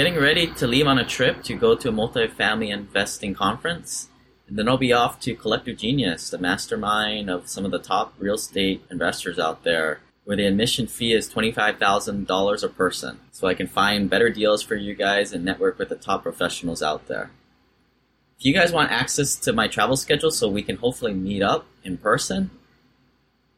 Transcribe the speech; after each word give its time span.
getting 0.00 0.18
ready 0.18 0.46
to 0.46 0.66
leave 0.66 0.86
on 0.86 0.98
a 0.98 1.04
trip 1.04 1.42
to 1.42 1.54
go 1.54 1.76
to 1.76 1.90
a 1.90 1.92
multifamily 1.92 2.72
investing 2.72 3.34
conference. 3.34 4.08
And 4.48 4.58
then 4.58 4.66
I'll 4.66 4.78
be 4.78 4.94
off 4.94 5.20
to 5.20 5.34
Collective 5.34 5.76
Genius, 5.76 6.30
the 6.30 6.38
mastermind 6.38 7.28
of 7.28 7.50
some 7.50 7.66
of 7.66 7.70
the 7.70 7.78
top 7.78 8.14
real 8.18 8.36
estate 8.36 8.82
investors 8.90 9.38
out 9.38 9.62
there, 9.62 10.00
where 10.24 10.38
the 10.38 10.46
admission 10.46 10.86
fee 10.86 11.12
is 11.12 11.28
$25,000 11.28 12.62
a 12.62 12.68
person. 12.68 13.20
So 13.30 13.46
I 13.46 13.52
can 13.52 13.66
find 13.66 14.08
better 14.08 14.30
deals 14.30 14.62
for 14.62 14.74
you 14.74 14.94
guys 14.94 15.34
and 15.34 15.44
network 15.44 15.78
with 15.78 15.90
the 15.90 15.96
top 15.96 16.22
professionals 16.22 16.82
out 16.82 17.06
there. 17.06 17.30
If 18.38 18.46
you 18.46 18.54
guys 18.54 18.72
want 18.72 18.90
access 18.90 19.36
to 19.36 19.52
my 19.52 19.68
travel 19.68 19.98
schedule 19.98 20.30
so 20.30 20.48
we 20.48 20.62
can 20.62 20.76
hopefully 20.76 21.12
meet 21.12 21.42
up 21.42 21.66
in 21.84 21.98
person, 21.98 22.50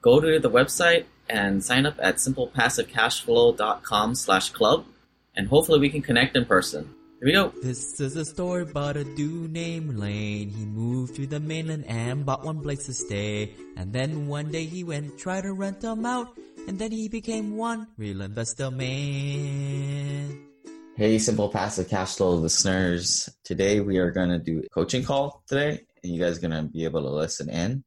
go 0.01 0.19
to 0.19 0.41
the 0.41 0.51
website 0.51 1.05
and 1.31 1.63
sign 1.63 1.87
up 1.87 1.95
at 2.01 2.17
simplepassivecashflow.com 2.17 4.17
slash 4.17 4.51
club 4.51 4.87
and 5.35 5.49
hopefully 5.49 5.80
we 5.80 5.91
can 5.91 6.03
connect 6.03 6.37
in 6.37 6.45
person. 6.45 6.95
Here 7.21 7.27
we 7.27 7.32
go. 7.32 7.53
This 7.62 8.01
is 8.01 8.17
a 8.17 8.25
story 8.25 8.63
about 8.63 8.96
a 8.96 9.04
dude 9.04 9.53
named 9.53 9.96
Lane. 9.96 10.50
He 10.50 10.64
moved 10.64 11.14
to 11.17 11.27
the 11.27 11.39
mainland 11.39 11.85
and 11.86 12.27
bought 12.27 12.45
one 12.45 12.61
place 12.61 12.86
to 12.86 12.95
stay. 12.95 13.55
And 13.77 13.93
then 13.93 14.27
one 14.27 14.50
day 14.50 14.64
he 14.64 14.82
went 14.82 15.18
try 15.18 15.41
to 15.41 15.53
rent 15.53 15.81
them 15.82 16.05
out. 16.05 16.36
And 16.67 16.81
then 16.81 16.91
he 16.91 17.08
became 17.08 17.57
one 17.57 17.86
real 17.96 18.22
investor 18.22 18.72
man. 18.72 20.49
Hey, 20.96 21.18
Simple 21.18 21.49
Passive 21.49 21.89
Cash 21.89 22.17
Flow 22.17 22.35
listeners. 22.35 23.30
Today 23.44 23.80
we 23.80 23.99
are 23.99 24.11
going 24.11 24.30
to 24.30 24.39
do 24.39 24.58
a 24.58 24.69
coaching 24.69 25.05
call 25.05 25.43
today, 25.46 25.86
and 26.03 26.13
you 26.13 26.21
guys 26.21 26.39
are 26.39 26.49
going 26.49 26.67
to 26.67 26.71
be 26.71 26.85
able 26.85 27.03
to 27.03 27.08
listen 27.08 27.49
in. 27.49 27.85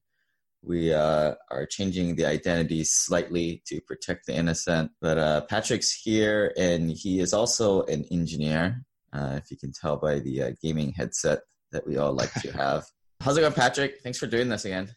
We 0.66 0.94
uh, 0.94 1.36
are 1.52 1.66
changing 1.66 2.16
the 2.16 2.26
identity 2.26 2.84
slightly 2.84 3.62
to 3.68 3.82
protect 3.82 4.26
the 4.26 4.36
innocent, 4.36 4.92
but 5.00 5.18
uh, 5.18 5.42
Patrick's 5.42 5.92
here, 5.92 6.54
and 6.58 6.92
he 6.92 7.20
is 7.20 7.34
also 7.34 7.84
an 7.84 8.06
engineer. 8.12 8.84
Uh, 9.14 9.36
if 9.38 9.52
you 9.52 9.58
can 9.58 9.72
tell 9.72 9.96
by 9.96 10.20
the 10.20 10.42
uh, 10.42 10.52
gaming 10.62 10.92
headset 10.92 11.42
that 11.72 11.88
we 11.88 11.98
all 11.98 12.14
like 12.14 12.34
to 12.42 12.52
have. 12.58 12.86
How's 13.22 13.38
it 13.38 13.42
going, 13.42 13.54
Patrick? 13.54 14.02
Thanks 14.02 14.18
for 14.18 14.28
doing 14.28 14.50
this 14.50 14.66
again. 14.66 14.94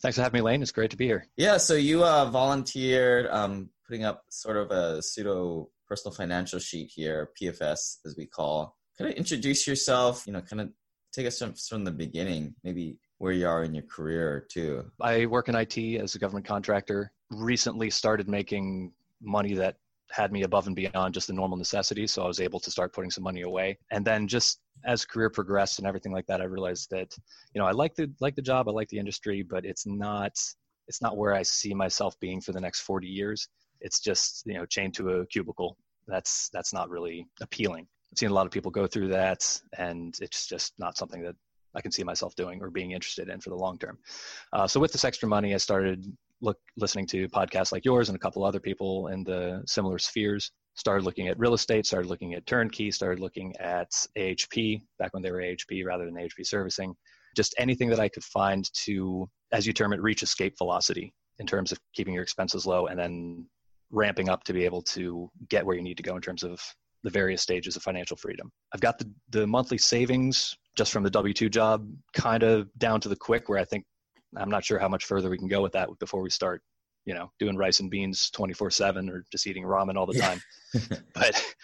Thanks 0.00 0.16
for 0.16 0.22
having 0.22 0.38
me, 0.38 0.42
Lane. 0.42 0.62
It's 0.62 0.72
great 0.72 0.92
to 0.92 0.96
be 0.96 1.06
here. 1.06 1.26
Yeah, 1.36 1.58
so 1.58 1.74
you 1.74 2.04
uh, 2.04 2.30
volunteered 2.30 3.26
um, 3.30 3.68
putting 3.86 4.04
up 4.04 4.22
sort 4.30 4.56
of 4.56 4.70
a 4.70 5.02
pseudo 5.02 5.68
personal 5.86 6.14
financial 6.14 6.58
sheet 6.58 6.90
here, 6.94 7.30
PFS 7.40 7.98
as 8.06 8.14
we 8.16 8.26
call. 8.26 8.76
Kind 8.96 9.10
of 9.10 9.16
introduce 9.16 9.66
yourself, 9.66 10.26
you 10.26 10.32
know, 10.32 10.40
kind 10.40 10.62
of 10.62 10.70
take 11.12 11.26
us 11.26 11.38
from, 11.38 11.54
from 11.54 11.84
the 11.84 11.90
beginning, 11.90 12.54
maybe 12.62 12.96
where 13.20 13.32
you 13.32 13.46
are 13.46 13.64
in 13.64 13.74
your 13.74 13.84
career 13.84 14.46
too. 14.48 14.82
I 14.98 15.26
work 15.26 15.50
in 15.50 15.54
IT 15.54 15.76
as 16.00 16.14
a 16.14 16.18
government 16.18 16.46
contractor. 16.46 17.12
Recently 17.30 17.90
started 17.90 18.30
making 18.30 18.92
money 19.20 19.52
that 19.54 19.76
had 20.10 20.32
me 20.32 20.42
above 20.42 20.66
and 20.66 20.74
beyond 20.74 21.12
just 21.12 21.26
the 21.26 21.34
normal 21.34 21.58
necessities. 21.58 22.12
So 22.12 22.22
I 22.22 22.26
was 22.26 22.40
able 22.40 22.60
to 22.60 22.70
start 22.70 22.94
putting 22.94 23.10
some 23.10 23.22
money 23.22 23.42
away. 23.42 23.78
And 23.90 24.06
then 24.06 24.26
just 24.26 24.60
as 24.86 25.04
career 25.04 25.28
progressed 25.28 25.78
and 25.78 25.86
everything 25.86 26.12
like 26.12 26.26
that, 26.28 26.40
I 26.40 26.44
realized 26.44 26.88
that, 26.92 27.14
you 27.52 27.60
know, 27.60 27.66
I 27.66 27.72
like 27.72 27.94
the 27.94 28.10
like 28.20 28.36
the 28.36 28.42
job, 28.42 28.68
I 28.70 28.72
like 28.72 28.88
the 28.88 28.98
industry, 28.98 29.42
but 29.42 29.66
it's 29.66 29.86
not 29.86 30.32
it's 30.88 31.02
not 31.02 31.18
where 31.18 31.34
I 31.34 31.42
see 31.42 31.74
myself 31.74 32.18
being 32.20 32.40
for 32.40 32.52
the 32.52 32.60
next 32.60 32.80
40 32.80 33.06
years. 33.06 33.48
It's 33.82 34.00
just, 34.00 34.44
you 34.46 34.54
know, 34.54 34.64
chained 34.64 34.94
to 34.94 35.10
a 35.10 35.26
cubicle. 35.26 35.76
That's 36.08 36.48
that's 36.54 36.72
not 36.72 36.88
really 36.88 37.26
appealing. 37.42 37.86
I've 38.10 38.18
seen 38.18 38.30
a 38.30 38.34
lot 38.34 38.46
of 38.46 38.50
people 38.50 38.70
go 38.70 38.86
through 38.86 39.08
that 39.08 39.60
and 39.76 40.16
it's 40.22 40.46
just 40.46 40.72
not 40.78 40.96
something 40.96 41.22
that 41.22 41.36
I 41.74 41.80
can 41.80 41.92
see 41.92 42.04
myself 42.04 42.34
doing 42.34 42.60
or 42.62 42.70
being 42.70 42.92
interested 42.92 43.28
in 43.28 43.40
for 43.40 43.50
the 43.50 43.56
long 43.56 43.78
term. 43.78 43.98
Uh, 44.52 44.66
so 44.66 44.80
with 44.80 44.92
this 44.92 45.04
extra 45.04 45.28
money, 45.28 45.54
I 45.54 45.58
started 45.58 46.04
look 46.40 46.58
listening 46.76 47.06
to 47.06 47.28
podcasts 47.28 47.72
like 47.72 47.84
yours 47.84 48.08
and 48.08 48.16
a 48.16 48.18
couple 48.18 48.44
other 48.44 48.60
people 48.60 49.08
in 49.08 49.22
the 49.24 49.62
similar 49.66 49.98
spheres. 49.98 50.52
Started 50.74 51.04
looking 51.04 51.28
at 51.28 51.38
real 51.38 51.54
estate, 51.54 51.84
started 51.84 52.08
looking 52.08 52.34
at 52.34 52.46
turnkey, 52.46 52.90
started 52.90 53.20
looking 53.20 53.54
at 53.58 53.90
AHP 54.16 54.80
back 54.98 55.12
when 55.12 55.22
they 55.22 55.30
were 55.30 55.42
AHP 55.42 55.84
rather 55.84 56.04
than 56.06 56.14
AHP 56.14 56.46
servicing. 56.46 56.94
Just 57.36 57.54
anything 57.58 57.88
that 57.90 58.00
I 58.00 58.08
could 58.08 58.24
find 58.24 58.68
to, 58.84 59.28
as 59.52 59.66
you 59.66 59.72
term 59.72 59.92
it, 59.92 60.00
reach 60.00 60.22
escape 60.22 60.56
velocity 60.56 61.12
in 61.38 61.46
terms 61.46 61.72
of 61.72 61.78
keeping 61.94 62.14
your 62.14 62.22
expenses 62.22 62.66
low 62.66 62.86
and 62.86 62.98
then 62.98 63.46
ramping 63.90 64.28
up 64.28 64.44
to 64.44 64.52
be 64.52 64.64
able 64.64 64.82
to 64.82 65.28
get 65.48 65.66
where 65.66 65.76
you 65.76 65.82
need 65.82 65.96
to 65.96 66.02
go 66.02 66.16
in 66.16 66.22
terms 66.22 66.42
of 66.42 66.60
the 67.02 67.10
various 67.10 67.42
stages 67.42 67.76
of 67.76 67.82
financial 67.82 68.16
freedom. 68.16 68.50
I've 68.72 68.80
got 68.80 68.98
the, 68.98 69.10
the 69.30 69.46
monthly 69.46 69.78
savings 69.78 70.56
just 70.76 70.92
from 70.92 71.02
the 71.02 71.10
W 71.10 71.34
2 71.34 71.48
job 71.48 71.86
kind 72.14 72.42
of 72.42 72.68
down 72.78 73.00
to 73.00 73.08
the 73.08 73.16
quick 73.16 73.48
where 73.48 73.58
I 73.58 73.64
think 73.64 73.84
I'm 74.36 74.50
not 74.50 74.64
sure 74.64 74.78
how 74.78 74.88
much 74.88 75.04
further 75.04 75.30
we 75.30 75.38
can 75.38 75.48
go 75.48 75.62
with 75.62 75.72
that 75.72 75.88
before 75.98 76.22
we 76.22 76.30
start, 76.30 76.62
you 77.04 77.14
know, 77.14 77.32
doing 77.38 77.56
rice 77.56 77.80
and 77.80 77.90
beans 77.90 78.30
24 78.30 78.70
7 78.70 79.08
or 79.08 79.24
just 79.32 79.46
eating 79.46 79.64
ramen 79.64 79.96
all 79.96 80.06
the 80.06 80.18
time. 80.18 80.40
but 81.14 81.54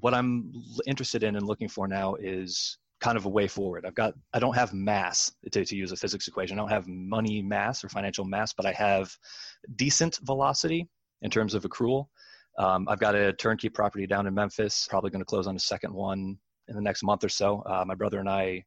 what 0.00 0.14
I'm 0.14 0.52
interested 0.86 1.22
in 1.22 1.36
and 1.36 1.46
looking 1.46 1.68
for 1.68 1.88
now 1.88 2.14
is 2.14 2.78
kind 3.00 3.16
of 3.16 3.26
a 3.26 3.28
way 3.28 3.46
forward. 3.46 3.84
I've 3.86 3.94
got, 3.94 4.14
I 4.32 4.38
don't 4.38 4.56
have 4.56 4.72
mass 4.72 5.30
to, 5.52 5.64
to 5.64 5.76
use 5.76 5.92
a 5.92 5.96
physics 5.96 6.26
equation. 6.26 6.58
I 6.58 6.62
don't 6.62 6.70
have 6.70 6.86
money 6.88 7.42
mass 7.42 7.84
or 7.84 7.88
financial 7.88 8.24
mass, 8.24 8.52
but 8.52 8.66
I 8.66 8.72
have 8.72 9.14
decent 9.76 10.18
velocity 10.22 10.88
in 11.22 11.30
terms 11.30 11.54
of 11.54 11.62
accrual. 11.62 12.06
Um, 12.58 12.88
I've 12.88 12.98
got 12.98 13.14
a 13.14 13.32
turnkey 13.32 13.68
property 13.68 14.06
down 14.06 14.26
in 14.26 14.34
Memphis, 14.34 14.86
probably 14.90 15.10
going 15.10 15.20
to 15.20 15.24
close 15.24 15.46
on 15.46 15.56
a 15.56 15.60
second 15.60 15.94
one 15.94 16.36
in 16.66 16.74
the 16.74 16.82
next 16.82 17.02
month 17.02 17.24
or 17.24 17.28
so. 17.28 17.62
Uh, 17.64 17.84
my 17.86 17.94
brother 17.94 18.18
and 18.18 18.28
I 18.28 18.64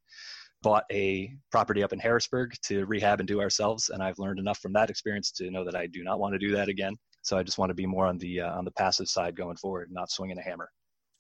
bought 0.64 0.86
a 0.92 1.34
property 1.52 1.84
up 1.84 1.92
in 1.92 2.00
Harrisburg 2.00 2.54
to 2.64 2.86
rehab 2.86 3.20
and 3.20 3.28
do 3.28 3.42
ourselves, 3.42 3.90
and 3.90 4.02
I've 4.02 4.18
learned 4.20 4.40
enough 4.40 4.60
from 4.60 4.74
that 4.74 4.90
experience 4.90 5.32
to 5.34 5.52
know 5.52 5.66
that 5.66 5.76
I 5.76 5.88
do 5.88 6.04
not 6.04 6.20
want 6.20 6.34
to 6.34 6.40
do 6.40 6.52
that 6.56 6.70
again. 6.70 6.96
So 7.22 7.38
I 7.38 7.44
just 7.44 7.58
want 7.58 7.70
to 7.70 7.76
be 7.76 7.86
more 7.86 8.08
on 8.08 8.18
the 8.18 8.42
uh, 8.42 8.58
on 8.58 8.66
the 8.66 8.72
passive 8.72 9.08
side 9.08 9.36
going 9.36 9.58
forward, 9.58 9.90
not 9.92 10.10
swinging 10.10 10.38
a 10.38 10.42
hammer. 10.42 10.70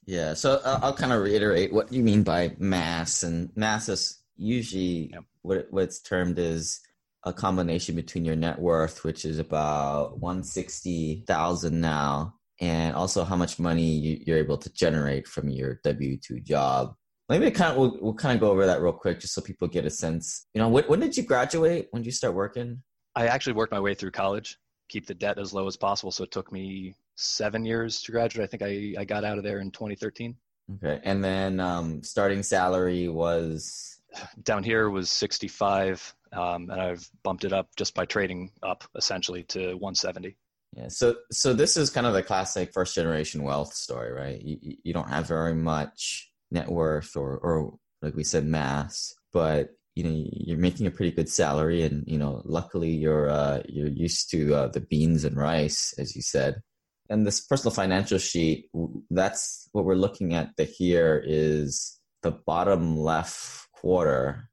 Yeah. 0.05 0.33
So 0.33 0.61
uh, 0.63 0.79
I'll 0.81 0.95
kind 0.95 1.11
of 1.11 1.21
reiterate 1.21 1.73
what 1.73 1.91
you 1.91 2.03
mean 2.03 2.23
by 2.23 2.55
mass, 2.57 3.23
and 3.23 3.49
mass 3.55 3.89
is 3.89 4.19
usually 4.37 5.13
what 5.41 5.67
what's 5.71 6.01
termed 6.01 6.39
as 6.39 6.79
a 7.23 7.33
combination 7.33 7.95
between 7.95 8.25
your 8.25 8.35
net 8.35 8.59
worth, 8.59 9.03
which 9.03 9.25
is 9.25 9.37
about 9.37 10.19
one 10.19 10.43
sixty 10.43 11.23
thousand 11.27 11.81
now, 11.81 12.35
and 12.61 12.95
also 12.95 13.23
how 13.23 13.35
much 13.35 13.59
money 13.59 13.83
you, 14.25 14.33
are 14.33 14.37
able 14.37 14.57
to 14.57 14.71
generate 14.71 15.27
from 15.27 15.49
your 15.49 15.81
W 15.83 16.17
two 16.17 16.39
job. 16.39 16.93
Maybe 17.27 17.49
kind 17.51 17.71
of 17.71 17.77
we'll, 17.77 17.97
we'll 17.99 18.13
kind 18.13 18.35
of 18.35 18.41
go 18.41 18.51
over 18.51 18.65
that 18.65 18.81
real 18.81 18.93
quick, 18.93 19.19
just 19.19 19.33
so 19.33 19.41
people 19.41 19.67
get 19.67 19.85
a 19.85 19.89
sense. 19.89 20.47
You 20.53 20.61
know, 20.61 20.69
when, 20.69 20.83
when 20.85 20.99
did 20.99 21.17
you 21.17 21.23
graduate? 21.23 21.87
When 21.91 22.03
did 22.03 22.05
you 22.05 22.11
start 22.11 22.35
working? 22.35 22.81
I 23.15 23.27
actually 23.27 23.53
worked 23.53 23.71
my 23.71 23.79
way 23.79 23.93
through 23.93 24.11
college, 24.11 24.57
keep 24.89 25.07
the 25.07 25.13
debt 25.13 25.39
as 25.39 25.53
low 25.53 25.67
as 25.67 25.75
possible. 25.75 26.11
So 26.11 26.23
it 26.23 26.31
took 26.31 26.51
me 26.51 26.95
seven 27.15 27.65
years 27.65 28.01
to 28.03 28.11
graduate. 28.11 28.43
I 28.43 28.47
think 28.47 28.63
I, 28.63 29.01
I 29.01 29.05
got 29.05 29.23
out 29.25 29.37
of 29.37 29.43
there 29.43 29.59
in 29.59 29.71
2013. 29.71 30.35
Okay, 30.75 31.01
and 31.03 31.23
then 31.23 31.59
um, 31.59 32.03
starting 32.03 32.43
salary 32.43 33.07
was 33.09 33.99
down 34.43 34.63
here 34.63 34.89
was 34.89 35.09
65, 35.09 36.13
um, 36.33 36.69
and 36.69 36.79
I've 36.79 37.09
bumped 37.23 37.43
it 37.43 37.53
up 37.53 37.69
just 37.75 37.93
by 37.95 38.05
trading 38.05 38.51
up 38.63 38.83
essentially 38.95 39.43
to 39.45 39.73
170. 39.75 40.35
Yeah. 40.73 40.87
So 40.87 41.15
so 41.31 41.53
this 41.53 41.75
is 41.75 41.89
kind 41.89 42.07
of 42.07 42.13
the 42.13 42.23
classic 42.23 42.71
first 42.73 42.95
generation 42.95 43.43
wealth 43.43 43.73
story, 43.73 44.11
right? 44.11 44.41
You 44.41 44.77
you 44.83 44.93
don't 44.93 45.09
have 45.09 45.27
very 45.27 45.55
much 45.55 46.31
net 46.49 46.69
worth 46.69 47.15
or 47.15 47.37
or 47.37 47.77
like 48.01 48.15
we 48.15 48.23
said 48.23 48.45
mass, 48.45 49.13
but 49.33 49.71
you 49.95 50.03
know 50.03 50.25
you're 50.31 50.57
making 50.57 50.87
a 50.87 50.91
pretty 50.91 51.11
good 51.11 51.29
salary 51.29 51.83
and 51.83 52.03
you 52.07 52.17
know 52.17 52.41
luckily 52.45 52.89
you're 52.89 53.29
uh 53.29 53.61
you're 53.67 53.87
used 53.87 54.29
to 54.31 54.53
uh, 54.53 54.67
the 54.67 54.79
beans 54.79 55.25
and 55.25 55.35
rice 55.35 55.93
as 55.97 56.15
you 56.15 56.21
said 56.21 56.61
and 57.09 57.27
this 57.27 57.41
personal 57.41 57.73
financial 57.73 58.17
sheet 58.17 58.69
that's 59.09 59.67
what 59.73 59.83
we're 59.83 59.95
looking 59.95 60.33
at 60.33 60.55
the 60.55 60.63
here 60.63 61.21
is 61.25 61.99
the 62.23 62.31
bottom 62.31 62.97
left 62.97 63.69
quarter 63.73 64.49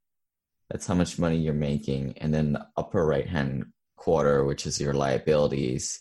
that's 0.70 0.86
how 0.86 0.94
much 0.94 1.18
money 1.18 1.36
you're 1.36 1.54
making 1.54 2.18
and 2.18 2.34
then 2.34 2.54
the 2.54 2.66
upper 2.76 3.06
right 3.06 3.28
hand 3.28 3.64
quarter 3.96 4.44
which 4.44 4.66
is 4.66 4.80
your 4.80 4.94
liabilities 4.94 6.00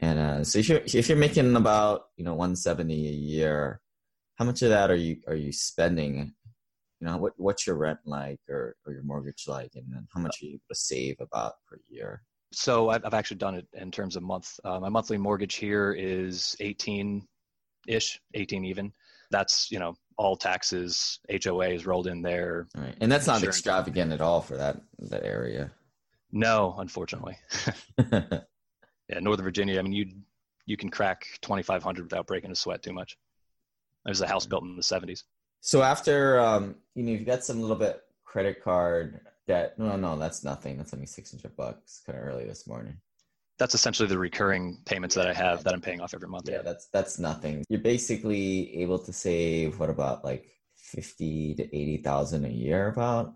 and 0.00 0.18
uh, 0.18 0.44
so 0.44 0.58
if 0.58 0.68
you're 0.68 0.80
if 0.84 1.08
you're 1.08 1.18
making 1.18 1.54
about 1.56 2.06
you 2.16 2.24
know 2.24 2.34
170 2.34 3.08
a 3.08 3.12
year, 3.12 3.80
how 4.36 4.44
much 4.44 4.62
of 4.62 4.70
that 4.70 4.90
are 4.90 4.96
you 4.96 5.18
are 5.26 5.34
you 5.34 5.52
spending? 5.52 6.34
You 7.00 7.06
know 7.06 7.16
what 7.16 7.32
what's 7.36 7.66
your 7.66 7.76
rent 7.76 8.00
like 8.04 8.40
or, 8.48 8.76
or 8.86 8.92
your 8.92 9.02
mortgage 9.02 9.44
like, 9.46 9.72
and 9.74 9.84
then 9.90 10.06
how 10.14 10.20
much 10.20 10.42
are 10.42 10.46
you 10.46 10.52
able 10.52 10.62
to 10.70 10.74
save 10.74 11.16
about 11.20 11.54
per 11.68 11.78
year? 11.88 12.22
So 12.52 12.90
I've, 12.90 13.04
I've 13.04 13.14
actually 13.14 13.38
done 13.38 13.56
it 13.56 13.66
in 13.72 13.90
terms 13.90 14.16
of 14.16 14.22
month. 14.22 14.58
Uh, 14.64 14.78
my 14.78 14.88
monthly 14.88 15.18
mortgage 15.18 15.56
here 15.56 15.92
is 15.92 16.56
18 16.60 17.26
ish, 17.88 18.20
18 18.34 18.64
even. 18.64 18.92
That's 19.30 19.70
you 19.70 19.78
know 19.78 19.94
all 20.16 20.36
taxes, 20.36 21.18
HOA 21.44 21.70
is 21.70 21.86
rolled 21.86 22.06
in 22.06 22.22
there. 22.22 22.68
Right. 22.76 22.94
And 23.00 23.10
that's 23.10 23.26
not 23.26 23.42
extravagant 23.42 24.12
at 24.12 24.20
all 24.20 24.40
for 24.40 24.56
that 24.56 24.80
that 25.10 25.24
area. 25.24 25.72
No, 26.32 26.74
unfortunately. 26.78 27.38
yeah, 29.08 29.20
Northern 29.20 29.44
Virginia. 29.44 29.78
I 29.78 29.82
mean, 29.82 29.92
you 29.92 30.06
you 30.66 30.76
can 30.76 30.90
crack 30.90 31.26
2,500 31.42 32.04
without 32.04 32.26
breaking 32.26 32.50
a 32.50 32.54
sweat 32.54 32.82
too 32.82 32.92
much. 32.92 33.16
There's 34.04 34.20
a 34.20 34.26
house 34.26 34.46
built 34.46 34.64
in 34.64 34.76
the 34.76 34.82
70s. 34.82 35.24
So 35.60 35.82
after 35.82 36.38
um, 36.40 36.76
you 36.94 37.02
know, 37.04 37.12
you've 37.12 37.26
got 37.26 37.44
some 37.44 37.60
little 37.60 37.76
bit 37.76 38.00
credit 38.24 38.62
card 38.62 39.20
debt. 39.46 39.78
No, 39.78 39.96
no, 39.96 40.18
that's 40.18 40.42
nothing. 40.44 40.76
That's 40.78 40.94
only 40.94 41.06
600 41.06 41.56
bucks. 41.56 42.02
Kind 42.06 42.18
of 42.18 42.24
early 42.24 42.44
this 42.44 42.66
morning. 42.66 42.96
that's 43.58 43.74
essentially 43.74 44.08
the 44.08 44.18
recurring 44.18 44.78
payments 44.84 45.14
that 45.14 45.28
I 45.28 45.32
have 45.34 45.64
that 45.64 45.74
I'm 45.74 45.80
paying 45.80 46.00
off 46.00 46.12
every 46.14 46.28
month. 46.28 46.48
Yeah, 46.48 46.62
that's 46.62 46.88
that's 46.88 47.18
nothing. 47.18 47.64
You're 47.68 47.80
basically 47.80 48.76
able 48.82 48.98
to 48.98 49.12
save 49.12 49.78
what 49.78 49.90
about 49.90 50.24
like 50.24 50.46
fifty 50.76 51.54
to 51.54 51.62
eighty 51.76 51.98
thousand 51.98 52.44
a 52.46 52.48
year? 52.50 52.88
About 52.88 53.32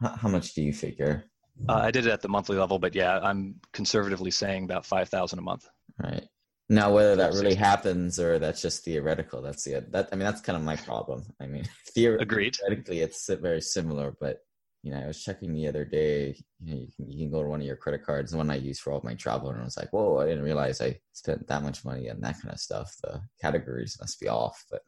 how, 0.00 0.10
how 0.10 0.28
much 0.28 0.54
do 0.54 0.62
you 0.62 0.72
figure? 0.72 1.24
Uh, 1.68 1.74
I 1.74 1.90
did 1.90 2.06
it 2.06 2.10
at 2.10 2.22
the 2.22 2.28
monthly 2.28 2.56
level, 2.56 2.78
but 2.78 2.94
yeah, 2.94 3.18
I'm 3.20 3.56
conservatively 3.72 4.30
saying 4.30 4.64
about 4.64 4.86
five 4.86 5.08
thousand 5.08 5.38
a 5.38 5.42
month. 5.42 5.68
Right 6.02 6.26
now, 6.68 6.92
whether 6.92 7.16
that 7.16 7.34
really 7.34 7.54
happens 7.54 8.18
or 8.18 8.38
that's 8.38 8.62
just 8.62 8.84
theoretical, 8.84 9.42
that's 9.42 9.64
the 9.64 9.84
that. 9.90 10.08
I 10.12 10.16
mean, 10.16 10.24
that's 10.24 10.40
kind 10.40 10.56
of 10.56 10.62
my 10.62 10.76
problem. 10.76 11.24
I 11.40 11.46
mean, 11.46 11.64
theoretically, 11.94 12.56
Agreed. 12.62 13.02
it's 13.02 13.28
very 13.28 13.60
similar, 13.60 14.16
but 14.18 14.38
you 14.82 14.92
know, 14.92 15.00
I 15.00 15.06
was 15.06 15.22
checking 15.22 15.52
the 15.52 15.68
other 15.68 15.84
day. 15.84 16.36
You 16.60 16.74
know, 16.74 16.80
you 16.80 16.88
can, 16.96 17.10
you 17.10 17.18
can 17.18 17.30
go 17.30 17.42
to 17.42 17.48
one 17.48 17.60
of 17.60 17.66
your 17.66 17.76
credit 17.76 18.04
cards, 18.04 18.32
the 18.32 18.38
one 18.38 18.50
I 18.50 18.56
use 18.56 18.80
for 18.80 18.92
all 18.92 19.00
my 19.04 19.14
travel, 19.14 19.50
and 19.50 19.60
I 19.60 19.64
was 19.64 19.76
like, 19.76 19.92
"Whoa! 19.92 20.18
I 20.18 20.26
didn't 20.26 20.44
realize 20.44 20.80
I 20.80 20.98
spent 21.12 21.46
that 21.46 21.62
much 21.62 21.84
money 21.84 22.10
on 22.10 22.20
that 22.20 22.40
kind 22.40 22.54
of 22.54 22.60
stuff." 22.60 22.94
The 23.02 23.20
categories 23.40 23.98
must 24.00 24.18
be 24.18 24.28
off, 24.28 24.64
but 24.70 24.82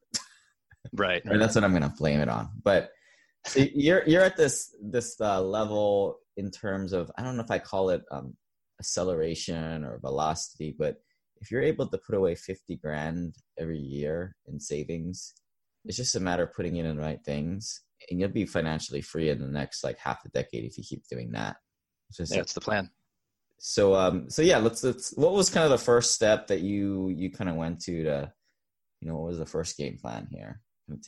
right, 0.95 1.23
right. 1.27 1.39
that's 1.39 1.55
what 1.55 1.65
I'm 1.65 1.73
going 1.73 1.83
to 1.83 1.95
blame 1.97 2.21
it 2.21 2.29
on. 2.29 2.49
But 2.63 2.91
so 3.47 3.65
you're 3.75 4.03
you're 4.07 4.23
at 4.23 4.37
this 4.37 4.75
this 4.83 5.21
uh, 5.21 5.43
level 5.43 6.19
in 6.37 6.51
terms 6.51 6.93
of 6.93 7.11
I 7.17 7.23
don't 7.23 7.37
know 7.37 7.43
if 7.43 7.51
I 7.51 7.59
call 7.59 7.91
it 7.91 8.03
um, 8.11 8.37
acceleration 8.81 9.85
or 9.85 9.99
velocity, 9.99 10.75
but 10.77 10.97
if 11.41 11.51
you're 11.51 11.63
able 11.63 11.87
to 11.89 11.99
put 11.99 12.15
away 12.15 12.35
50 12.35 12.77
grand 12.77 13.35
every 13.59 13.79
year 13.79 14.35
in 14.47 14.59
savings, 14.59 15.35
it's 15.85 15.97
just 15.97 16.17
a 16.17 16.21
matter 16.21 16.45
of 16.45 16.55
putting 16.55 16.77
in 16.77 16.97
the 16.97 17.03
right 17.03 17.23
things 17.25 17.83
and 18.11 18.21
you'll 18.21 18.29
be 18.29 18.47
financially 18.47 19.01
free 19.01 19.31
in 19.31 19.41
the 19.41 19.47
next 19.47 19.85
like 19.85 19.99
half 19.99 20.25
a 20.25 20.29
decade 20.31 20.65
if 20.65 20.79
you 20.79 20.85
keep 20.85 21.07
doing 21.09 21.33
that. 21.33 21.57
Just, 22.13 22.33
yeah, 22.33 22.39
that's 22.39 22.53
the 22.53 22.61
plan. 22.61 22.91
So 23.59 23.95
um 23.95 24.29
so 24.29 24.43
yeah, 24.43 24.59
let's 24.59 24.83
let's 24.83 25.13
what 25.17 25.33
was 25.33 25.51
kind 25.51 25.65
of 25.65 25.71
the 25.71 25.79
first 25.79 26.15
step 26.15 26.49
that 26.49 26.61
you 26.61 27.09
you 27.09 27.31
kind 27.31 27.49
of 27.49 27.57
went 27.57 27.81
to 27.83 28.05
to 28.05 28.33
you 29.01 29.09
know 29.09 29.17
what 29.17 29.29
was 29.29 29.39
the 29.39 29.47
first 29.47 29.77
game 29.77 29.99
plan 29.99 30.29
here? 30.31 30.61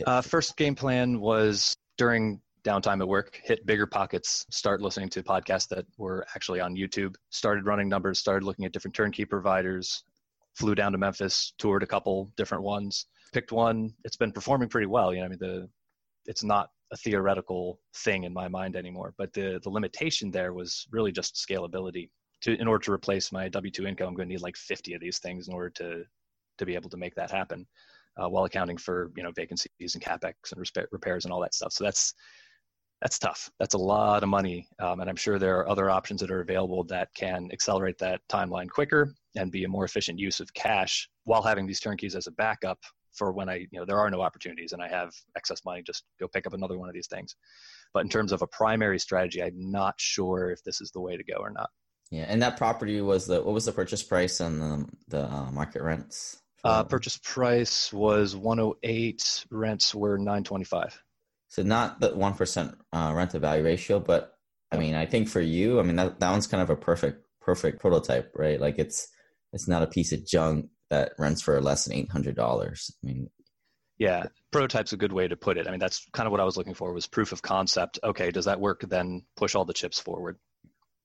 Uh, 0.07 0.21
first 0.21 0.57
game 0.57 0.75
plan 0.75 1.21
was 1.21 1.77
during 1.99 2.41
downtime 2.65 3.01
at 3.01 3.09
work, 3.09 3.41
hit 3.45 3.67
BiggerPockets, 3.67 4.45
start 4.51 4.81
listening 4.81 5.09
to 5.11 5.23
podcasts 5.23 5.69
that 5.69 5.87
were 5.99 6.27
actually 6.35 6.61
on 6.61 6.75
YouTube, 6.75 7.15
started 7.31 7.67
running 7.67 7.89
numbers, 7.89 8.19
started 8.19 8.45
looking 8.45 8.65
at 8.65 8.73
different 8.73 8.95
turnkey 8.95 9.25
providers, 9.25 10.03
flew 10.55 10.75
down 10.75 10.93
to 10.93 10.99
Memphis, 10.99 11.53
toured 11.59 11.83
a 11.83 11.87
couple 11.87 12.33
different 12.37 12.65
ones, 12.65 13.07
picked 13.33 13.53
one. 13.53 13.93
It's 14.05 14.17
been 14.17 14.33
performing 14.33 14.69
pretty 14.69 14.87
well. 14.87 15.13
You 15.15 15.21
know, 15.21 15.27
I 15.27 15.29
mean 15.29 15.39
the 15.39 15.69
it's 16.27 16.43
not 16.43 16.71
a 16.93 16.97
theoretical 16.97 17.81
thing 17.95 18.25
in 18.25 18.33
my 18.33 18.49
mind 18.49 18.77
anymore. 18.77 19.15
But 19.17 19.33
the 19.33 19.61
the 19.63 19.71
limitation 19.71 20.31
there 20.31 20.53
was 20.53 20.87
really 20.91 21.13
just 21.13 21.35
scalability. 21.35 22.11
To 22.43 22.61
in 22.61 22.69
order 22.69 22.85
to 22.85 22.93
replace 22.93 23.33
my 23.33 23.49
W 23.49 23.71
two 23.71 23.87
income, 23.87 24.09
I'm 24.09 24.15
going 24.15 24.29
to 24.29 24.35
need 24.35 24.43
like 24.43 24.57
50 24.57 24.95
of 24.95 25.01
these 25.01 25.19
things 25.19 25.49
in 25.49 25.55
order 25.55 25.71
to 25.71 26.05
to 26.59 26.67
be 26.67 26.75
able 26.75 26.91
to 26.91 26.97
make 26.97 27.15
that 27.15 27.31
happen, 27.31 27.67
uh, 28.17 28.29
while 28.29 28.45
accounting 28.45 28.77
for 28.77 29.11
you 29.17 29.23
know 29.23 29.33
vacancies 29.33 29.95
and 29.95 30.03
capex 30.03 30.35
and 30.53 30.87
repairs 30.93 31.25
and 31.25 31.33
all 31.33 31.41
that 31.41 31.55
stuff. 31.55 31.73
So 31.73 31.85
that's 31.85 32.15
that's 33.03 33.19
tough. 33.19 33.51
That's 33.61 33.75
a 33.75 33.79
lot 33.79 34.23
of 34.23 34.29
money, 34.29 34.69
um, 34.79 35.01
and 35.01 35.11
I'm 35.11 35.17
sure 35.17 35.39
there 35.39 35.59
are 35.59 35.69
other 35.69 35.91
options 35.91 36.21
that 36.21 36.31
are 36.31 36.41
available 36.41 36.85
that 36.85 37.09
can 37.15 37.51
accelerate 37.53 37.99
that 37.99 38.21
timeline 38.31 38.71
quicker 38.71 39.15
and 39.37 39.53
be 39.53 39.65
a 39.65 39.69
more 39.69 39.85
efficient 39.85 40.19
use 40.19 40.41
of 40.41 40.53
cash 40.55 41.09
while 41.25 41.43
having 41.43 41.67
these 41.67 41.81
turnkeys 41.81 42.15
as 42.15 42.27
a 42.27 42.33
backup 42.33 42.79
for 43.17 43.33
when 43.33 43.49
I, 43.49 43.67
you 43.71 43.79
know, 43.79 43.85
there 43.85 43.99
are 43.99 44.11
no 44.11 44.21
opportunities 44.21 44.73
and 44.73 44.83
I 44.83 44.89
have 44.89 45.13
excess 45.37 45.65
money, 45.65 45.83
just 45.83 46.05
go 46.21 46.29
pick 46.29 46.47
up 46.47 46.53
another 46.53 46.79
one 46.79 46.89
of 46.89 46.95
these 46.95 47.07
things. 47.07 47.35
But 47.95 48.05
in 48.05 48.09
terms 48.09 48.33
of 48.33 48.43
a 48.43 48.47
primary 48.47 48.99
strategy, 48.99 49.43
I'm 49.43 49.71
not 49.71 49.95
sure 49.99 50.51
if 50.51 50.63
this 50.65 50.81
is 50.81 50.91
the 50.91 51.01
way 51.01 51.17
to 51.17 51.25
go 51.25 51.37
or 51.39 51.51
not. 51.51 51.71
Yeah, 52.11 52.27
and 52.29 52.41
that 52.43 52.57
property 52.57 53.01
was 53.01 53.27
the 53.27 53.43
what 53.43 53.53
was 53.53 53.65
the 53.65 53.73
purchase 53.73 54.03
price 54.03 54.39
and 54.39 54.61
the 54.61 54.89
the 55.09 55.25
uh, 55.25 55.51
market 55.51 55.83
rents? 55.83 56.39
Uh, 56.65 56.85
purchase 56.85 57.19
price 57.19 57.93
was 57.93 58.35
108. 58.35 59.47
Rents 59.51 59.95
were 59.95 60.19
925. 60.19 61.03
So 61.49 61.63
not 61.63 62.01
the 62.01 62.15
one 62.15 62.35
percent 62.35 62.77
uh, 62.93 63.13
rent 63.15 63.31
to 63.31 63.39
value 63.39 63.65
ratio, 63.65 64.01
but 64.01 64.37
I 64.73 64.79
mean, 64.79 64.95
I 64.95 65.07
think 65.07 65.29
for 65.29 65.41
you, 65.41 65.79
I 65.79 65.83
mean 65.83 65.97
that 65.97 66.21
that 66.21 66.31
one's 66.31 66.47
kind 66.47 66.63
of 66.63 66.71
a 66.71 66.77
perfect 66.77 67.25
perfect 67.41 67.81
prototype, 67.81 68.33
right? 68.35 68.61
Like 68.61 68.79
it's 68.79 69.09
it's 69.53 69.69
not 69.69 69.83
a 69.83 69.87
piece 69.87 70.13
of 70.13 70.27
junk 70.27 70.69
that 70.91 71.13
rents 71.19 71.43
for 71.43 71.61
less 71.61 71.85
than 71.85 71.95
eight 71.95 72.11
hundred 72.11 72.37
dollars. 72.37 72.95
I 73.03 73.07
mean, 73.07 73.31
yeah, 73.99 74.27
prototype's 74.51 74.93
a 74.93 74.97
good 74.97 75.13
way 75.13 75.29
to 75.29 75.37
put 75.37 75.57
it. 75.57 75.67
I 75.67 75.71
mean, 75.71 75.81
that's 75.81 76.07
kind 76.13 76.27
of 76.27 76.33
what 76.33 76.41
I 76.41 76.45
was 76.45 76.57
looking 76.57 76.75
for 76.75 76.93
was 76.93 77.07
proof 77.07 77.33
of 77.33 77.43
concept. 77.43 77.99
Okay, 78.03 78.31
does 78.31 78.47
that 78.47 78.61
work? 78.61 78.83
Then 78.83 79.23
push 79.37 79.55
all 79.55 79.65
the 79.65 79.73
chips 79.73 80.01
forward. 80.01 80.39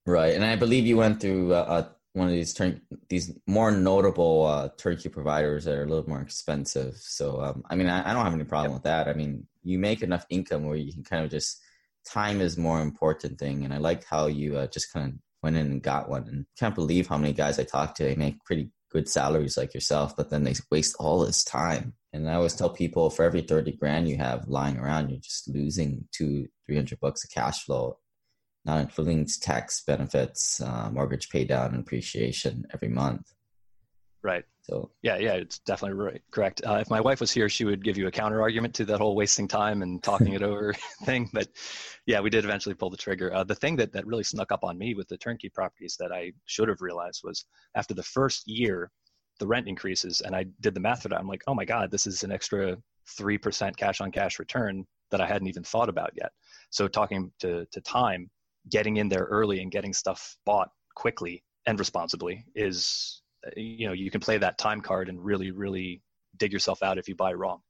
Right, 0.04 0.34
and 0.34 0.44
I 0.44 0.56
believe 0.56 0.84
you 0.84 0.96
went 0.96 1.20
through 1.20 1.54
a, 1.54 1.62
uh, 1.62 1.88
one 2.14 2.26
of 2.26 2.32
these 2.32 2.52
turn 2.52 2.80
these 3.08 3.32
more 3.46 3.70
notable 3.70 4.44
uh, 4.46 4.68
turnkey 4.76 5.08
providers 5.08 5.64
that 5.64 5.74
are 5.74 5.84
a 5.84 5.86
little 5.86 6.08
more 6.08 6.20
expensive. 6.20 6.96
So, 6.96 7.40
um, 7.40 7.62
I 7.70 7.76
mean, 7.76 7.88
I, 7.88 8.10
I, 8.10 8.12
don't 8.12 8.24
have 8.24 8.34
any 8.34 8.44
problem 8.44 8.74
with 8.74 8.82
that. 8.82 9.08
I 9.08 9.14
mean, 9.14 9.46
you 9.62 9.78
make 9.78 10.02
enough 10.02 10.26
income 10.28 10.64
where 10.64 10.76
you 10.76 10.92
can 10.92 11.04
kind 11.04 11.24
of 11.24 11.30
just 11.30 11.60
time 12.04 12.40
is 12.40 12.58
more 12.58 12.80
important 12.82 13.38
thing, 13.38 13.64
and 13.64 13.72
I 13.72 13.78
liked 13.78 14.04
how 14.04 14.26
you 14.26 14.58
uh, 14.58 14.66
just 14.66 14.92
kind 14.92 15.08
of 15.08 15.18
went 15.42 15.56
in 15.56 15.66
and 15.66 15.82
got 15.82 16.08
one. 16.08 16.28
And 16.28 16.46
can't 16.58 16.74
believe 16.74 17.06
how 17.06 17.16
many 17.16 17.32
guys 17.32 17.58
I 17.58 17.64
talked 17.64 17.96
to. 17.96 18.04
They 18.04 18.14
make 18.14 18.44
pretty 18.44 18.70
good 18.90 19.08
salaries 19.08 19.56
like 19.56 19.72
yourself, 19.72 20.14
but 20.16 20.30
then 20.30 20.44
they 20.44 20.54
waste 20.70 20.96
all 20.98 21.24
this 21.24 21.42
time. 21.44 21.94
And 22.12 22.28
I 22.28 22.34
always 22.34 22.54
tell 22.54 22.68
people 22.68 23.08
for 23.08 23.24
every 23.24 23.40
30 23.40 23.72
grand 23.72 24.06
you 24.06 24.18
have 24.18 24.48
lying 24.48 24.76
around, 24.76 25.08
you're 25.08 25.18
just 25.18 25.48
losing 25.48 26.04
two, 26.12 26.46
300 26.66 27.00
bucks 27.00 27.24
of 27.24 27.30
cash 27.30 27.64
flow, 27.64 27.98
not 28.64 28.80
including 28.80 29.26
tax 29.40 29.82
benefits, 29.84 30.60
uh, 30.60 30.90
mortgage 30.92 31.28
pay 31.28 31.44
down, 31.44 31.72
and 31.72 31.80
appreciation 31.80 32.66
every 32.72 32.88
month. 32.88 33.32
Right. 34.22 34.44
So 34.62 34.92
yeah, 35.02 35.16
yeah, 35.16 35.32
it's 35.32 35.58
definitely 35.58 35.98
right, 35.98 36.22
correct. 36.30 36.62
Uh, 36.64 36.74
if 36.74 36.88
my 36.88 37.00
wife 37.00 37.20
was 37.20 37.32
here, 37.32 37.48
she 37.48 37.64
would 37.64 37.82
give 37.82 37.98
you 37.98 38.06
a 38.06 38.10
counter 38.12 38.40
argument 38.40 38.72
to 38.74 38.84
that 38.84 38.98
whole 38.98 39.16
wasting 39.16 39.48
time 39.48 39.82
and 39.82 40.00
talking 40.00 40.34
it 40.34 40.42
over 40.42 40.72
thing. 41.04 41.28
But 41.32 41.48
yeah, 42.06 42.20
we 42.20 42.30
did 42.30 42.44
eventually 42.44 42.76
pull 42.76 42.88
the 42.88 42.96
trigger. 42.96 43.34
Uh, 43.34 43.42
the 43.42 43.56
thing 43.56 43.74
that 43.76 43.92
that 43.92 44.06
really 44.06 44.22
snuck 44.22 44.52
up 44.52 44.62
on 44.62 44.78
me 44.78 44.94
with 44.94 45.08
the 45.08 45.16
turnkey 45.16 45.48
properties 45.48 45.96
that 45.98 46.12
I 46.12 46.32
should 46.44 46.68
have 46.68 46.80
realized 46.80 47.22
was 47.24 47.44
after 47.74 47.94
the 47.94 48.04
first 48.04 48.46
year, 48.46 48.92
the 49.40 49.46
rent 49.46 49.66
increases, 49.66 50.20
and 50.20 50.36
I 50.36 50.44
did 50.60 50.74
the 50.74 50.80
math 50.80 51.02
for 51.02 51.08
that. 51.08 51.18
I'm 51.18 51.26
like, 51.26 51.42
oh 51.48 51.54
my 51.54 51.64
god, 51.64 51.90
this 51.90 52.06
is 52.06 52.22
an 52.22 52.30
extra 52.30 52.76
three 53.16 53.38
percent 53.38 53.76
cash 53.76 54.00
on 54.00 54.12
cash 54.12 54.38
return 54.38 54.86
that 55.10 55.20
I 55.20 55.26
hadn't 55.26 55.48
even 55.48 55.64
thought 55.64 55.88
about 55.88 56.12
yet. 56.14 56.30
So 56.70 56.86
talking 56.86 57.32
to 57.40 57.66
to 57.72 57.80
time, 57.80 58.30
getting 58.70 58.96
in 58.96 59.08
there 59.08 59.24
early 59.24 59.60
and 59.60 59.70
getting 59.70 59.92
stuff 59.92 60.36
bought 60.44 60.70
quickly 60.94 61.42
and 61.66 61.78
responsibly 61.78 62.44
is 62.54 63.22
you 63.56 63.86
know 63.86 63.92
you 63.92 64.10
can 64.10 64.20
play 64.20 64.38
that 64.38 64.58
time 64.58 64.80
card 64.80 65.08
and 65.08 65.24
really 65.24 65.50
really 65.50 66.02
dig 66.36 66.52
yourself 66.52 66.82
out 66.82 66.98
if 66.98 67.08
you 67.08 67.14
buy 67.14 67.32
wrong 67.32 67.60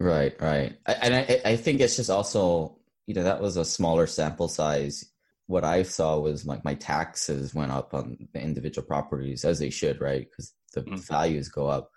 right 0.00 0.40
right. 0.40 0.76
I, 0.86 0.92
and 0.92 1.14
I, 1.14 1.40
I 1.44 1.56
think 1.56 1.80
it's 1.80 1.96
just 1.96 2.10
also 2.10 2.78
you 3.06 3.14
know 3.14 3.24
that 3.24 3.40
was 3.40 3.56
a 3.56 3.64
smaller 3.64 4.06
sample 4.06 4.48
size. 4.48 5.04
What 5.46 5.64
i 5.64 5.82
saw 5.82 6.18
was 6.18 6.44
like 6.44 6.62
my 6.64 6.74
taxes 6.74 7.54
went 7.54 7.72
up 7.72 7.94
on 7.94 8.28
the 8.34 8.40
individual 8.40 8.86
properties 8.86 9.44
as 9.44 9.58
they 9.58 9.70
should 9.70 10.00
right? 10.00 10.28
Because 10.28 10.52
the 10.74 10.82
mm-hmm. 10.82 10.96
values 10.96 11.48
go 11.48 11.68
up. 11.68 11.90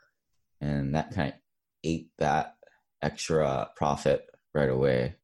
And 0.61 0.95
that 0.95 1.13
kind 1.13 1.29
of 1.29 1.39
ate 1.83 2.11
that 2.19 2.55
extra 3.01 3.69
profit 3.75 4.25
right 4.53 4.69
away 4.69 5.15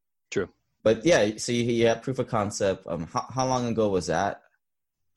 but 0.88 1.06
yeah 1.06 1.22
so 1.38 1.52
you, 1.52 1.64
you 1.64 1.88
have 1.88 2.02
proof 2.02 2.20
of 2.20 2.28
concept 2.28 2.86
um 2.88 3.08
how, 3.14 3.26
how 3.36 3.46
long 3.48 3.64
ago 3.68 3.86
was 3.90 4.08
that 4.08 4.42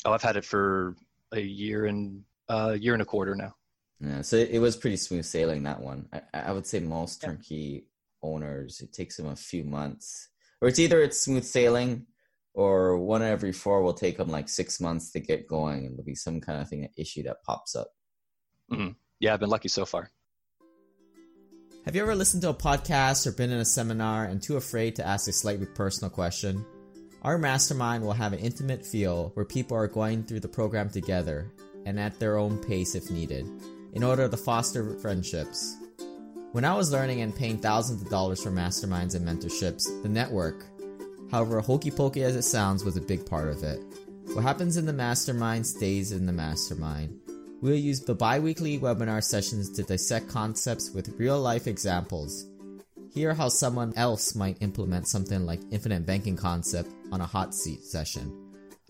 oh 0.04 0.12
i've 0.12 0.22
had 0.28 0.36
it 0.36 0.44
for 0.44 0.96
a 1.32 1.40
year 1.40 1.86
and 1.86 2.24
a 2.50 2.76
year 2.76 2.92
and 2.92 3.02
a 3.02 3.06
quarter 3.06 3.34
now. 3.34 3.54
Yeah, 4.00 4.22
so 4.22 4.36
it 4.36 4.58
was 4.58 4.76
pretty 4.76 4.96
smooth 4.96 5.24
sailing 5.24 5.62
that 5.64 5.80
one. 5.80 6.08
I, 6.12 6.22
I 6.32 6.52
would 6.52 6.66
say 6.66 6.80
most 6.80 7.20
turnkey 7.20 7.86
owners, 8.22 8.80
it 8.80 8.92
takes 8.92 9.16
them 9.16 9.26
a 9.26 9.36
few 9.36 9.62
months, 9.62 10.28
or 10.60 10.68
it's 10.68 10.78
either 10.78 11.02
it's 11.02 11.20
smooth 11.20 11.44
sailing, 11.44 12.06
or 12.54 12.98
one 12.98 13.22
every 13.22 13.52
four 13.52 13.82
will 13.82 13.94
take 13.94 14.16
them 14.16 14.28
like 14.28 14.48
six 14.48 14.80
months 14.80 15.12
to 15.12 15.20
get 15.20 15.46
going, 15.46 15.86
and 15.86 15.94
there'll 15.94 16.04
be 16.04 16.14
some 16.14 16.40
kind 16.40 16.60
of 16.60 16.68
thing 16.68 16.84
an 16.84 16.90
issue 16.96 17.22
that 17.24 17.42
pops 17.44 17.76
up. 17.76 17.88
Mm-hmm. 18.72 18.92
Yeah, 19.20 19.34
I've 19.34 19.40
been 19.40 19.50
lucky 19.50 19.68
so 19.68 19.84
far. 19.84 20.10
Have 21.86 21.96
you 21.96 22.02
ever 22.02 22.14
listened 22.14 22.42
to 22.42 22.50
a 22.50 22.54
podcast 22.54 23.26
or 23.26 23.32
been 23.32 23.50
in 23.50 23.58
a 23.58 23.64
seminar 23.64 24.26
and 24.26 24.42
too 24.42 24.58
afraid 24.58 24.96
to 24.96 25.06
ask 25.06 25.28
a 25.28 25.32
slightly 25.32 25.64
personal 25.64 26.10
question? 26.10 26.62
Our 27.22 27.38
mastermind 27.38 28.04
will 28.04 28.12
have 28.12 28.34
an 28.34 28.38
intimate 28.38 28.84
feel 28.84 29.30
where 29.32 29.46
people 29.46 29.78
are 29.78 29.88
going 29.88 30.24
through 30.24 30.40
the 30.40 30.48
program 30.48 30.90
together 30.90 31.50
and 31.86 31.98
at 31.98 32.20
their 32.20 32.36
own 32.36 32.58
pace 32.58 32.94
if 32.94 33.10
needed, 33.10 33.48
in 33.94 34.04
order 34.04 34.28
to 34.28 34.36
foster 34.36 34.98
friendships. 34.98 35.78
When 36.52 36.66
I 36.66 36.74
was 36.74 36.92
learning 36.92 37.22
and 37.22 37.34
paying 37.34 37.56
thousands 37.56 38.02
of 38.02 38.10
dollars 38.10 38.42
for 38.42 38.50
masterminds 38.50 39.14
and 39.14 39.26
mentorships, 39.26 40.02
the 40.02 40.08
network, 40.10 40.66
however 41.30 41.60
hokey 41.60 41.90
pokey 41.90 42.24
as 42.24 42.36
it 42.36 42.42
sounds, 42.42 42.84
was 42.84 42.98
a 42.98 43.00
big 43.00 43.24
part 43.24 43.48
of 43.48 43.64
it. 43.64 43.80
What 44.34 44.42
happens 44.42 44.76
in 44.76 44.84
the 44.84 44.92
mastermind 44.92 45.66
stays 45.66 46.12
in 46.12 46.26
the 46.26 46.32
mastermind. 46.32 47.19
We'll 47.62 47.74
use 47.74 48.00
the 48.00 48.14
bi 48.14 48.38
weekly 48.38 48.78
webinar 48.78 49.22
sessions 49.22 49.68
to 49.72 49.82
dissect 49.82 50.28
concepts 50.28 50.92
with 50.92 51.18
real 51.18 51.38
life 51.38 51.66
examples. 51.66 52.46
Hear 53.12 53.34
how 53.34 53.50
someone 53.50 53.92
else 53.96 54.34
might 54.34 54.56
implement 54.60 55.08
something 55.08 55.44
like 55.44 55.60
infinite 55.70 56.06
banking 56.06 56.36
concept 56.36 56.88
on 57.12 57.20
a 57.20 57.26
hot 57.26 57.54
seat 57.54 57.84
session 57.84 58.32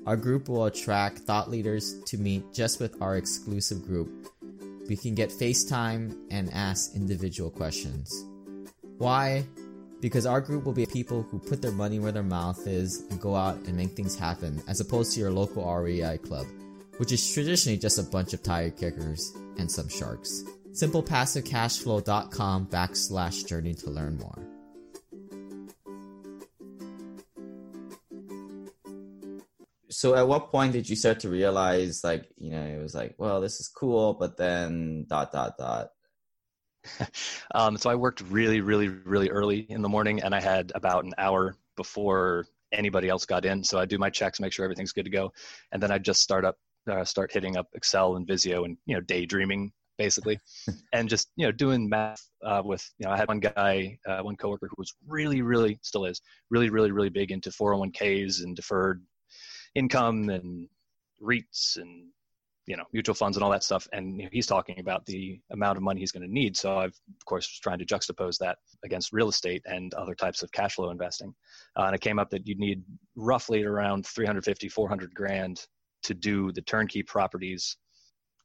Our 0.07 0.17
group 0.17 0.49
will 0.49 0.67
attract 0.67 1.19
thought 1.19 1.50
leaders 1.50 2.00
to 2.05 2.17
meet 2.17 2.55
just 2.55 2.81
with 2.81 3.00
our 3.03 3.17
exclusive 3.17 3.85
group. 3.85 4.09
We 4.89 4.97
can 4.97 5.15
get 5.15 5.31
FaceTime 5.31 6.17
and 6.31 6.50
ask 6.53 6.95
individual 6.95 7.50
questions. 7.50 8.25
Why? 8.99 9.45
Because 10.00 10.27
our 10.27 10.41
group 10.41 10.65
will 10.65 10.73
be 10.73 10.87
people 10.87 11.23
who 11.23 11.39
put 11.39 11.61
their 11.61 11.73
money 11.73 11.99
where 11.99 12.12
their 12.12 12.23
mouth 12.23 12.67
is 12.67 13.05
and 13.11 13.21
go 13.21 13.35
out 13.35 13.57
and 13.67 13.77
make 13.77 13.97
things 13.97 14.17
happen, 14.17 14.62
as 14.69 14.81
opposed 14.81 15.12
to 15.15 15.21
your 15.21 15.31
local 15.31 15.71
REI 15.71 16.19
club, 16.19 16.47
which 17.00 17.12
is 17.12 17.33
traditionally 17.33 17.78
just 17.78 17.99
a 17.99 18.02
bunch 18.02 18.35
of 18.35 18.42
tire 18.42 18.69
kickers 18.69 19.33
and 19.57 19.73
some 19.73 19.88
sharks. 19.88 20.45
SimplePassiveCashFlow.com 20.73 22.66
backslash 22.66 23.47
journey 23.47 23.73
to 23.73 23.88
learn 23.88 24.19
more. 24.19 24.47
So 29.88 30.14
at 30.14 30.28
what 30.28 30.50
point 30.50 30.75
did 30.75 30.90
you 30.90 30.95
start 30.95 31.21
to 31.21 31.30
realize 31.30 32.04
like, 32.04 32.28
you 32.37 32.50
know, 32.50 32.62
it 32.62 32.83
was 32.83 32.95
like, 32.95 33.14
well, 33.16 33.40
this 33.40 33.61
is 33.61 33.69
cool, 33.69 34.12
but 34.12 34.37
then 34.37 35.07
dot 35.09 35.33
dot 35.33 35.54
dot. 35.59 35.88
um, 37.54 37.78
so 37.78 37.88
I 37.88 37.95
worked 37.95 38.21
really, 38.28 38.61
really, 38.61 38.88
really 38.88 39.30
early 39.30 39.61
in 39.61 39.80
the 39.80 39.88
morning 39.88 40.21
and 40.21 40.35
I 40.35 40.42
had 40.42 40.71
about 40.75 41.07
an 41.07 41.14
hour 41.16 41.57
before 41.78 42.45
anybody 42.71 43.09
else 43.09 43.25
got 43.25 43.47
in. 43.47 43.64
So 43.64 43.78
I 43.78 43.87
do 43.87 43.97
my 43.97 44.11
checks, 44.11 44.38
make 44.38 44.52
sure 44.52 44.64
everything's 44.66 44.92
good 44.92 45.07
to 45.07 45.11
go. 45.11 45.33
And 45.73 45.83
then 45.83 45.90
I 45.90 45.97
just 45.97 46.21
start 46.21 46.45
up, 46.45 46.59
uh, 46.89 47.05
start 47.05 47.33
hitting 47.33 47.57
up 47.57 47.69
Excel 47.75 48.17
and 48.17 48.27
Visio 48.27 48.65
and, 48.65 48.77
you 48.87 48.95
know, 48.95 49.01
daydreaming 49.01 49.73
basically, 50.01 50.39
and 50.95 51.11
just 51.11 51.31
you 51.37 51.45
know 51.45 51.53
doing 51.53 51.87
math 51.89 52.27
uh, 52.43 52.63
with 52.65 52.83
you 52.99 53.07
know 53.07 53.13
I 53.13 53.19
had 53.19 53.29
one 53.29 53.39
guy, 53.39 53.99
uh, 54.09 54.21
one 54.23 54.37
coworker 54.37 54.67
who 54.67 54.77
was 54.79 54.95
really, 55.07 55.43
really 55.43 55.79
still 55.83 56.07
is 56.07 56.23
really, 56.49 56.71
really, 56.71 56.91
really 56.91 57.11
big 57.11 57.31
into 57.31 57.51
401ks 57.51 58.43
and 58.43 58.57
deferred 58.57 59.03
income 59.75 60.31
and 60.31 60.69
REITs 61.23 61.77
and 61.77 62.07
you 62.67 62.77
know 62.77 62.85
mutual 62.95 63.15
funds 63.15 63.37
and 63.37 63.45
all 63.45 63.51
that 63.51 63.63
stuff. 63.63 63.87
And 63.93 64.23
he's 64.33 64.47
talking 64.47 64.81
about 64.81 65.05
the 65.05 65.39
amount 65.53 65.77
of 65.77 65.83
money 65.83 66.01
he's 66.01 66.13
going 66.13 66.27
to 66.27 66.33
need. 66.33 66.57
So 66.57 66.79
i've 66.79 66.99
of 67.19 67.25
course 67.27 67.47
was 67.47 67.61
trying 67.61 67.79
to 67.81 67.85
juxtapose 67.85 68.39
that 68.39 68.57
against 68.85 69.13
real 69.13 69.29
estate 69.29 69.63
and 69.67 69.93
other 69.95 70.15
types 70.15 70.43
of 70.43 70.51
cash 70.53 70.77
flow 70.77 70.91
investing. 70.91 71.35
Uh, 71.77 71.85
and 71.85 71.95
it 71.95 72.01
came 72.01 72.19
up 72.19 72.31
that 72.31 72.47
you'd 72.47 72.59
need 72.59 72.83
roughly 73.17 73.65
around 73.65 74.07
350 74.07 74.69
400 74.69 75.15
grand 75.15 75.67
to 76.02 76.14
do 76.14 76.52
the 76.52 76.62
turnkey 76.62 77.02
properties 77.02 77.76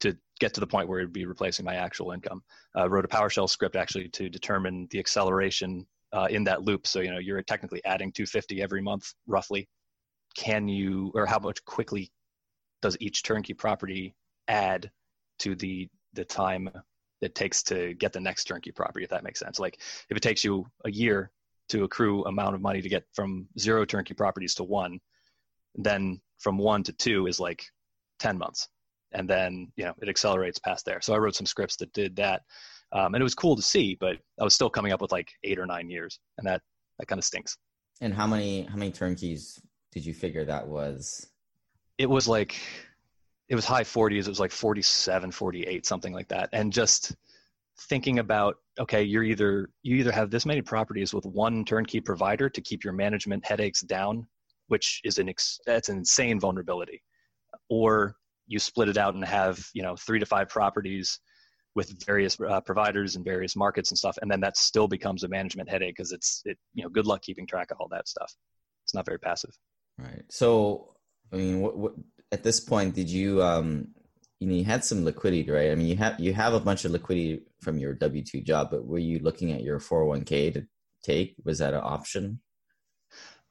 to 0.00 0.16
get 0.40 0.52
to 0.54 0.60
the 0.60 0.66
point 0.66 0.88
where 0.88 1.00
it 1.00 1.04
would 1.04 1.12
be 1.12 1.26
replacing 1.26 1.64
my 1.64 1.76
actual 1.76 2.12
income. 2.12 2.42
Uh, 2.76 2.88
wrote 2.88 3.04
a 3.04 3.08
PowerShell 3.08 3.48
script 3.48 3.76
actually 3.76 4.08
to 4.10 4.28
determine 4.28 4.86
the 4.90 4.98
acceleration 4.98 5.86
uh, 6.12 6.26
in 6.30 6.44
that 6.44 6.62
loop. 6.62 6.86
So 6.86 7.00
you 7.00 7.10
know 7.10 7.18
you're 7.18 7.42
technically 7.42 7.84
adding 7.84 8.12
250 8.12 8.62
every 8.62 8.82
month, 8.82 9.12
roughly. 9.26 9.68
Can 10.36 10.68
you, 10.68 11.12
or 11.14 11.26
how 11.26 11.38
much 11.38 11.64
quickly 11.64 12.10
does 12.82 12.96
each 13.00 13.22
turnkey 13.22 13.54
property 13.54 14.14
add 14.48 14.90
to 15.40 15.54
the 15.54 15.88
the 16.12 16.24
time 16.24 16.68
it 17.20 17.34
takes 17.34 17.62
to 17.64 17.94
get 17.94 18.12
the 18.12 18.20
next 18.20 18.44
turnkey 18.44 18.70
property? 18.70 19.04
If 19.04 19.10
that 19.10 19.24
makes 19.24 19.40
sense. 19.40 19.58
Like 19.58 19.80
if 20.10 20.16
it 20.16 20.22
takes 20.22 20.44
you 20.44 20.66
a 20.84 20.90
year 20.90 21.30
to 21.70 21.84
accrue 21.84 22.24
amount 22.24 22.54
of 22.54 22.60
money 22.60 22.80
to 22.80 22.88
get 22.88 23.04
from 23.12 23.48
zero 23.58 23.84
turnkey 23.84 24.14
properties 24.14 24.54
to 24.54 24.64
one, 24.64 25.00
then 25.76 26.20
from 26.38 26.58
one 26.58 26.82
to 26.82 26.92
two 26.92 27.26
is 27.26 27.40
like 27.40 27.64
10 28.18 28.38
months 28.38 28.68
and 29.12 29.28
then 29.28 29.72
you 29.76 29.84
know 29.84 29.94
it 30.00 30.08
accelerates 30.08 30.58
past 30.58 30.84
there. 30.84 31.00
So 31.00 31.14
I 31.14 31.18
wrote 31.18 31.34
some 31.34 31.46
scripts 31.46 31.76
that 31.76 31.92
did 31.92 32.14
that, 32.16 32.42
um, 32.92 33.14
and 33.14 33.20
it 33.20 33.24
was 33.24 33.34
cool 33.34 33.56
to 33.56 33.62
see. 33.62 33.96
But 33.98 34.16
I 34.40 34.44
was 34.44 34.54
still 34.54 34.70
coming 34.70 34.92
up 34.92 35.00
with 35.00 35.12
like 35.12 35.30
eight 35.44 35.58
or 35.58 35.66
nine 35.66 35.90
years, 35.90 36.18
and 36.38 36.46
that 36.46 36.62
that 36.98 37.06
kind 37.06 37.18
of 37.18 37.24
stinks. 37.24 37.56
And 38.00 38.14
how 38.14 38.26
many 38.26 38.62
how 38.62 38.76
many 38.76 38.92
turnkeys 38.92 39.60
did 39.92 40.04
you 40.04 40.14
figure 40.14 40.44
that 40.44 40.66
was? 40.66 41.26
It 41.98 42.08
was 42.08 42.28
like 42.28 42.60
it 43.48 43.54
was 43.54 43.64
high 43.64 43.84
40s. 43.84 44.20
It 44.20 44.28
was 44.28 44.40
like 44.40 44.50
47, 44.50 45.30
48, 45.30 45.86
something 45.86 46.12
like 46.12 46.28
that, 46.28 46.48
and 46.52 46.72
just 46.72 47.14
thinking 47.88 48.20
about 48.20 48.56
okay 48.80 49.02
you're 49.02 49.22
either 49.22 49.68
you 49.82 49.96
either 49.96 50.10
have 50.10 50.30
this 50.30 50.46
many 50.46 50.62
properties 50.62 51.12
with 51.12 51.26
one 51.26 51.62
turnkey 51.62 52.00
provider 52.00 52.48
to 52.48 52.62
keep 52.62 52.82
your 52.82 52.94
management 52.94 53.44
headaches 53.44 53.82
down 53.82 54.26
which 54.68 55.00
is 55.04 55.18
an 55.18 55.28
ex- 55.28 55.58
that's 55.66 55.88
an 55.88 55.98
insane 55.98 56.40
vulnerability. 56.40 57.02
Or 57.68 58.16
you 58.46 58.58
split 58.58 58.88
it 58.88 58.96
out 58.96 59.14
and 59.14 59.24
have 59.24 59.64
you 59.74 59.82
know 59.82 59.96
three 59.96 60.18
to 60.18 60.26
five 60.26 60.48
properties 60.48 61.20
with 61.74 62.04
various 62.06 62.38
uh, 62.40 62.60
providers 62.60 63.16
and 63.16 63.24
various 63.24 63.54
markets 63.54 63.90
and 63.90 63.98
stuff 63.98 64.16
and 64.22 64.30
then 64.30 64.40
that 64.40 64.56
still 64.56 64.88
becomes 64.88 65.24
a 65.24 65.28
management 65.28 65.68
headache 65.68 65.94
because 65.94 66.10
it's 66.12 66.40
it 66.44 66.56
you 66.74 66.82
know 66.82 66.88
good 66.88 67.06
luck 67.06 67.22
keeping 67.22 67.46
track 67.46 67.70
of 67.70 67.78
all 67.80 67.88
that 67.88 68.08
stuff. 68.08 68.32
It's 68.84 68.94
not 68.94 69.06
very 69.06 69.18
passive. 69.18 69.50
Right. 69.98 70.24
So 70.30 70.92
i 71.32 71.36
mean 71.36 71.60
what, 71.60 71.76
what 71.76 71.92
at 72.30 72.44
this 72.44 72.60
point 72.60 72.94
did 72.94 73.10
you 73.10 73.42
um 73.42 73.88
you 74.38 74.46
know 74.46 74.54
you 74.54 74.64
had 74.64 74.84
some 74.84 75.04
liquidity 75.04 75.50
right? 75.50 75.70
I 75.70 75.74
mean 75.74 75.88
you 75.88 75.96
have 75.96 76.18
you 76.20 76.32
have 76.34 76.54
a 76.54 76.60
bunch 76.60 76.84
of 76.84 76.92
liquidity 76.92 77.42
from 77.60 77.78
your 77.78 77.94
w2 77.94 78.44
job 78.44 78.70
but 78.70 78.86
were 78.86 78.98
you 78.98 79.18
looking 79.18 79.52
at 79.52 79.62
your 79.62 79.80
401k 79.80 80.54
to 80.54 80.66
take? 81.02 81.34
Was 81.44 81.58
that 81.58 81.74
an 81.74 81.80
option 81.82 82.40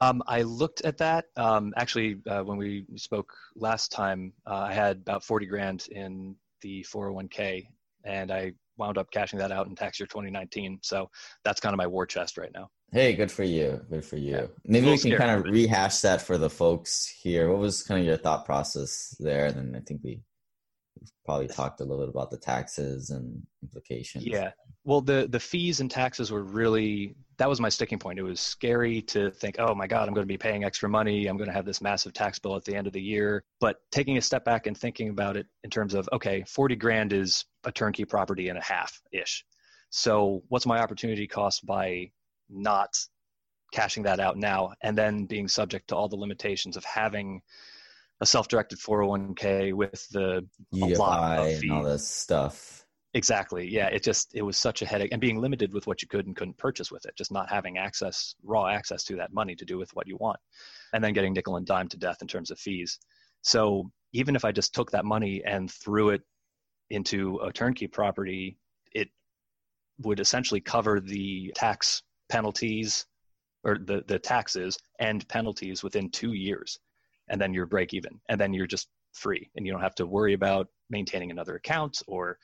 um, 0.02 0.22
I 0.28 0.42
looked 0.42 0.82
at 0.82 0.98
that. 0.98 1.26
Um, 1.36 1.74
actually, 1.78 2.18
uh, 2.30 2.42
when 2.42 2.58
we 2.58 2.86
spoke 2.96 3.34
last 3.56 3.92
time, 3.92 4.34
uh, 4.46 4.66
I 4.70 4.74
had 4.74 4.98
about 4.98 5.24
40 5.24 5.46
grand 5.46 5.88
in 5.92 6.36
the 6.62 6.84
401k, 6.84 7.68
and 8.04 8.32
I 8.32 8.54
wound 8.78 8.98
up 8.98 9.10
cashing 9.12 9.40
that 9.40 9.52
out 9.52 9.68
in 9.68 9.76
tax 9.76 10.00
year 10.00 10.08
2019. 10.08 10.80
So 10.82 11.10
that's 11.44 11.62
kind 11.62 11.74
of 11.74 11.78
my 11.78 11.88
war 11.88 12.06
chest 12.06 12.38
right 12.38 12.52
now. 12.54 12.70
Hey, 12.92 13.14
good 13.14 13.32
for 13.32 13.44
you. 13.44 13.82
Good 13.90 14.06
for 14.06 14.18
you. 14.18 14.36
Yeah. 14.36 14.48
Maybe 14.66 14.86
we 14.86 14.92
can 14.94 15.12
scary, 15.12 15.18
kind 15.18 15.32
of 15.32 15.52
rehash 15.52 16.00
that 16.02 16.22
for 16.22 16.38
the 16.38 16.50
folks 16.50 17.08
here. 17.22 17.50
What 17.50 17.60
was 17.60 17.84
kind 17.84 18.00
of 18.00 18.06
your 18.06 18.18
thought 18.18 18.46
process 18.46 19.16
there? 19.20 19.46
And 19.46 19.56
then 19.56 19.76
I 19.76 19.84
think 19.86 20.02
we 20.04 20.22
probably 21.26 21.48
talked 21.48 21.82
a 21.82 21.84
little 21.84 22.06
bit 22.06 22.10
about 22.10 22.32
the 22.32 22.38
taxes 22.38 23.10
and 23.10 23.42
implications. 23.64 24.26
Yeah. 24.26 24.52
Well, 24.84 25.02
the 25.02 25.28
the 25.30 25.40
fees 25.40 25.80
and 25.80 25.90
taxes 25.90 26.32
were 26.32 26.44
really 26.44 27.16
that 27.38 27.50
was 27.50 27.60
my 27.60 27.70
sticking 27.70 28.00
point. 28.00 28.20
It 28.20 28.24
was 28.24 28.40
scary 28.40 29.02
to 29.04 29.32
think, 29.32 29.58
oh 29.60 29.76
my 29.76 29.88
God, 29.88 30.08
I'm 30.08 30.14
going 30.14 30.26
to 30.26 30.32
be 30.32 30.38
paying 30.38 30.64
extra 30.64 30.88
money. 30.88 31.28
I'm 31.28 31.38
going 31.38 31.50
to 31.50 31.54
have 31.54 31.66
this 31.66 31.82
massive 31.82 32.14
tax 32.14 32.40
bill 32.40 32.56
at 32.56 32.64
the 32.66 32.76
end 32.76 32.88
of 32.88 32.94
the 32.94 33.02
year. 33.02 33.44
But 33.60 33.78
taking 33.92 34.18
a 34.18 34.22
step 34.22 34.46
back 34.46 34.68
and 34.68 34.78
thinking 34.78 35.10
about 35.10 35.38
it 35.38 35.48
in 35.64 35.70
terms 35.70 35.94
of, 35.94 36.08
okay, 36.14 36.44
40 36.48 36.76
grand 36.76 37.14
is 37.14 37.46
a 37.64 37.72
turnkey 37.72 38.06
property 38.06 38.50
and 38.50 38.58
a 38.58 38.64
half 38.64 39.02
ish. 39.12 39.46
So 39.90 40.44
what's 40.50 40.66
my 40.66 40.80
opportunity 40.80 41.28
cost 41.28 41.66
by 41.66 42.12
not 42.50 42.98
cashing 43.74 44.04
that 44.04 44.20
out 44.20 44.38
now 44.38 44.74
and 44.82 44.98
then 44.98 45.26
being 45.26 45.48
subject 45.48 45.90
to 45.90 45.96
all 45.96 46.08
the 46.08 46.16
limitations 46.16 46.78
of 46.78 46.84
having 46.86 47.42
a 48.22 48.26
self-directed 48.26 48.80
401k 48.80 49.74
with 49.74 50.08
the 50.10 50.48
EFI 50.74 51.62
and 51.62 51.72
all 51.72 51.84
this 51.84 52.08
stuff 52.08 52.85
Exactly. 53.16 53.66
Yeah. 53.66 53.88
It 53.88 54.04
just 54.04 54.36
it 54.36 54.42
was 54.42 54.58
such 54.58 54.82
a 54.82 54.86
headache, 54.86 55.14
and 55.14 55.22
being 55.22 55.40
limited 55.40 55.74
with 55.74 55.88
what 55.88 56.02
you 56.02 56.08
could 56.10 56.28
and 56.28 56.36
couldn't 56.36 56.58
purchase 56.58 56.92
with 56.92 57.06
it, 57.06 57.16
just 57.16 57.32
not 57.32 57.50
having 57.50 57.78
access, 57.78 58.36
raw 58.44 58.68
access 58.68 59.06
to 59.06 59.16
that 59.16 59.34
money 59.34 59.56
to 59.56 59.64
do 59.64 59.78
with 59.78 59.90
what 59.96 60.06
you 60.06 60.18
want, 60.18 60.38
and 60.94 61.02
then 61.02 61.14
getting 61.14 61.32
nickel 61.34 61.56
and 61.56 61.66
dime 61.66 61.88
to 61.88 61.98
death 61.98 62.18
in 62.22 62.28
terms 62.28 62.52
of 62.52 62.60
fees. 62.60 63.00
So 63.42 63.90
even 64.12 64.36
if 64.36 64.44
I 64.44 64.52
just 64.52 64.76
took 64.76 64.92
that 64.92 65.06
money 65.06 65.42
and 65.46 65.72
threw 65.72 66.10
it 66.10 66.24
into 66.90 67.38
a 67.38 67.54
turnkey 67.54 67.88
property, 67.88 68.58
it 68.94 69.08
would 70.00 70.20
essentially 70.20 70.60
cover 70.60 71.00
the 71.00 71.54
tax 71.56 72.04
penalties 72.30 73.06
or 73.64 73.78
the, 73.78 74.04
the 74.08 74.20
taxes 74.20 74.78
and 75.00 75.28
penalties 75.30 75.84
within 75.84 76.10
two 76.12 76.34
years. 76.34 76.80
And 77.30 77.40
then 77.40 77.54
you're 77.54 77.66
break 77.66 77.94
even. 77.94 78.20
And 78.30 78.40
then 78.40 78.54
you're 78.54 78.68
just 78.68 78.90
free 79.14 79.50
and 79.56 79.66
you 79.66 79.72
don't 79.72 79.82
have 79.82 79.96
to 79.96 80.06
worry 80.06 80.34
about 80.34 80.68
maintaining 80.90 81.32
another 81.32 81.56
account 81.56 82.02
or 82.08 82.38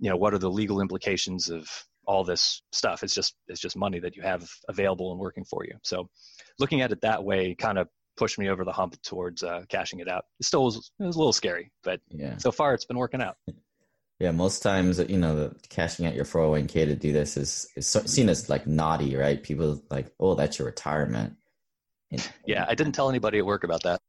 you 0.00 0.10
know 0.10 0.16
what 0.16 0.34
are 0.34 0.38
the 0.38 0.50
legal 0.50 0.80
implications 0.80 1.50
of 1.50 1.68
all 2.06 2.24
this 2.24 2.62
stuff? 2.72 3.02
It's 3.02 3.14
just 3.14 3.34
it's 3.46 3.60
just 3.60 3.76
money 3.76 4.00
that 4.00 4.16
you 4.16 4.22
have 4.22 4.48
available 4.68 5.12
and 5.12 5.20
working 5.20 5.44
for 5.44 5.64
you. 5.64 5.74
So 5.82 6.08
looking 6.58 6.80
at 6.80 6.90
it 6.90 7.02
that 7.02 7.22
way 7.22 7.54
kind 7.54 7.78
of 7.78 7.88
pushed 8.16 8.38
me 8.38 8.48
over 8.48 8.64
the 8.64 8.72
hump 8.72 9.00
towards 9.02 9.42
uh, 9.42 9.62
cashing 9.68 10.00
it 10.00 10.08
out. 10.08 10.24
It 10.40 10.46
still 10.46 10.64
was, 10.64 10.90
it 10.98 11.04
was 11.04 11.16
a 11.16 11.18
little 11.18 11.32
scary 11.32 11.70
but 11.84 12.00
yeah. 12.10 12.36
so 12.38 12.50
far 12.50 12.74
it's 12.74 12.84
been 12.84 12.98
working 12.98 13.22
out. 13.22 13.36
Yeah 14.18 14.32
most 14.32 14.62
times 14.62 14.98
you 15.08 15.16
know 15.16 15.34
the 15.34 15.56
cashing 15.70 16.04
out 16.04 16.14
your 16.14 16.26
401k 16.26 16.72
to 16.72 16.94
do 16.94 17.10
this 17.10 17.38
is, 17.38 17.66
is 17.74 17.86
seen 17.86 18.28
as 18.28 18.50
like 18.50 18.66
naughty 18.66 19.16
right? 19.16 19.42
People 19.42 19.82
like 19.88 20.12
oh 20.20 20.34
that's 20.34 20.58
your 20.58 20.66
retirement. 20.66 21.36
And, 22.10 22.30
yeah 22.46 22.66
i 22.68 22.74
didn't 22.74 22.92
tell 22.92 23.08
anybody 23.08 23.38
at 23.38 23.46
work 23.46 23.64
about 23.64 23.84
that 23.84 24.02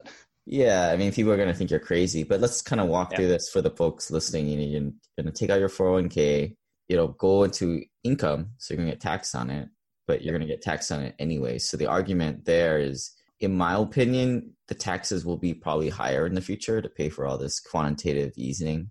yeah, 0.46 0.90
I 0.92 0.98
mean, 0.98 1.12
people 1.12 1.32
are 1.32 1.38
going 1.38 1.50
to 1.50 1.54
think 1.54 1.70
you're 1.70 1.80
crazy, 1.80 2.24
but 2.24 2.40
let's 2.40 2.62
kind 2.62 2.82
of 2.82 2.88
walk 2.88 3.12
yeah. 3.12 3.18
through 3.18 3.28
this 3.28 3.50
for 3.50 3.62
the 3.62 3.70
folks 3.70 4.10
listening. 4.10 4.48
You 4.48 4.58
know, 4.58 4.64
you're 4.64 4.92
going 5.24 5.32
to 5.34 5.40
take 5.40 5.50
out 5.50 5.60
your 5.60 5.70
401k, 5.70 6.56
you 6.88 6.96
know, 6.96 7.10
go 7.10 7.44
into 7.44 7.84
income, 8.04 8.52
so 8.58 8.74
you're 8.74 8.80
going 8.80 8.90
to 8.90 8.96
get 8.96 9.02
taxed 9.02 9.36
on 9.36 9.50
it, 9.50 9.70
but 10.08 10.24
you're 10.24 10.36
going 10.36 10.48
to 10.48 10.52
get 10.52 10.62
taxed 10.62 10.92
on 10.92 11.02
it 11.02 11.16
anyway. 11.20 11.60
So 11.60 11.78
the 11.78 11.86
argument 11.86 12.46
there 12.46 12.80
is, 12.80 13.12
in 13.40 13.56
my 13.56 13.76
opinion, 13.76 14.54
the 14.68 14.76
taxes 14.76 15.26
will 15.26 15.38
be 15.38 15.54
probably 15.54 15.90
higher 15.90 16.26
in 16.26 16.34
the 16.34 16.42
future 16.42 16.82
to 16.82 16.90
pay 16.90 17.10
for 17.10 17.26
all 17.26 17.38
this 17.38 17.60
quantitative 17.60 18.34
easing 18.36 18.90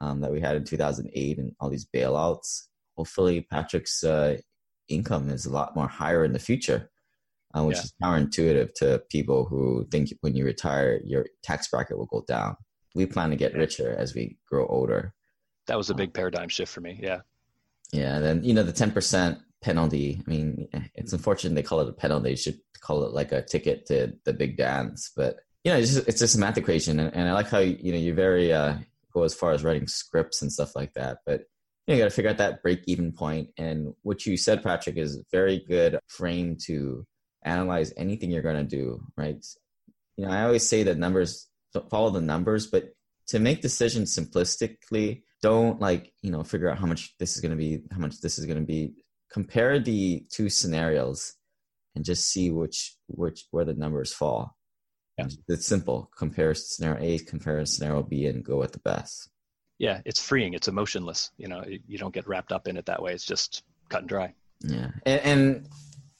um, 0.00 0.20
that 0.20 0.32
we 0.32 0.40
had 0.40 0.56
in 0.56 0.64
2008 0.64 1.38
and 1.38 1.52
all 1.58 1.70
these 1.70 1.86
bailouts. 1.86 2.64
Hopefully, 2.96 3.40
Patrick's 3.40 4.04
uh, 4.04 4.36
income 4.88 5.30
is 5.30 5.46
a 5.46 5.52
lot 5.52 5.74
more 5.74 5.88
higher 5.88 6.24
in 6.24 6.32
the 6.32 6.38
future 6.38 6.90
uh, 7.56 7.64
which 7.64 7.76
Yeah. 7.76 7.82
is 7.82 7.94
counterintuitive 8.02 8.74
to 8.74 9.02
people 9.10 9.46
who 9.46 9.86
think 9.90 10.12
when 10.20 10.36
you 10.36 10.44
retire, 10.44 11.00
your 11.04 11.26
tax 11.42 11.68
bracket 11.68 11.96
will 11.96 12.06
go 12.06 12.24
down. 12.28 12.56
We 12.94 13.06
plan 13.06 13.30
to 13.30 13.36
get 13.36 13.54
richer 13.54 13.94
as 13.96 14.14
we 14.14 14.38
grow 14.48 14.66
older. 14.66 15.14
That 15.66 15.76
was 15.76 15.90
a 15.90 15.94
big 15.94 16.12
paradigm 16.12 16.48
shift 16.48 16.72
for 16.72 16.80
me. 16.80 16.98
Yeah. 17.02 17.20
Yeah, 17.92 18.16
and 18.16 18.24
then 18.24 18.44
you 18.44 18.52
know 18.52 18.62
the 18.62 18.72
ten 18.72 18.90
percent 18.90 19.38
penalty. 19.62 20.22
I 20.26 20.30
mean, 20.30 20.68
it's 20.94 21.12
unfortunate 21.12 21.54
they 21.54 21.62
call 21.62 21.80
it 21.80 21.88
a 21.88 21.92
penalty. 21.92 22.30
You 22.30 22.36
should 22.36 22.60
call 22.80 23.04
it 23.04 23.12
like 23.12 23.32
a 23.32 23.42
ticket 23.42 23.86
to 23.86 24.12
the 24.24 24.32
big 24.32 24.56
dance. 24.56 25.12
But 25.16 25.36
you 25.64 25.72
know, 25.72 25.78
it's 25.78 25.94
just, 25.94 26.08
it's 26.08 26.20
a 26.22 26.28
semantic 26.28 26.62
equation, 26.64 26.98
and, 27.00 27.14
and 27.14 27.28
I 27.28 27.32
like 27.32 27.48
how 27.48 27.58
you 27.58 27.92
know 27.92 27.98
you're 27.98 28.14
very 28.14 28.52
uh, 28.52 28.74
go 29.12 29.22
as 29.22 29.34
far 29.34 29.52
as 29.52 29.62
writing 29.64 29.86
scripts 29.86 30.42
and 30.42 30.52
stuff 30.52 30.74
like 30.74 30.94
that. 30.94 31.18
But 31.24 31.42
you, 31.86 31.92
know, 31.92 31.94
you 31.94 32.00
got 32.02 32.10
to 32.10 32.14
figure 32.14 32.30
out 32.30 32.38
that 32.38 32.62
break 32.62 32.82
even 32.86 33.12
point. 33.12 33.50
And 33.56 33.94
what 34.02 34.26
you 34.26 34.36
said, 34.36 34.62
Patrick, 34.62 34.96
is 34.96 35.22
very 35.30 35.64
good 35.66 35.98
frame 36.08 36.56
to 36.66 37.06
analyze 37.46 37.92
anything 37.96 38.30
you're 38.30 38.42
going 38.42 38.56
to 38.66 38.76
do. 38.76 39.02
Right? 39.16 39.44
You 40.16 40.26
know, 40.26 40.32
I 40.32 40.44
always 40.44 40.66
say 40.68 40.82
that 40.84 40.98
numbers 40.98 41.48
follow 41.90 42.10
the 42.10 42.20
numbers, 42.20 42.66
but 42.66 42.84
to 43.28 43.38
make 43.38 43.60
decisions 43.60 44.16
simplistically 44.16 45.22
don't 45.42 45.80
like 45.80 46.12
you 46.22 46.30
know 46.30 46.42
figure 46.42 46.70
out 46.70 46.78
how 46.78 46.86
much 46.86 47.14
this 47.18 47.34
is 47.36 47.40
going 47.42 47.50
to 47.50 47.56
be 47.56 47.82
how 47.92 47.98
much 47.98 48.20
this 48.20 48.38
is 48.38 48.46
going 48.46 48.58
to 48.58 48.64
be 48.64 48.94
compare 49.30 49.78
the 49.78 50.24
two 50.30 50.48
scenarios 50.48 51.34
and 51.94 52.04
just 52.04 52.28
see 52.28 52.50
which 52.50 52.96
which 53.08 53.44
where 53.50 53.64
the 53.64 53.74
numbers 53.74 54.12
fall 54.14 54.56
Yeah. 55.18 55.26
it's 55.48 55.66
simple 55.66 56.10
compare 56.16 56.54
scenario 56.54 57.04
a 57.04 57.18
compare 57.18 57.64
scenario 57.66 58.02
b 58.02 58.26
and 58.26 58.42
go 58.44 58.56
with 58.56 58.72
the 58.72 58.78
best 58.80 59.28
Yeah. 59.78 60.00
It's 60.06 60.20
freeing. 60.28 60.54
It's 60.54 60.68
emotionless. 60.68 61.30
You 61.36 61.48
know, 61.48 61.62
you 61.86 61.98
don't 61.98 62.14
get 62.14 62.26
wrapped 62.26 62.50
up 62.52 62.66
in 62.66 62.76
it 62.78 62.86
that 62.86 63.02
way. 63.02 63.12
It's 63.12 63.26
just 63.26 63.62
cut 63.90 64.00
and 64.00 64.08
dry. 64.08 64.32
yeah 64.62 64.90
and 65.04 65.20
and, 65.30 65.68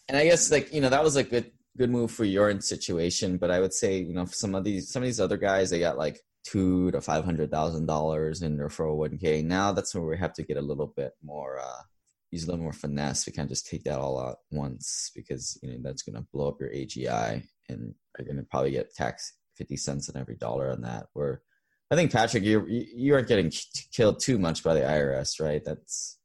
and 0.08 0.16
i 0.16 0.24
guess 0.24 0.50
like 0.50 0.72
you 0.72 0.80
know 0.80 0.88
that 0.88 1.04
was 1.04 1.16
a 1.16 1.24
good 1.24 1.50
good 1.76 1.90
move 1.90 2.10
for 2.10 2.24
your 2.24 2.58
situation 2.60 3.36
but 3.36 3.50
i 3.50 3.60
would 3.60 3.72
say 3.72 3.98
you 3.98 4.14
know 4.14 4.24
some 4.24 4.54
of 4.54 4.64
these 4.64 4.90
some 4.90 5.02
of 5.02 5.06
these 5.06 5.20
other 5.20 5.36
guys 5.36 5.70
they 5.70 5.78
got 5.78 5.98
like 5.98 6.20
two 6.44 6.90
to 6.92 7.00
five 7.00 7.24
hundred 7.24 7.50
thousand 7.50 7.86
dollars 7.86 8.42
in 8.42 8.56
their 8.56 8.68
401k 8.68 9.44
now 9.44 9.72
that's 9.72 9.94
where 9.94 10.04
we 10.04 10.16
have 10.16 10.32
to 10.34 10.42
get 10.42 10.56
a 10.56 10.62
little 10.62 10.92
bit 10.96 11.12
more 11.22 11.58
uh 11.58 11.82
use 12.30 12.44
a 12.44 12.46
little 12.46 12.62
more 12.62 12.72
finesse 12.72 13.26
we 13.26 13.32
can't 13.32 13.48
just 13.48 13.66
take 13.66 13.84
that 13.84 13.98
all 13.98 14.18
out 14.18 14.38
once 14.50 15.10
because 15.14 15.58
you 15.62 15.70
know 15.70 15.78
that's 15.82 16.02
going 16.02 16.16
to 16.16 16.26
blow 16.32 16.48
up 16.48 16.60
your 16.60 16.70
agi 16.70 17.42
and 17.68 17.94
you're 18.18 18.26
going 18.26 18.36
to 18.36 18.42
probably 18.44 18.70
get 18.70 18.94
taxed 18.94 19.34
50 19.56 19.76
cents 19.76 20.08
on 20.08 20.20
every 20.20 20.36
dollar 20.36 20.70
on 20.70 20.82
that. 20.82 21.06
Where 21.12 21.42
i 21.90 21.94
think 21.94 22.12
patrick 22.12 22.42
you 22.42 22.64
you 22.66 23.14
aren't 23.14 23.28
getting 23.28 23.50
k- 23.50 23.60
killed 23.92 24.20
too 24.20 24.38
much 24.38 24.64
by 24.64 24.74
the 24.74 24.80
irs 24.80 25.40
right? 25.40 25.64
That's 25.64 26.18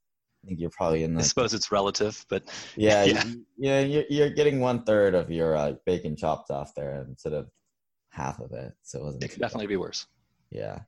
i 0.43 0.47
think 0.47 0.59
you're 0.59 0.69
probably 0.71 1.03
in 1.03 1.15
I 1.15 1.21
the 1.21 1.27
suppose 1.27 1.53
it's 1.53 1.71
relative, 1.71 2.25
but 2.29 2.43
yeah, 2.75 3.03
Yeah. 3.05 3.23
yeah, 3.23 3.33
yeah. 3.57 3.79
You're, 3.81 4.03
you're 4.09 4.29
getting 4.29 4.59
one 4.59 4.83
third 4.83 5.13
of 5.15 5.29
your 5.31 5.55
uh, 5.55 5.73
bacon 5.85 6.15
chopped 6.15 6.49
off 6.51 6.73
there 6.75 7.05
instead 7.07 7.33
of 7.33 7.47
half 8.09 8.39
of 8.39 8.51
it. 8.51 8.73
So 8.83 8.99
it 8.99 9.03
wasn't 9.03 9.23
it 9.23 9.29
could 9.29 9.39
definitely 9.39 9.67
bad. 9.67 9.73
be 9.73 9.77
worse. 9.77 10.07
Yeah. 10.49 10.79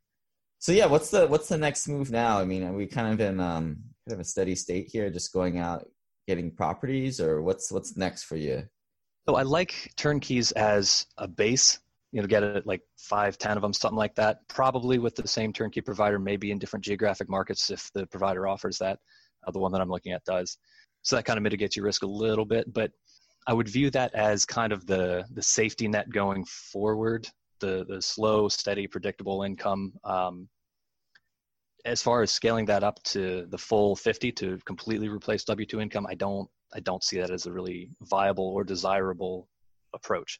So 0.59 0.71
yeah, 0.71 0.85
what's 0.85 1.09
the 1.11 1.27
what's 1.27 1.49
the 1.49 1.57
next 1.57 1.87
move 1.87 2.09
now? 2.11 2.39
I 2.39 2.45
mean, 2.45 2.63
are 2.63 2.73
we 2.73 2.87
kind 2.87 3.13
of 3.13 3.19
in 3.19 3.39
um 3.39 3.77
kind 4.07 4.13
of 4.13 4.19
a 4.19 4.23
steady 4.23 4.55
state 4.55 4.87
here, 4.91 5.09
just 5.09 5.33
going 5.33 5.59
out 5.59 5.85
getting 6.27 6.51
properties, 6.51 7.19
or 7.19 7.41
what's 7.41 7.71
what's 7.71 7.95
next 7.97 8.23
for 8.23 8.37
you? 8.37 8.63
So 9.27 9.35
I 9.35 9.43
like 9.43 9.91
turnkeys 9.97 10.51
as 10.53 11.05
a 11.17 11.27
base. 11.27 11.79
You 12.11 12.21
know, 12.21 12.27
get 12.27 12.43
it 12.43 12.67
like 12.67 12.81
five, 12.97 13.37
ten 13.37 13.57
of 13.57 13.61
them, 13.63 13.73
something 13.73 13.97
like 13.97 14.15
that. 14.15 14.47
Probably 14.47 14.99
with 14.99 15.15
the 15.15 15.27
same 15.27 15.51
turnkey 15.51 15.81
provider, 15.81 16.19
maybe 16.19 16.51
in 16.51 16.59
different 16.59 16.85
geographic 16.85 17.27
markets 17.27 17.71
if 17.71 17.89
the 17.93 18.05
provider 18.07 18.47
offers 18.47 18.77
that. 18.79 18.99
Uh, 19.45 19.51
the 19.51 19.59
one 19.59 19.71
that 19.71 19.81
I'm 19.81 19.89
looking 19.89 20.11
at 20.11 20.23
does. 20.25 20.57
So 21.01 21.15
that 21.15 21.25
kind 21.25 21.37
of 21.37 21.43
mitigates 21.43 21.75
your 21.75 21.85
risk 21.85 22.03
a 22.03 22.07
little 22.07 22.45
bit. 22.45 22.71
But 22.73 22.91
I 23.47 23.53
would 23.53 23.67
view 23.67 23.89
that 23.91 24.13
as 24.13 24.45
kind 24.45 24.71
of 24.71 24.85
the 24.85 25.25
the 25.33 25.43
safety 25.43 25.87
net 25.87 26.09
going 26.09 26.45
forward. 26.45 27.27
The 27.59 27.85
the 27.87 28.01
slow, 28.01 28.47
steady, 28.49 28.87
predictable 28.87 29.43
income. 29.43 29.93
Um, 30.03 30.47
as 31.85 32.01
far 32.01 32.21
as 32.21 32.31
scaling 32.31 32.65
that 32.65 32.83
up 32.83 33.01
to 33.03 33.45
the 33.49 33.57
full 33.57 33.95
50 33.95 34.31
to 34.33 34.57
completely 34.65 35.09
replace 35.09 35.43
W2 35.43 35.81
income, 35.81 36.07
I 36.09 36.15
don't 36.15 36.49
I 36.73 36.79
don't 36.79 37.03
see 37.03 37.19
that 37.19 37.29
as 37.29 37.45
a 37.45 37.51
really 37.51 37.89
viable 38.01 38.47
or 38.47 38.63
desirable 38.63 39.47
approach. 39.93 40.39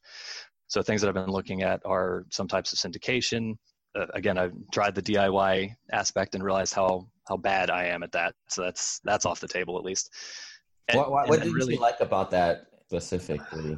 So 0.68 0.82
things 0.82 1.02
that 1.02 1.08
I've 1.08 1.14
been 1.14 1.28
looking 1.28 1.62
at 1.62 1.82
are 1.86 2.26
some 2.32 2.48
types 2.48 2.74
of 2.74 2.80
syndication. 2.80 3.58
Uh, 3.96 4.08
again, 4.14 4.38
I've 4.38 4.54
tried 4.72 4.96
the 4.96 5.02
DIY 5.02 5.76
aspect 5.92 6.36
and 6.36 6.44
realized 6.44 6.74
how 6.74 7.08
how 7.28 7.38
bad 7.38 7.70
I 7.70 7.86
am 7.86 8.04
at 8.04 8.12
that. 8.12 8.34
So 8.50 8.64
that's 8.64 9.00
that's 9.04 9.26
off 9.26 9.40
the 9.40 9.48
table 9.48 9.78
at 9.78 9.84
least. 9.84 10.12
And- 10.88 10.98
what 10.98 11.12
what, 11.12 11.30
what 11.30 11.42
did 11.42 11.54
really, 11.54 11.76
you 11.76 11.80
like 11.80 12.00
about 12.00 12.32
that 12.32 12.68
specifically? 12.88 13.78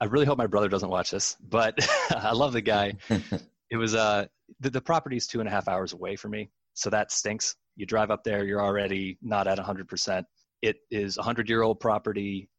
I 0.00 0.06
really 0.06 0.26
hope 0.26 0.38
my 0.38 0.46
brother 0.48 0.68
doesn't 0.68 0.88
watch 0.88 1.10
this, 1.12 1.36
but 1.48 1.78
I 2.10 2.32
love 2.32 2.52
the 2.52 2.62
guy. 2.62 2.94
It 3.70 3.78
was 3.78 3.94
uh 3.94 4.26
the, 4.60 4.68
the 4.68 4.82
property's 4.82 5.26
two 5.26 5.40
and 5.40 5.48
a 5.48 5.50
half 5.50 5.66
hours 5.66 5.94
away 5.94 6.14
from 6.14 6.32
me, 6.32 6.50
so 6.74 6.90
that 6.90 7.10
stinks. 7.10 7.56
You 7.74 7.86
drive 7.86 8.10
up 8.10 8.22
there, 8.22 8.44
you're 8.44 8.60
already 8.60 9.16
not 9.22 9.48
at 9.48 9.56
100%. 9.56 10.24
It 10.60 10.76
is 10.90 11.16
a 11.16 11.22
hundred 11.22 11.48
year 11.48 11.62
old 11.62 11.80
property. 11.80 12.50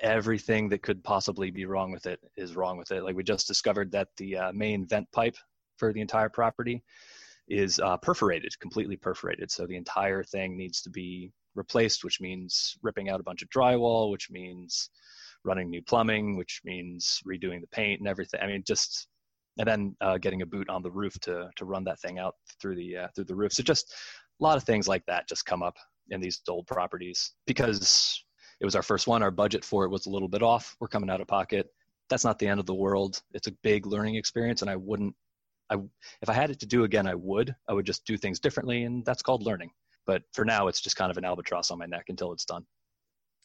Everything 0.00 0.68
that 0.70 0.82
could 0.82 1.04
possibly 1.04 1.52
be 1.52 1.66
wrong 1.66 1.92
with 1.92 2.06
it 2.06 2.18
is 2.36 2.56
wrong 2.56 2.76
with 2.76 2.90
it. 2.90 3.04
Like 3.04 3.14
we 3.14 3.22
just 3.22 3.46
discovered 3.46 3.92
that 3.92 4.08
the 4.16 4.36
uh, 4.36 4.52
main 4.52 4.88
vent 4.88 5.06
pipe 5.12 5.36
for 5.76 5.92
the 5.92 6.00
entire 6.00 6.28
property 6.28 6.82
is 7.48 7.78
uh, 7.80 7.96
perforated, 7.98 8.58
completely 8.60 8.96
perforated. 8.96 9.50
So 9.50 9.66
the 9.66 9.76
entire 9.76 10.24
thing 10.24 10.56
needs 10.56 10.80
to 10.82 10.90
be 10.90 11.30
replaced, 11.54 12.04
which 12.04 12.20
means 12.20 12.76
ripping 12.82 13.10
out 13.10 13.20
a 13.20 13.24
bunch 13.24 13.42
of 13.42 13.50
drywall, 13.50 14.10
which 14.10 14.30
means 14.30 14.90
running 15.44 15.68
new 15.68 15.82
plumbing, 15.82 16.36
which 16.36 16.62
means 16.64 17.20
redoing 17.26 17.60
the 17.60 17.66
paint 17.68 18.00
and 18.00 18.08
everything. 18.08 18.40
I 18.42 18.46
mean, 18.46 18.62
just 18.66 19.08
and 19.58 19.68
then 19.68 19.96
uh, 20.00 20.18
getting 20.18 20.42
a 20.42 20.46
boot 20.46 20.68
on 20.68 20.82
the 20.82 20.90
roof 20.90 21.18
to 21.20 21.48
to 21.56 21.64
run 21.64 21.84
that 21.84 22.00
thing 22.00 22.18
out 22.18 22.34
through 22.60 22.76
the 22.76 22.96
uh, 22.96 23.08
through 23.14 23.24
the 23.24 23.34
roof. 23.36 23.52
So 23.52 23.62
just 23.62 23.94
a 24.40 24.42
lot 24.42 24.56
of 24.56 24.64
things 24.64 24.88
like 24.88 25.04
that 25.06 25.28
just 25.28 25.46
come 25.46 25.62
up 25.62 25.76
in 26.10 26.20
these 26.20 26.40
old 26.48 26.66
properties 26.66 27.32
because 27.46 28.24
it 28.60 28.64
was 28.64 28.74
our 28.74 28.82
first 28.82 29.06
one. 29.06 29.22
Our 29.22 29.30
budget 29.30 29.64
for 29.64 29.84
it 29.84 29.90
was 29.90 30.06
a 30.06 30.10
little 30.10 30.28
bit 30.28 30.42
off. 30.42 30.76
We're 30.80 30.88
coming 30.88 31.10
out 31.10 31.20
of 31.20 31.28
pocket. 31.28 31.68
That's 32.10 32.24
not 32.24 32.38
the 32.38 32.46
end 32.46 32.60
of 32.60 32.66
the 32.66 32.74
world. 32.74 33.22
It's 33.32 33.46
a 33.46 33.52
big 33.62 33.86
learning 33.86 34.16
experience, 34.16 34.62
and 34.62 34.70
I 34.70 34.76
wouldn't. 34.76 35.14
I 35.70 35.76
if 36.22 36.28
I 36.28 36.32
had 36.32 36.50
it 36.50 36.60
to 36.60 36.66
do 36.66 36.84
again, 36.84 37.06
I 37.06 37.14
would. 37.14 37.54
I 37.68 37.72
would 37.72 37.86
just 37.86 38.04
do 38.06 38.16
things 38.16 38.40
differently, 38.40 38.84
and 38.84 39.04
that's 39.04 39.22
called 39.22 39.42
learning. 39.44 39.70
But 40.06 40.22
for 40.32 40.44
now, 40.44 40.68
it's 40.68 40.80
just 40.80 40.96
kind 40.96 41.10
of 41.10 41.16
an 41.16 41.24
albatross 41.24 41.70
on 41.70 41.78
my 41.78 41.86
neck 41.86 42.06
until 42.08 42.32
it's 42.32 42.44
done. 42.44 42.64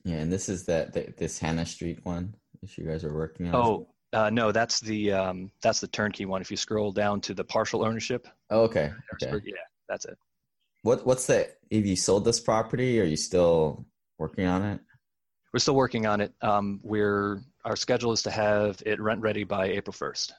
yeah, 0.04 0.18
and 0.18 0.32
this 0.32 0.50
is 0.50 0.66
that 0.66 0.94
the, 0.94 1.14
this 1.18 1.40
Hannah 1.40 1.66
Street 1.66 2.00
one 2.04 2.36
that 2.62 2.78
you 2.78 2.86
guys 2.86 3.04
are 3.04 3.14
working 3.14 3.48
on. 3.48 3.56
Oh, 3.56 3.88
uh, 4.12 4.30
no, 4.30 4.52
that's 4.52 4.80
the 4.82 5.14
um, 5.14 5.52
that's 5.62 5.80
the 5.80 5.88
turnkey 5.88 6.26
one. 6.26 6.42
If 6.42 6.52
you 6.52 6.58
scroll 6.58 6.92
down 6.92 7.22
to 7.22 7.34
the 7.34 7.44
partial 7.44 7.86
ownership, 7.86 8.28
Oh, 8.50 8.62
okay. 8.64 8.92
okay. 9.24 9.40
yeah, 9.46 9.54
that's 9.88 10.06
it. 10.06 10.18
What 10.84 11.06
what's 11.06 11.28
the? 11.28 11.50
Have 11.72 11.86
you 11.86 11.96
sold 11.96 12.26
this 12.26 12.40
property? 12.40 13.00
Are 13.00 13.06
you 13.06 13.18
still 13.18 13.86
working 14.18 14.46
on 14.46 14.64
it? 14.64 14.80
We're 15.54 15.60
still 15.60 15.76
working 15.76 16.06
on 16.06 16.22
it. 16.22 16.34
Um, 16.42 16.80
we're 16.84 17.42
our 17.66 17.76
schedule 17.76 18.12
is 18.12 18.22
to 18.24 18.32
have 18.32 18.82
it 18.86 19.00
rent 19.00 19.22
ready 19.22 19.44
by 19.44 19.68
April 19.68 19.94
first. 19.94 20.34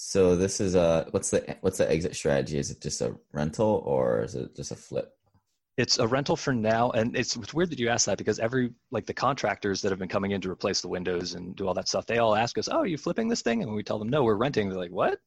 So 0.00 0.36
this 0.36 0.60
is 0.60 0.76
a 0.76 1.08
what's 1.10 1.30
the 1.30 1.56
what's 1.60 1.78
the 1.78 1.90
exit 1.90 2.14
strategy? 2.14 2.56
Is 2.56 2.70
it 2.70 2.80
just 2.80 3.00
a 3.00 3.16
rental 3.32 3.82
or 3.84 4.22
is 4.22 4.36
it 4.36 4.54
just 4.54 4.70
a 4.70 4.76
flip? 4.76 5.12
It's 5.76 5.98
a 5.98 6.06
rental 6.06 6.36
for 6.36 6.54
now, 6.54 6.92
and 6.92 7.16
it's, 7.16 7.34
it's 7.34 7.52
weird 7.52 7.70
that 7.70 7.80
you 7.80 7.88
asked 7.88 8.06
that 8.06 8.16
because 8.16 8.38
every 8.38 8.70
like 8.92 9.06
the 9.06 9.12
contractors 9.12 9.82
that 9.82 9.90
have 9.90 9.98
been 9.98 10.08
coming 10.08 10.30
in 10.30 10.40
to 10.42 10.50
replace 10.52 10.80
the 10.80 10.88
windows 10.88 11.34
and 11.34 11.56
do 11.56 11.66
all 11.66 11.74
that 11.74 11.88
stuff, 11.88 12.06
they 12.06 12.18
all 12.18 12.36
ask 12.36 12.58
us, 12.58 12.68
"Oh, 12.68 12.78
are 12.78 12.86
you 12.86 12.96
flipping 12.96 13.26
this 13.26 13.42
thing?" 13.42 13.60
And 13.60 13.68
when 13.68 13.76
we 13.76 13.82
tell 13.82 13.98
them, 13.98 14.08
"No, 14.08 14.22
we're 14.22 14.36
renting," 14.36 14.68
they're 14.68 14.78
like, 14.78 14.92
"What? 14.92 15.18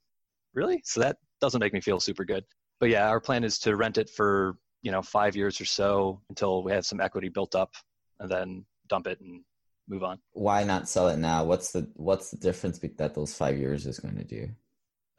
Really?" 0.53 0.81
So 0.85 1.01
that 1.01 1.17
doesn't 1.41 1.59
make 1.59 1.73
me 1.73 1.81
feel 1.81 1.99
super 1.99 2.23
good. 2.23 2.45
But 2.79 2.89
yeah, 2.91 3.09
our 3.09 3.19
plan 3.19 3.43
is 3.43 3.59
to 3.59 3.75
rent 3.75 3.97
it 3.97 4.09
for 4.09 4.55
you 4.83 4.91
know 4.93 5.01
five 5.01 5.35
years 5.35 5.59
or 5.59 5.65
so 5.65 6.21
until 6.29 6.63
we 6.63 6.71
have 6.71 6.85
some 6.85 7.01
equity 7.01 7.27
built 7.27 7.55
up, 7.55 7.73
and 8.21 8.31
then 8.31 8.65
dump 8.87 9.07
it 9.07 9.19
and 9.19 9.43
move 9.89 10.03
on. 10.03 10.17
Why 10.31 10.63
not 10.63 10.87
sell 10.87 11.09
it 11.09 11.17
now? 11.17 11.43
What's 11.43 11.73
the 11.73 11.91
what's 11.95 12.31
the 12.31 12.37
difference 12.37 12.79
that 12.79 13.13
those 13.13 13.33
five 13.33 13.57
years 13.57 13.85
is 13.85 13.99
going 13.99 14.15
to 14.15 14.23
do? 14.23 14.49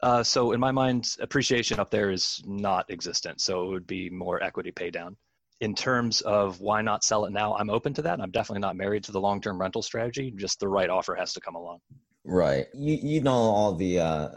Uh, 0.03 0.21
so 0.21 0.51
in 0.51 0.59
my 0.59 0.71
mind, 0.71 1.15
appreciation 1.21 1.79
up 1.79 1.89
there 1.89 2.11
is 2.11 2.43
not 2.45 2.85
existent. 2.91 3.39
So 3.39 3.63
it 3.63 3.69
would 3.69 3.87
be 3.87 4.09
more 4.09 4.43
equity 4.43 4.69
pay 4.69 4.91
down. 4.91 5.15
In 5.61 5.73
terms 5.73 6.19
of 6.21 6.59
why 6.59 6.81
not 6.81 7.05
sell 7.05 7.23
it 7.23 7.31
now, 7.31 7.55
I'm 7.55 7.69
open 7.69 7.93
to 7.93 8.01
that. 8.01 8.19
I'm 8.19 8.31
definitely 8.31 8.59
not 8.59 8.75
married 8.75 9.05
to 9.05 9.13
the 9.13 9.21
long-term 9.21 9.61
rental 9.61 9.81
strategy. 9.81 10.33
Just 10.35 10.59
the 10.59 10.67
right 10.67 10.89
offer 10.89 11.15
has 11.15 11.31
to 11.33 11.39
come 11.39 11.55
along. 11.55 11.79
Right. 12.25 12.65
You 12.73 12.97
you 13.01 13.21
know 13.21 13.31
all 13.31 13.75
the 13.75 13.99
uh 13.99 14.29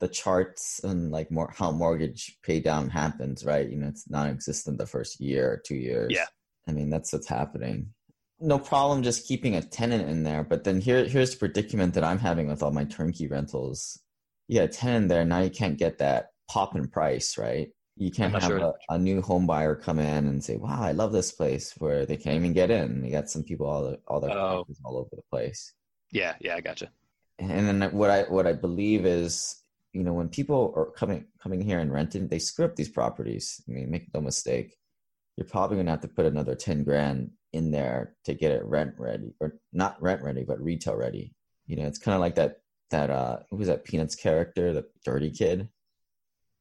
the 0.00 0.08
charts 0.08 0.80
and 0.82 1.12
like 1.12 1.30
more 1.30 1.54
how 1.56 1.70
mortgage 1.70 2.38
pay 2.42 2.58
down 2.58 2.90
happens, 2.90 3.44
right? 3.44 3.70
You 3.70 3.76
know, 3.76 3.86
it's 3.86 4.10
non-existent 4.10 4.76
the 4.76 4.86
first 4.86 5.20
year 5.20 5.52
or 5.52 5.62
two 5.64 5.76
years. 5.76 6.10
Yeah. 6.12 6.26
I 6.66 6.72
mean, 6.72 6.90
that's 6.90 7.12
what's 7.12 7.28
happening. 7.28 7.90
No 8.40 8.58
problem 8.58 9.04
just 9.04 9.28
keeping 9.28 9.54
a 9.54 9.62
tenant 9.62 10.08
in 10.10 10.24
there, 10.24 10.42
but 10.42 10.64
then 10.64 10.80
here 10.80 11.04
here's 11.04 11.30
the 11.30 11.38
predicament 11.38 11.94
that 11.94 12.02
I'm 12.02 12.18
having 12.18 12.48
with 12.48 12.60
all 12.60 12.72
my 12.72 12.84
turnkey 12.84 13.28
rentals. 13.28 14.00
You 14.48 14.60
got 14.60 14.64
a 14.64 14.68
tenant 14.68 15.08
there, 15.08 15.24
now 15.24 15.40
you 15.40 15.50
can't 15.50 15.78
get 15.78 15.98
that 15.98 16.30
pop 16.50 16.74
in 16.76 16.88
price, 16.88 17.38
right? 17.38 17.68
You 17.96 18.10
can't 18.10 18.32
have 18.32 18.44
sure. 18.44 18.58
a, 18.58 18.72
a 18.94 18.98
new 18.98 19.20
home 19.20 19.46
buyer 19.46 19.74
come 19.74 19.98
in 19.98 20.26
and 20.26 20.42
say, 20.42 20.56
"Wow, 20.56 20.80
I 20.80 20.92
love 20.92 21.12
this 21.12 21.30
place," 21.30 21.74
where 21.78 22.06
they 22.06 22.16
can't 22.16 22.36
even 22.36 22.52
get 22.54 22.70
in. 22.70 23.04
You 23.04 23.12
got 23.12 23.28
some 23.30 23.42
people 23.42 23.66
all 23.66 23.96
all 24.08 24.20
their 24.20 24.30
Oh. 24.30 24.64
all 24.84 24.96
over 24.96 25.10
the 25.12 25.22
place. 25.30 25.74
Yeah, 26.10 26.34
yeah, 26.40 26.56
I 26.56 26.60
gotcha. 26.60 26.90
And 27.38 27.68
then 27.68 27.92
what 27.92 28.10
I 28.10 28.22
what 28.22 28.46
I 28.46 28.54
believe 28.54 29.04
is, 29.04 29.62
you 29.92 30.02
know, 30.04 30.14
when 30.14 30.28
people 30.30 30.72
are 30.74 30.86
coming 30.86 31.26
coming 31.42 31.60
here 31.60 31.80
and 31.80 31.92
renting, 31.92 32.28
they 32.28 32.38
screw 32.38 32.64
up 32.64 32.76
these 32.76 32.88
properties. 32.88 33.62
I 33.68 33.72
mean, 33.72 33.90
make 33.90 34.12
no 34.14 34.20
mistake, 34.20 34.76
you're 35.36 35.46
probably 35.46 35.76
gonna 35.76 35.90
have 35.90 36.00
to 36.00 36.08
put 36.08 36.26
another 36.26 36.54
ten 36.54 36.84
grand 36.84 37.30
in 37.52 37.70
there 37.70 38.16
to 38.24 38.32
get 38.32 38.52
it 38.52 38.64
rent 38.64 38.94
ready, 38.98 39.34
or 39.38 39.58
not 39.72 40.00
rent 40.00 40.22
ready, 40.22 40.44
but 40.44 40.62
retail 40.62 40.96
ready. 40.96 41.34
You 41.66 41.76
know, 41.76 41.86
it's 41.86 41.98
kind 41.98 42.14
of 42.14 42.20
like 42.22 42.36
that 42.36 42.61
that 42.92 43.10
uh, 43.10 43.40
who 43.50 43.56
was 43.56 43.68
that 43.68 43.84
Peanuts 43.84 44.14
character, 44.14 44.72
the 44.72 44.86
dirty 45.04 45.30
kid. 45.30 45.68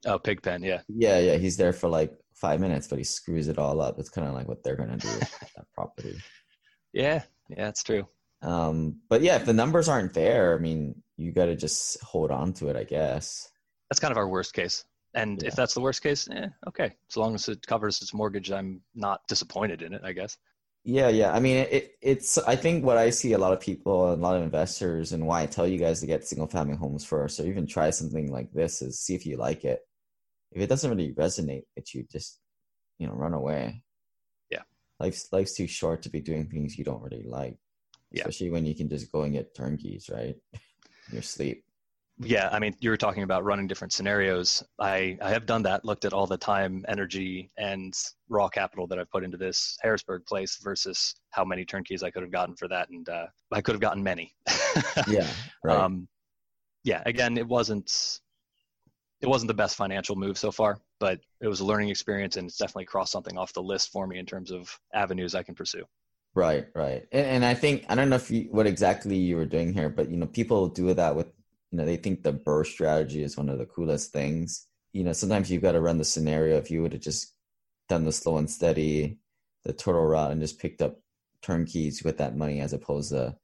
Oh, 0.06 0.18
Pigpen, 0.18 0.64
yeah. 0.64 0.82
Yeah, 0.90 1.20
yeah, 1.20 1.38
he's 1.38 1.58
there 1.58 1.74
for 1.74 1.88
like 1.88 2.12
five 2.34 2.60
minutes, 2.60 2.88
but 2.88 2.98
he 2.98 3.04
screws 3.04 3.48
it 3.48 3.60
all 3.60 3.80
up. 3.80 4.00
It's 4.00 4.10
kind 4.10 4.28
of 4.28 4.34
like 4.34 4.48
what 4.48 4.64
they're 4.64 4.76
gonna 4.76 4.98
do 4.98 5.08
with 5.08 5.32
that 5.56 5.68
property. 5.76 6.18
Yeah, 6.92 7.22
yeah, 7.50 7.70
it's 7.70 7.84
true. 7.84 8.08
Um, 8.42 9.02
but 9.08 9.22
yeah, 9.22 9.36
if 9.36 9.46
the 9.46 9.54
numbers 9.54 9.88
aren't 9.88 10.14
there, 10.14 10.56
I 10.56 10.60
mean, 10.60 11.02
you 11.18 11.32
got 11.32 11.46
to 11.46 11.56
just 11.56 12.02
hold 12.02 12.32
on 12.32 12.54
to 12.54 12.70
it, 12.70 12.76
I 12.76 12.84
guess. 12.84 13.48
That's 13.90 14.00
kind 14.00 14.12
of 14.12 14.18
our 14.18 14.28
worst 14.28 14.54
case. 14.54 14.84
And 15.14 15.42
Yeah. 15.42 15.50
if 15.50 15.56
that's 15.56 15.76
the 15.76 15.82
worst 15.82 16.02
case, 16.02 16.28
eh, 16.32 16.48
okay. 16.68 16.96
As 17.10 17.18
long 17.18 17.36
as 17.36 17.48
it 17.50 17.66
covers 17.68 18.02
its 18.02 18.14
mortgage, 18.14 18.52
I'm 18.52 18.82
not 18.96 19.22
disappointed 19.28 19.84
in 19.84 19.94
it, 19.94 20.02
I 20.04 20.14
guess. 20.14 20.38
Yeah, 20.84 21.10
yeah. 21.10 21.32
I 21.32 21.40
mean, 21.40 21.58
it, 21.58 21.96
it's. 22.02 22.38
I 22.40 22.56
think 22.56 22.84
what 22.84 22.98
I 22.98 23.12
see 23.12 23.34
a 23.34 23.38
lot 23.38 23.54
of 23.54 23.60
people, 23.60 24.12
and 24.12 24.22
a 24.22 24.26
lot 24.26 24.36
of 24.36 24.42
investors, 24.42 25.12
and 25.12 25.28
why 25.28 25.44
I 25.44 25.46
tell 25.46 25.68
you 25.68 25.78
guys 25.78 26.00
to 26.00 26.08
get 26.08 26.26
single 26.28 26.48
family 26.48 26.76
homes 26.76 27.06
first, 27.06 27.40
or 27.40 27.46
even 27.46 27.68
try 27.68 27.92
something 27.92 28.32
like 28.32 28.52
this, 28.52 28.82
is 28.82 29.00
see 29.00 29.14
if 29.14 29.26
you 29.26 29.38
like 29.38 29.64
it. 29.64 29.82
If 30.52 30.62
it 30.62 30.68
doesn't 30.68 30.90
really 30.90 31.14
resonate 31.14 31.64
with 31.76 31.94
you, 31.94 32.06
just 32.12 32.40
you 32.98 33.06
know, 33.08 33.14
run 33.14 33.34
away. 33.34 33.84
Yeah. 34.50 34.62
life's 35.00 35.32
life's 35.32 35.54
too 35.54 35.68
short 35.68 36.02
to 36.04 36.10
be 36.10 36.20
doing 36.20 36.48
things 36.48 36.78
you 36.78 36.84
don't 36.84 37.02
really 37.02 37.24
like, 37.24 37.58
Yeah. 38.12 38.22
especially 38.22 38.50
when 38.50 38.66
you 38.66 38.76
can 38.76 38.90
just 38.90 39.12
go 39.12 39.22
and 39.22 39.34
get 39.34 39.56
turnkeys, 39.56 40.10
right? 40.12 40.36
In 40.54 41.14
your 41.14 41.22
sleep. 41.22 41.64
Yeah, 42.20 42.50
I 42.52 42.60
mean, 42.60 42.76
you 42.80 42.92
were 42.92 42.98
talking 42.98 43.24
about 43.24 43.44
running 43.44 43.68
different 43.68 43.94
scenarios. 43.94 44.64
I, 44.80 45.18
I 45.22 45.30
have 45.30 45.46
done 45.46 45.64
that, 45.64 45.84
looked 45.86 46.06
at 46.06 46.14
all 46.14 46.28
the 46.28 46.38
time, 46.38 46.86
energy, 46.88 47.50
and 47.58 47.94
raw 48.30 48.48
capital 48.48 48.86
that 48.88 49.00
I've 49.00 49.10
put 49.10 49.24
into 49.24 49.38
this 49.38 49.78
Harrisburg 49.82 50.26
place 50.26 50.58
versus 50.62 51.16
how 51.32 51.44
many 51.44 51.66
turnkeys 51.66 52.04
I 52.04 52.12
could 52.12 52.22
have 52.22 52.32
gotten 52.32 52.56
for 52.56 52.68
that. 52.68 52.90
And 52.90 53.08
uh, 53.10 53.26
I 53.52 53.62
could 53.62 53.74
have 53.74 53.82
gotten 53.82 54.04
many. 54.04 54.36
Yeah, 55.08 55.28
right. 55.64 55.78
Um, 55.78 56.08
yeah, 56.84 57.04
again, 57.06 57.38
it 57.38 57.48
wasn't 57.48 58.20
it 59.22 59.28
wasn't 59.28 59.48
the 59.48 59.54
best 59.54 59.76
financial 59.76 60.16
move 60.16 60.38
so 60.38 60.52
far, 60.52 60.80
but 61.00 61.20
it 61.42 61.48
was 61.48 61.60
a 61.60 61.66
learning 61.66 61.90
experience, 61.90 62.38
and 62.38 62.48
it's 62.48 62.58
definitely 62.58 62.86
crossed 62.86 63.12
something 63.12 63.38
off 63.38 63.54
the 63.54 63.62
list 63.62 63.92
for 63.92 64.08
me 64.08 64.18
in 64.18 64.26
terms 64.26 64.52
of 64.52 64.80
avenues 64.94 65.36
I 65.36 65.44
can 65.44 65.56
pursue. 65.56 65.84
Right, 66.34 66.68
right. 66.74 67.06
And, 67.12 67.26
and 67.28 67.46
I 67.46 67.54
think 67.54 67.86
I 67.90 67.96
don't 67.96 68.10
know 68.10 68.16
if 68.16 68.32
you, 68.32 68.48
what 68.52 68.66
exactly 68.66 69.18
you 69.18 69.36
were 69.36 69.46
doing 69.46 69.74
here, 69.74 69.90
but 69.90 70.10
you 70.10 70.18
know, 70.18 70.26
people 70.26 70.68
do 70.68 70.94
that 70.94 71.16
with 71.16 71.28
you 71.72 71.78
know 71.78 71.86
they 71.86 71.96
think 71.98 72.24
the 72.24 72.34
BRRRR 72.34 72.66
strategy 72.66 73.24
is 73.24 73.38
one 73.38 73.50
of 73.50 73.58
the 73.58 73.66
coolest 73.66 74.12
things. 74.12 74.68
You 74.94 75.04
know, 75.04 75.14
sometimes 75.14 75.50
you've 75.50 75.62
got 75.62 75.72
to 75.72 75.82
run 75.82 75.98
the 75.98 76.06
scenario. 76.06 76.58
If 76.58 76.70
you 76.70 76.82
would 76.82 76.94
have 76.94 77.02
just 77.02 77.34
done 77.88 78.04
the 78.04 78.12
slow 78.12 78.38
and 78.38 78.50
steady, 78.50 79.20
the 79.64 79.74
turtle 79.74 80.06
route, 80.06 80.32
and 80.32 80.42
just 80.42 80.60
picked 80.60 80.82
up 80.82 81.00
turnkeys 81.42 82.04
with 82.04 82.18
that 82.18 82.36
money, 82.36 82.60
as 82.60 82.74
opposed 82.74 83.12
to 83.12 83.36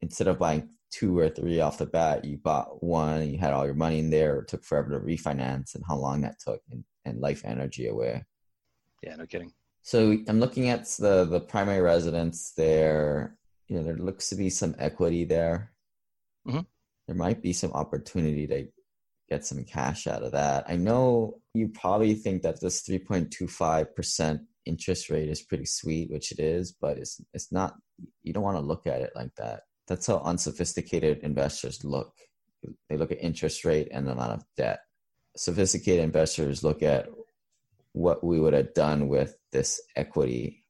instead 0.00 0.26
of 0.26 0.38
buying 0.38 0.70
two 0.90 1.16
or 1.18 1.28
three 1.28 1.60
off 1.60 1.78
the 1.78 1.86
bat, 1.86 2.24
you 2.24 2.38
bought 2.38 2.82
one. 2.82 3.30
You 3.30 3.38
had 3.38 3.52
all 3.52 3.66
your 3.66 3.74
money 3.74 3.98
in 3.98 4.10
there. 4.10 4.40
It 4.40 4.48
took 4.48 4.64
forever 4.64 4.90
to 4.90 5.04
refinance, 5.04 5.74
and 5.74 5.84
how 5.86 5.96
long 5.96 6.22
that 6.22 6.40
took, 6.40 6.62
and, 6.70 6.82
and 7.04 7.20
life 7.20 7.42
energy 7.44 7.86
away. 7.88 8.24
Yeah, 9.02 9.16
no 9.16 9.26
kidding. 9.26 9.52
So 9.82 10.16
I'm 10.28 10.40
looking 10.40 10.68
at 10.68 10.86
the 10.86 11.24
the 11.24 11.40
primary 11.40 11.80
residence 11.80 12.52
there. 12.52 13.36
You 13.68 13.76
know, 13.76 13.82
there 13.82 13.96
looks 13.96 14.30
to 14.30 14.34
be 14.34 14.50
some 14.50 14.74
equity 14.78 15.24
there. 15.24 15.72
Mhm. 16.46 16.66
There 17.10 17.16
might 17.16 17.42
be 17.42 17.52
some 17.52 17.72
opportunity 17.72 18.46
to 18.46 18.68
get 19.28 19.44
some 19.44 19.64
cash 19.64 20.06
out 20.06 20.22
of 20.22 20.30
that. 20.30 20.62
I 20.68 20.76
know 20.76 21.40
you 21.54 21.66
probably 21.66 22.14
think 22.14 22.42
that 22.42 22.60
this 22.60 22.82
3.25 22.88 23.96
percent 23.96 24.42
interest 24.64 25.10
rate 25.10 25.28
is 25.28 25.42
pretty 25.42 25.64
sweet, 25.64 26.12
which 26.12 26.30
it 26.30 26.38
is, 26.38 26.70
but 26.70 26.98
it's 26.98 27.20
it's 27.34 27.50
not. 27.50 27.74
You 28.22 28.32
don't 28.32 28.44
want 28.44 28.58
to 28.58 28.64
look 28.64 28.86
at 28.86 29.00
it 29.00 29.10
like 29.16 29.34
that. 29.38 29.62
That's 29.88 30.06
how 30.06 30.18
unsophisticated 30.18 31.18
investors 31.24 31.82
look. 31.84 32.12
They 32.88 32.96
look 32.96 33.10
at 33.10 33.20
interest 33.20 33.64
rate 33.64 33.88
and 33.90 34.06
the 34.06 34.12
amount 34.12 34.34
of 34.34 34.44
debt. 34.56 34.78
Sophisticated 35.36 36.04
investors 36.04 36.62
look 36.62 36.80
at 36.84 37.08
what 37.90 38.22
we 38.22 38.38
would 38.38 38.54
have 38.54 38.72
done 38.72 39.08
with 39.08 39.34
this 39.50 39.80
equity. 39.96 40.64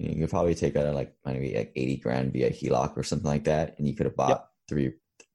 You, 0.00 0.08
know, 0.08 0.14
you 0.14 0.20
could 0.22 0.30
probably 0.30 0.56
take 0.56 0.74
out 0.74 0.92
like 0.92 1.14
maybe 1.24 1.54
like 1.54 1.70
eighty 1.76 1.98
grand 1.98 2.32
via 2.32 2.50
HELOC 2.50 2.96
or 2.96 3.04
something 3.04 3.30
like 3.30 3.44
that, 3.44 3.76
and 3.78 3.86
you 3.86 3.94
could 3.94 4.06
have 4.06 4.16
bought 4.16 4.30
Yep. 4.30 4.48
three, 4.68 4.92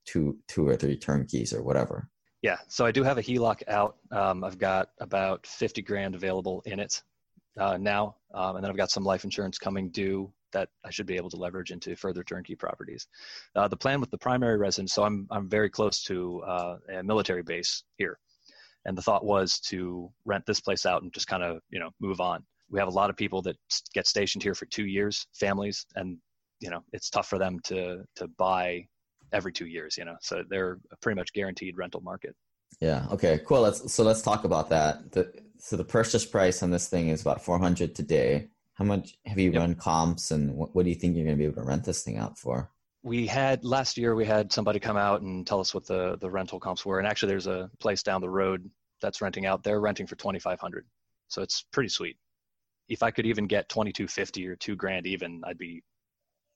two, 0.07 0.37
two 0.47 0.67
or 0.67 0.75
three 0.75 0.97
turnkeys 0.97 1.53
or 1.53 1.61
whatever. 1.61 2.09
Yeah, 2.41 2.57
so 2.67 2.85
I 2.85 2.91
do 2.91 3.03
have 3.03 3.17
a 3.17 3.21
HELOC 3.21 3.67
out. 3.67 3.97
Um, 4.11 4.43
I've 4.43 4.57
got 4.57 4.89
about 4.99 5.45
50 5.45 5.81
grand 5.81 6.15
available 6.15 6.61
in 6.65 6.79
it 6.79 7.03
uh, 7.57 7.77
now. 7.77 8.15
Um, 8.33 8.55
and 8.55 8.63
then 8.63 8.71
I've 8.71 8.77
got 8.77 8.91
some 8.91 9.03
life 9.03 9.23
insurance 9.23 9.57
coming 9.57 9.89
due 9.89 10.31
that 10.53 10.69
I 10.85 10.89
should 10.89 11.07
be 11.07 11.17
able 11.17 11.29
to 11.31 11.37
leverage 11.37 11.71
into 11.71 11.95
further 11.95 12.23
turnkey 12.23 12.55
properties. 12.55 13.07
Uh, 13.55 13.67
the 13.67 13.75
plan 13.75 13.99
with 13.99 14.11
the 14.11 14.17
primary 14.17 14.57
residence, 14.57 14.93
so 14.93 15.03
I'm, 15.03 15.27
I'm 15.29 15.49
very 15.49 15.69
close 15.69 16.03
to 16.03 16.41
uh, 16.43 16.77
a 16.99 17.03
military 17.03 17.43
base 17.43 17.83
here. 17.97 18.17
And 18.85 18.97
the 18.97 19.01
thought 19.01 19.25
was 19.25 19.59
to 19.61 20.09
rent 20.23 20.45
this 20.45 20.61
place 20.61 20.85
out 20.85 21.01
and 21.01 21.13
just 21.13 21.27
kind 21.27 21.43
of, 21.43 21.59
you 21.69 21.79
know, 21.79 21.89
move 21.99 22.21
on. 22.21 22.43
We 22.69 22.79
have 22.79 22.87
a 22.87 22.91
lot 22.91 23.09
of 23.09 23.17
people 23.17 23.41
that 23.41 23.57
get 23.93 24.07
stationed 24.07 24.43
here 24.43 24.55
for 24.55 24.65
two 24.67 24.85
years, 24.85 25.27
families, 25.33 25.85
and, 25.95 26.17
you 26.59 26.69
know, 26.69 26.83
it's 26.93 27.09
tough 27.09 27.27
for 27.27 27.37
them 27.37 27.59
to, 27.65 28.03
to 28.15 28.27
buy 28.37 28.87
every 29.33 29.51
two 29.53 29.65
years, 29.67 29.97
you 29.97 30.05
know, 30.05 30.15
so 30.21 30.43
they're 30.49 30.79
a 30.91 30.97
pretty 30.97 31.19
much 31.19 31.33
guaranteed 31.33 31.77
rental 31.77 32.01
market. 32.01 32.35
Yeah. 32.79 33.07
Okay. 33.11 33.39
Cool. 33.45 33.61
Let's 33.61 33.91
so 33.93 34.03
let's 34.03 34.21
talk 34.21 34.43
about 34.43 34.69
that. 34.69 35.11
The, 35.11 35.33
so 35.57 35.75
the 35.77 35.83
purchase 35.83 36.25
price 36.25 36.61
on 36.61 36.69
this 36.71 36.87
thing 36.87 37.09
is 37.09 37.21
about 37.21 37.43
four 37.43 37.57
hundred 37.59 37.95
today. 37.95 38.49
How 38.75 38.85
much 38.85 39.15
have 39.25 39.39
you 39.39 39.51
Yep. 39.51 39.59
run 39.59 39.75
comps, 39.75 40.29
and 40.31 40.53
what, 40.55 40.75
what 40.75 40.83
do 40.83 40.89
you 40.89 40.95
think 40.95 41.15
you're 41.15 41.25
going 41.25 41.35
to 41.35 41.39
be 41.39 41.45
able 41.45 41.55
to 41.61 41.67
rent 41.67 41.85
this 41.85 42.03
thing 42.03 42.17
out 42.17 42.37
for? 42.37 42.71
we 43.03 43.25
had 43.25 43.63
last 43.63 43.97
year 43.97 44.15
we 44.15 44.25
had 44.25 44.51
somebody 44.51 44.79
come 44.79 44.97
out 44.97 45.21
and 45.21 45.47
tell 45.47 45.59
us 45.59 45.73
what 45.73 45.85
the 45.85 46.17
the 46.19 46.29
rental 46.29 46.59
comps 46.59 46.85
were 46.85 46.99
and 46.99 47.07
actually 47.07 47.29
there's 47.29 47.47
a 47.47 47.69
place 47.79 48.03
down 48.03 48.19
the 48.21 48.29
road 48.29 48.69
that's 49.01 49.21
renting 49.21 49.45
out 49.45 49.63
they're 49.63 49.79
renting 49.79 50.07
for 50.07 50.15
2500 50.15 50.85
so 51.27 51.41
it's 51.41 51.63
pretty 51.71 51.87
sweet 51.89 52.17
if 52.89 53.03
i 53.03 53.11
could 53.11 53.25
even 53.25 53.45
get 53.45 53.69
2250 53.69 54.47
or 54.47 54.55
2 54.55 54.75
grand 54.75 55.05
even 55.07 55.41
i'd 55.45 55.57
be 55.57 55.81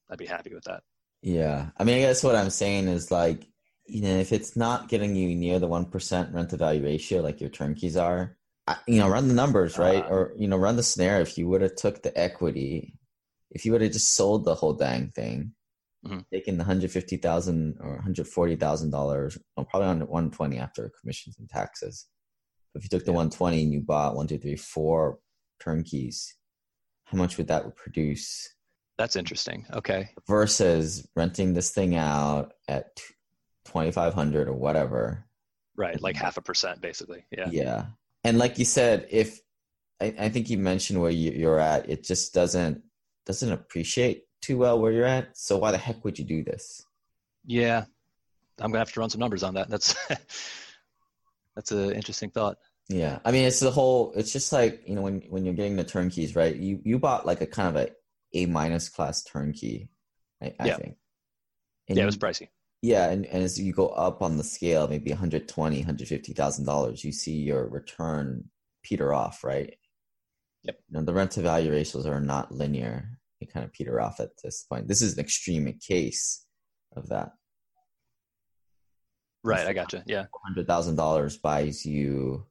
i'd 0.09 0.17
be 0.17 0.25
happy 0.25 0.53
with 0.53 0.63
that 0.65 0.81
Yeah. 1.21 1.69
I 1.77 1.83
mean, 1.83 1.97
I 1.97 2.01
guess 2.01 2.23
what 2.23 2.35
I'm 2.35 2.49
saying 2.49 2.87
is 2.87 3.11
like, 3.11 3.47
you 3.85 4.01
know, 4.01 4.15
if 4.17 4.31
it's 4.31 4.55
not 4.55 4.87
getting 4.89 5.15
you 5.15 5.35
near 5.35 5.59
the 5.59 5.67
1% 5.67 6.33
rent 6.33 6.49
to 6.51 6.57
value 6.57 6.83
ratio 6.83 7.21
like 7.21 7.41
your 7.41 7.49
turnkeys 7.49 7.97
are, 7.97 8.37
I- 8.67 8.77
you 8.87 8.99
know, 8.99 9.09
run 9.09 9.27
the 9.27 9.33
numbers, 9.33 9.77
right? 9.77 10.03
Uh, 10.03 10.07
or, 10.09 10.33
you 10.37 10.47
know, 10.47 10.57
run 10.57 10.75
the 10.77 10.83
scenario. 10.83 11.21
If 11.21 11.37
you 11.37 11.47
would 11.49 11.61
have 11.61 11.75
took 11.75 12.01
the 12.01 12.17
equity, 12.17 12.97
if 13.51 13.65
you 13.65 13.71
would 13.71 13.81
have 13.81 13.91
just 13.91 14.15
sold 14.15 14.45
the 14.45 14.55
whole 14.55 14.73
dang 14.73 15.11
thing, 15.11 15.53
Mhm. 16.05 16.25
taken 16.31 16.57
the 16.57 16.63
150,000 16.63 17.77
or 17.81 17.97
$140,000, 17.97 19.37
well, 19.55 19.65
probably 19.65 19.87
on 19.89 20.07
120 20.07 20.57
after 20.57 20.91
commissions 20.99 21.37
and 21.37 21.49
taxes. 21.49 22.07
If 22.73 22.83
you 22.83 22.89
took 22.89 23.03
the 23.05 23.11
Yeah. 23.11 23.17
120 23.17 23.61
and 23.63 23.73
you 23.73 23.81
bought 23.81 24.15
one, 24.15 24.27
two, 24.27 24.37
three, 24.39 24.55
four 24.55 25.19
turnkeys, 25.59 26.37
how 27.03 27.17
much 27.17 27.37
would 27.37 27.47
that 27.47 27.75
produce? 27.75 28.55
That's 29.01 29.15
interesting. 29.15 29.65
Okay. 29.73 30.09
Versus 30.27 31.07
renting 31.15 31.55
this 31.55 31.71
thing 31.71 31.95
out 31.95 32.53
at 32.67 32.95
2500 33.65 34.47
or 34.47 34.53
whatever. 34.53 35.25
Right 35.75 35.99
like 35.99 36.15
half 36.15 36.37
a 36.37 36.41
percent 36.41 36.81
basically. 36.81 37.25
Yeah. 37.31 37.49
Yeah. 37.51 37.85
And 38.23 38.37
like 38.37 38.59
you 38.59 38.65
said 38.65 39.07
if 39.09 39.39
i, 39.99 40.13
I 40.19 40.29
think 40.29 40.51
you 40.51 40.59
mentioned 40.59 41.01
where 41.01 41.09
you, 41.09 41.31
you're 41.31 41.59
at 41.59 41.89
it 41.89 42.03
just 42.03 42.35
doesn't 42.35 42.83
doesn't 43.25 43.51
appreciate 43.51 44.25
too 44.39 44.59
well 44.59 44.79
where 44.79 44.91
you're 44.91 45.05
at. 45.05 45.35
So 45.35 45.57
why 45.57 45.71
the 45.71 45.79
heck 45.79 46.03
would 46.05 46.19
you 46.19 46.25
do 46.25 46.43
this? 46.43 46.85
Yeah. 47.43 47.85
I'm 48.59 48.69
gonna 48.69 48.79
have 48.79 48.93
to 48.93 48.99
run 48.99 49.09
some 49.09 49.19
numbers 49.19 49.41
on 49.41 49.55
that. 49.55 49.67
That's 49.67 49.95
that's 51.55 51.71
an 51.71 51.93
interesting 51.93 52.29
thought. 52.29 52.57
Yeah. 52.87 53.17
I 53.25 53.31
mean 53.31 53.45
it's 53.45 53.61
the 53.61 53.71
whole 53.71 54.13
it's 54.15 54.31
just 54.31 54.53
like 54.53 54.83
you 54.85 54.93
know 54.93 55.01
when 55.01 55.21
when 55.29 55.43
you're 55.43 55.55
getting 55.55 55.75
the 55.75 55.83
turnkeys 55.83 56.35
right? 56.35 56.55
You 56.55 56.79
you 56.83 56.99
bought 56.99 57.25
like 57.25 57.41
a 57.41 57.47
kind 57.47 57.75
of 57.75 57.75
a 57.77 57.89
a 58.33 58.45
minus 58.45 58.89
class 58.89 59.23
turnkey 59.23 59.89
i, 60.41 60.53
I 60.59 60.67
Yeah. 60.67 60.77
think 60.77 60.95
And 61.87 61.97
yeah 61.97 62.03
it 62.03 62.05
was 62.07 62.17
pricey 62.17 62.47
Yeah, 62.81 63.09
and, 63.11 63.25
and 63.27 63.43
as 63.43 63.59
you 63.59 63.73
go 63.73 63.89
up 63.89 64.23
on 64.23 64.37
the 64.37 64.43
scale, 64.43 64.87
maybe 64.87 65.11
120, 65.11 65.77
150,000 65.77 66.65
dollars, 66.65 67.03
you 67.03 67.11
see 67.11 67.35
your 67.35 67.67
return 67.69 68.49
peter 68.83 69.13
off, 69.13 69.43
right? 69.43 69.77
Yep. 70.63 70.75
You 70.89 70.93
know, 70.97 71.03
the 71.05 71.13
rent 71.13 71.31
to 71.31 71.41
value 71.41 71.71
ratios 71.71 72.07
are 72.07 72.19
not 72.19 72.51
linear. 72.51 73.19
They 73.39 73.45
kind 73.45 73.63
of 73.65 73.71
peter 73.73 74.01
off 74.01 74.19
at 74.19 74.31
this 74.43 74.63
point. 74.69 74.87
This 74.87 75.01
is 75.03 75.13
an 75.13 75.19
extreme 75.19 75.71
case 75.79 76.45
of 76.95 77.09
that. 77.09 77.29
right 79.43 79.67
i 79.67 79.73
gotcha 79.73 80.03
yeah 80.07 80.25
Hundred 80.45 80.67
thousand 80.67 80.95
dollars 80.95 81.37
buys 81.37 81.85
you, 81.85 82.45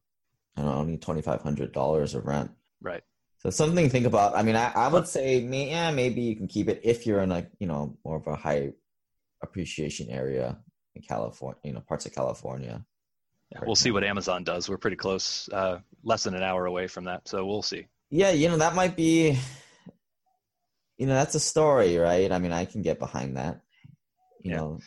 I 0.56 0.62
don't 0.62 0.70
know, 0.70 0.76
only 0.78 0.96
twenty 0.98 1.22
five 1.22 1.42
hundred 1.42 1.72
dollars 1.72 2.14
of 2.14 2.24
rent. 2.24 2.50
right 2.80 3.02
So 3.40 3.48
something 3.48 3.84
to 3.84 3.90
think 3.90 4.04
about. 4.06 4.36
I 4.36 4.42
mean, 4.42 4.54
I, 4.54 4.70
I 4.72 4.88
would 4.88 5.08
say, 5.08 5.42
may, 5.42 5.70
yeah, 5.70 5.90
maybe 5.90 6.20
you 6.20 6.36
can 6.36 6.46
keep 6.46 6.68
it 6.68 6.82
if 6.84 7.06
you're 7.06 7.22
in 7.22 7.30
like 7.30 7.50
you 7.58 7.66
know 7.66 7.96
more 8.04 8.16
of 8.16 8.26
a 8.26 8.36
high 8.36 8.72
appreciation 9.42 10.10
area 10.10 10.58
in 10.94 11.02
California, 11.02 11.58
you 11.64 11.72
know, 11.72 11.80
parts 11.80 12.04
of 12.04 12.14
California. 12.14 12.84
Yeah, 13.50 13.60
we'll 13.66 13.76
see 13.76 13.90
what 13.90 14.04
Amazon 14.04 14.44
does. 14.44 14.68
We're 14.68 14.76
pretty 14.76 14.96
close, 14.96 15.48
uh, 15.52 15.78
less 16.04 16.24
than 16.24 16.34
an 16.34 16.42
hour 16.42 16.66
away 16.66 16.86
from 16.86 17.04
that, 17.04 17.26
so 17.26 17.46
we'll 17.46 17.62
see. 17.62 17.86
Yeah, 18.10 18.30
you 18.30 18.48
know, 18.48 18.58
that 18.58 18.74
might 18.74 18.94
be, 18.94 19.38
you 20.98 21.06
know, 21.06 21.14
that's 21.14 21.34
a 21.34 21.40
story, 21.40 21.96
right? 21.96 22.30
I 22.30 22.38
mean, 22.38 22.52
I 22.52 22.66
can 22.66 22.82
get 22.82 22.98
behind 22.98 23.38
that, 23.38 23.62
you 24.42 24.50
Yeah. 24.50 24.56
know. 24.58 24.80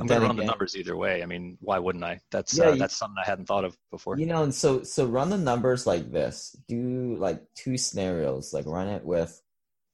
I'm 0.00 0.06
going 0.06 0.20
to 0.22 0.26
run 0.26 0.36
the 0.36 0.44
numbers 0.44 0.74
either 0.76 0.96
way. 0.96 1.22
I 1.22 1.26
mean, 1.26 1.58
why 1.60 1.78
wouldn't 1.78 2.04
I? 2.04 2.20
That's 2.30 2.56
Yeah, 2.56 2.68
uh, 2.68 2.72
you- 2.72 2.78
that's 2.78 2.96
something 2.96 3.22
I 3.22 3.28
hadn't 3.28 3.46
thought 3.46 3.64
of 3.64 3.76
before. 3.90 4.18
You 4.18 4.26
know, 4.26 4.42
and 4.42 4.54
so 4.54 4.82
so 4.82 5.04
run 5.06 5.28
the 5.30 5.36
numbers 5.38 5.86
like 5.86 6.10
this. 6.10 6.56
Do 6.66 7.16
like 7.16 7.42
two 7.54 7.76
scenarios. 7.76 8.52
Like 8.54 8.66
run 8.66 8.88
it 8.88 9.04
with, 9.04 9.40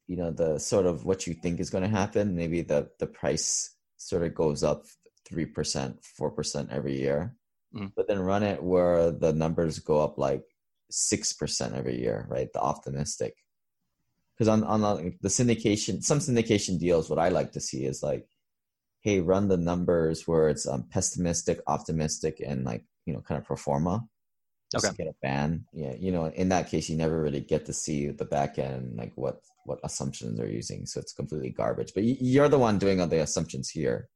you 0.06 0.16
know, 0.16 0.30
the 0.30 0.58
sort 0.60 0.86
of 0.86 1.04
what 1.04 1.26
you 1.26 1.34
think 1.34 1.58
is 1.58 1.70
going 1.70 1.82
to 1.82 1.90
happen. 1.90 2.36
Maybe 2.36 2.62
the 2.62 2.90
the 3.00 3.06
price 3.08 3.74
sort 3.96 4.22
of 4.22 4.34
goes 4.34 4.62
up 4.62 4.84
three 5.28 5.46
percent, 5.46 6.04
four 6.04 6.30
percent 6.30 6.70
every 6.70 6.96
year. 7.00 7.34
Mhm. 7.74 7.92
But 7.96 8.06
then 8.06 8.20
run 8.20 8.44
it 8.44 8.62
where 8.62 9.10
the 9.10 9.32
numbers 9.32 9.80
go 9.80 10.00
up 10.00 10.16
like 10.16 10.44
six 10.90 11.32
percent 11.32 11.74
every 11.74 11.98
year, 12.00 12.26
right? 12.30 12.50
The 12.52 12.60
optimistic. 12.60 13.34
Because 14.34 14.46
on 14.48 14.62
on 14.62 14.80
the 15.20 15.28
syndication, 15.28 16.04
some 16.04 16.20
syndication 16.20 16.78
deals, 16.78 17.10
what 17.10 17.18
I 17.18 17.30
like 17.30 17.50
to 17.52 17.60
see 17.60 17.84
is 17.84 18.00
like, 18.04 18.28
hey, 19.00 19.20
run 19.20 19.48
the 19.48 19.56
numbers 19.56 20.26
where 20.26 20.48
it's 20.48 20.66
um, 20.66 20.84
pessimistic, 20.90 21.60
optimistic, 21.66 22.42
and 22.44 22.64
like 22.64 22.84
you 23.06 23.14
know, 23.14 23.20
kind 23.20 23.40
of 23.40 23.46
pro 23.46 23.56
forma. 23.56 24.06
Just 24.70 24.84
Okay. 24.84 24.96
to 24.96 25.02
get 25.04 25.06
a 25.08 25.14
ban. 25.22 25.64
Yeah, 25.72 25.94
you 25.98 26.12
know, 26.12 26.26
in 26.26 26.50
that 26.50 26.68
case, 26.68 26.90
you 26.90 26.96
never 26.96 27.22
really 27.22 27.40
get 27.40 27.64
to 27.66 27.72
see 27.72 28.08
the 28.08 28.26
back 28.26 28.58
end, 28.58 28.96
like 28.96 29.12
what 29.16 29.40
what 29.64 29.80
assumptions 29.82 30.36
they're 30.36 30.48
using. 30.48 30.84
So 30.86 31.00
it's 31.00 31.12
completely 31.14 31.50
garbage. 31.50 31.92
But 31.94 32.04
you're 32.04 32.48
the 32.50 32.58
one 32.58 32.78
doing 32.78 33.00
all 33.00 33.06
the 33.06 33.22
assumptions 33.22 33.70
here, 33.70 34.08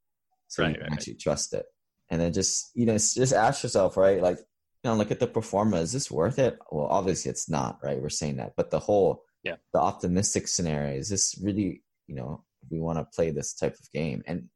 so 0.49 0.63
Right, 0.63 0.69
you 0.69 0.77
can 0.77 0.91
right, 0.91 1.07
right. 1.09 1.19
trust 1.19 1.55
it. 1.55 1.67
And 2.11 2.21
then 2.21 2.33
just 2.35 2.71
you 2.75 2.85
know, 2.87 2.95
just 2.95 3.33
ask 3.33 3.63
yourself, 3.63 3.97
right? 3.97 4.21
Like, 4.21 4.39
you 4.39 4.91
know, 4.91 4.95
look 4.97 5.11
at 5.11 5.21
the 5.21 5.27
pro 5.27 5.41
forma. 5.43 5.79
Is 5.79 5.93
this 5.93 6.11
worth 6.11 6.39
it? 6.39 6.59
Well, 6.71 6.87
obviously 6.87 7.31
it's 7.31 7.49
not, 7.49 7.79
right? 7.83 8.01
We're 8.01 8.11
saying 8.11 8.37
that, 8.37 8.53
but 8.57 8.71
the 8.71 8.79
whole 8.81 9.25
Yeah. 9.43 9.57
the 9.73 9.81
optimistic 9.81 10.49
scenario 10.49 10.99
is 10.99 11.09
this 11.09 11.39
really, 11.43 11.83
you 12.09 12.15
know, 12.15 12.45
we 12.71 12.79
want 12.79 12.99
to 12.99 13.05
play 13.17 13.31
this 13.31 13.55
type 13.55 13.75
of 13.81 13.91
game 13.93 14.23
and. 14.27 14.49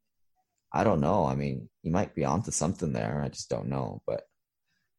I 0.73 0.83
don't 0.83 1.01
know. 1.01 1.25
I 1.25 1.35
mean, 1.35 1.69
you 1.83 1.91
might 1.91 2.13
be 2.13 2.25
onto 2.25 2.51
something 2.51 2.93
there. 2.93 3.21
I 3.23 3.29
just 3.29 3.49
don't 3.49 3.67
know. 3.67 4.01
But 4.05 4.23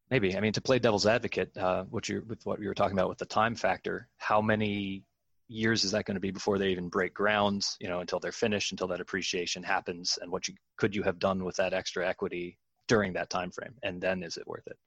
Maybe. 0.09 0.35
I 0.35 0.39
mean, 0.39 0.53
to 0.53 0.61
play 0.61 0.79
devil's 0.79 1.05
advocate, 1.05 1.55
uh, 1.55 1.83
what 1.83 2.09
you 2.09 2.23
with 2.27 2.43
what 2.45 2.59
you 2.59 2.67
were 2.67 2.73
talking 2.73 2.97
about 2.97 3.09
with 3.09 3.19
the 3.19 3.25
time 3.25 3.55
factor, 3.55 4.07
how 4.17 4.41
many 4.41 5.03
years 5.47 5.83
is 5.83 5.91
that 5.91 6.05
going 6.05 6.15
to 6.15 6.21
be 6.21 6.31
before 6.31 6.57
they 6.57 6.69
even 6.69 6.89
break 6.89 7.13
ground? 7.13 7.63
You 7.79 7.89
know, 7.89 7.99
until 7.99 8.19
they're 8.19 8.31
finished, 8.31 8.71
until 8.71 8.87
that 8.87 9.01
appreciation 9.01 9.61
happens, 9.61 10.17
and 10.19 10.31
what 10.31 10.47
you 10.47 10.55
could 10.77 10.95
you 10.95 11.03
have 11.03 11.19
done 11.19 11.43
with 11.43 11.57
that 11.57 11.73
extra 11.73 12.07
equity 12.07 12.57
during 12.87 13.13
that 13.13 13.29
time 13.29 13.51
frame, 13.51 13.75
and 13.83 14.01
then 14.01 14.23
is 14.23 14.37
it 14.37 14.47
worth 14.47 14.65
it? 14.65 14.77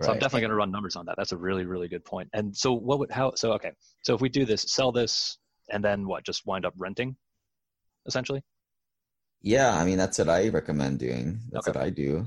So 0.00 0.12
I'm 0.12 0.20
definitely 0.20 0.42
going 0.42 0.50
to 0.50 0.56
run 0.56 0.70
numbers 0.70 0.94
on 0.94 1.06
that. 1.06 1.16
That's 1.16 1.32
a 1.32 1.36
really, 1.36 1.64
really 1.64 1.88
good 1.88 2.04
point. 2.04 2.28
And 2.32 2.56
so, 2.56 2.72
what 2.72 3.00
would 3.00 3.10
how? 3.10 3.32
So 3.34 3.54
okay, 3.54 3.72
so 4.04 4.14
if 4.14 4.20
we 4.20 4.28
do 4.28 4.44
this, 4.44 4.62
sell 4.62 4.92
this, 4.92 5.38
and 5.68 5.82
then 5.82 6.06
what? 6.06 6.24
Just 6.24 6.46
wind 6.46 6.64
up 6.64 6.74
renting, 6.76 7.16
essentially. 8.06 8.42
Yeah, 9.42 9.76
I 9.76 9.84
mean 9.84 9.98
that's 9.98 10.18
what 10.18 10.28
I 10.28 10.48
recommend 10.48 10.98
doing. 10.98 11.40
That's 11.52 11.68
Okay. 11.68 11.78
what 11.78 11.86
I 11.86 11.90
do 11.90 12.26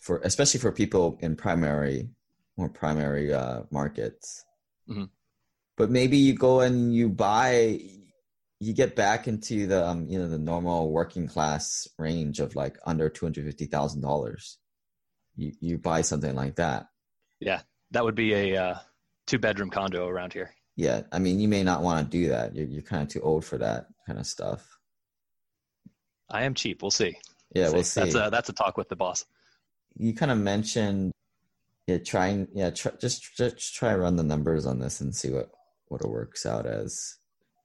for 0.00 0.20
especially 0.24 0.60
for 0.60 0.72
people 0.72 1.18
in 1.20 1.36
primary 1.36 2.08
more 2.56 2.68
primary 2.68 3.32
uh, 3.32 3.62
markets. 3.70 4.44
Mhm. 4.88 5.10
But 5.76 5.90
maybe 5.90 6.16
you 6.16 6.34
go 6.34 6.60
and 6.60 6.94
you 6.94 7.08
buy 7.08 7.80
you 8.58 8.74
get 8.74 8.94
back 8.94 9.26
into 9.28 9.66
the 9.66 9.86
um, 9.86 10.06
you 10.08 10.18
know 10.18 10.28
the 10.28 10.38
normal 10.38 10.90
working 10.92 11.26
class 11.26 11.88
range 11.98 12.40
of 12.40 12.54
like 12.56 12.78
under 12.86 13.08
two 13.08 13.24
hundred 13.26 13.46
fifty 13.46 13.66
thousand 13.66 14.00
dollars. 14.02 14.58
You 15.36 15.52
you 15.60 15.78
buy 15.78 16.02
something 16.02 16.34
like 16.34 16.56
that. 16.56 16.86
Yeah, 17.40 17.62
that 17.92 18.04
would 18.04 18.14
be 18.14 18.34
a 18.34 18.56
uh, 18.56 18.78
two 19.26 19.38
bedroom 19.38 19.70
condo 19.70 20.06
around 20.06 20.32
here. 20.34 20.54
Yeah, 20.76 21.02
I 21.12 21.18
mean 21.18 21.40
you 21.40 21.48
may 21.48 21.62
not 21.62 21.82
want 21.82 22.10
to 22.10 22.18
do 22.18 22.28
that. 22.28 22.54
You're 22.54 22.66
you're 22.66 22.82
kind 22.82 23.02
of 23.02 23.08
too 23.08 23.20
old 23.22 23.44
for 23.44 23.58
that 23.58 23.86
kind 24.06 24.18
of 24.18 24.26
stuff. 24.26 24.66
I 26.30 26.44
am 26.44 26.54
cheap. 26.54 26.82
We'll 26.82 26.90
see. 26.90 27.16
Yeah, 27.54 27.70
we'll 27.70 27.82
see. 27.82 28.00
That's 28.00 28.14
a 28.14 28.28
that's 28.30 28.48
a 28.48 28.52
talk 28.52 28.76
with 28.76 28.88
the 28.88 28.96
boss. 28.96 29.24
you 29.96 30.14
kind 30.14 30.30
of 30.30 30.38
mentioned 30.38 31.12
yeah 31.86 31.98
trying 31.98 32.46
yeah 32.54 32.70
try, 32.70 32.92
just 33.00 33.36
just 33.36 33.74
try 33.74 33.94
run 33.94 34.16
the 34.16 34.22
numbers 34.22 34.66
on 34.66 34.78
this 34.78 35.00
and 35.00 35.14
see 35.14 35.30
what 35.30 35.50
what 35.88 36.00
it 36.02 36.08
works 36.08 36.46
out 36.46 36.66
as 36.66 37.16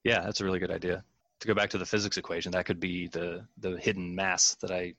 Yeah, 0.03 0.21
that's 0.21 0.41
a 0.41 0.45
really 0.45 0.59
good 0.59 0.71
idea. 0.71 1.03
To 1.41 1.47
go 1.47 1.53
back 1.53 1.69
to 1.71 1.77
the 1.77 1.85
physics 1.85 2.17
equation, 2.17 2.51
that 2.53 2.65
could 2.65 2.79
be 2.79 3.07
the 3.07 3.45
the 3.59 3.77
hidden 3.77 4.15
mass 4.15 4.55
that 4.61 4.71
I 4.71 4.93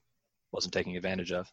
wasn't 0.53 0.75
taking 0.75 0.97
advantage 0.97 1.33
of. 1.33 1.51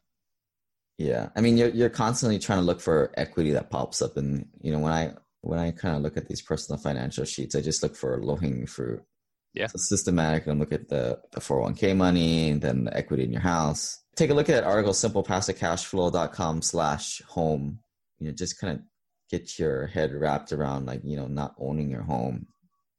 yeah 1.00 1.30
i 1.36 1.42
mean 1.42 1.58
you're 1.58 1.70
you're 1.70 1.90
constantly 1.90 2.38
trying 2.38 2.60
to 2.60 2.64
look 2.66 2.80
for 2.80 3.12
equity 3.18 3.52
that 3.52 3.72
pops 3.72 4.02
up 4.02 4.16
and 4.16 4.48
you 4.62 4.72
know 4.72 4.80
when 4.80 4.94
i 4.94 5.12
when 5.42 5.58
i 5.60 5.72
kind 5.72 5.96
of 5.96 6.04
look 6.04 6.16
at 6.18 6.28
these 6.28 6.42
personal 6.42 6.80
financial 6.80 7.26
sheets 7.26 7.56
i 7.56 7.62
just 7.62 7.82
look 7.82 7.96
for 7.96 8.22
low 8.24 8.36
hanging 8.36 8.68
fruit 8.68 9.02
Yeah. 9.54 9.68
so 9.68 9.78
systematic 9.78 10.48
and 10.48 10.60
look 10.60 10.72
at 10.74 10.90
the 10.90 11.20
the 11.32 11.40
401k 11.40 11.96
money 11.96 12.50
and 12.50 12.62
then 12.62 12.86
the 12.86 12.98
equity 12.98 13.24
in 13.24 13.32
your 13.32 13.42
house 13.42 14.00
take 14.16 14.30
a 14.30 14.34
look 14.34 14.50
at 14.50 14.54
that 14.56 14.64
article 14.64 14.94
simplepassivecashflow.com 14.94 16.62
slash 16.62 17.22
home 17.28 17.80
you 18.20 18.28
know 18.28 18.34
just 18.34 18.60
kind 18.60 18.74
of 18.78 18.84
get 19.30 19.58
your 19.60 19.88
head 19.88 20.14
wrapped 20.14 20.52
around 20.52 20.86
like 20.86 21.02
you 21.04 21.18
know 21.18 21.28
not 21.28 21.56
owning 21.58 21.90
your 21.90 22.04
home 22.04 22.48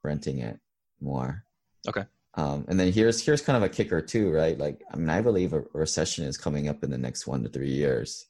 renting 0.03 0.39
it 0.39 0.59
more 1.01 1.45
Okay. 1.87 2.05
um, 2.35 2.65
and 2.69 2.81
then 2.81 2.93
here's 2.93 3.25
here's 3.25 3.43
kind 3.43 3.57
of 3.57 3.63
a 3.63 3.69
kicker 3.69 4.01
too 4.01 4.31
right 4.31 4.59
like 4.59 4.81
i 4.93 4.97
mean 4.97 5.11
i 5.11 5.21
believe 5.21 5.53
a 5.53 5.63
recession 5.73 6.25
is 6.25 6.37
coming 6.39 6.69
up 6.69 6.83
in 6.83 6.91
the 6.91 6.99
next 6.99 7.27
one 7.27 7.43
to 7.43 7.49
three 7.49 7.71
years 7.73 8.27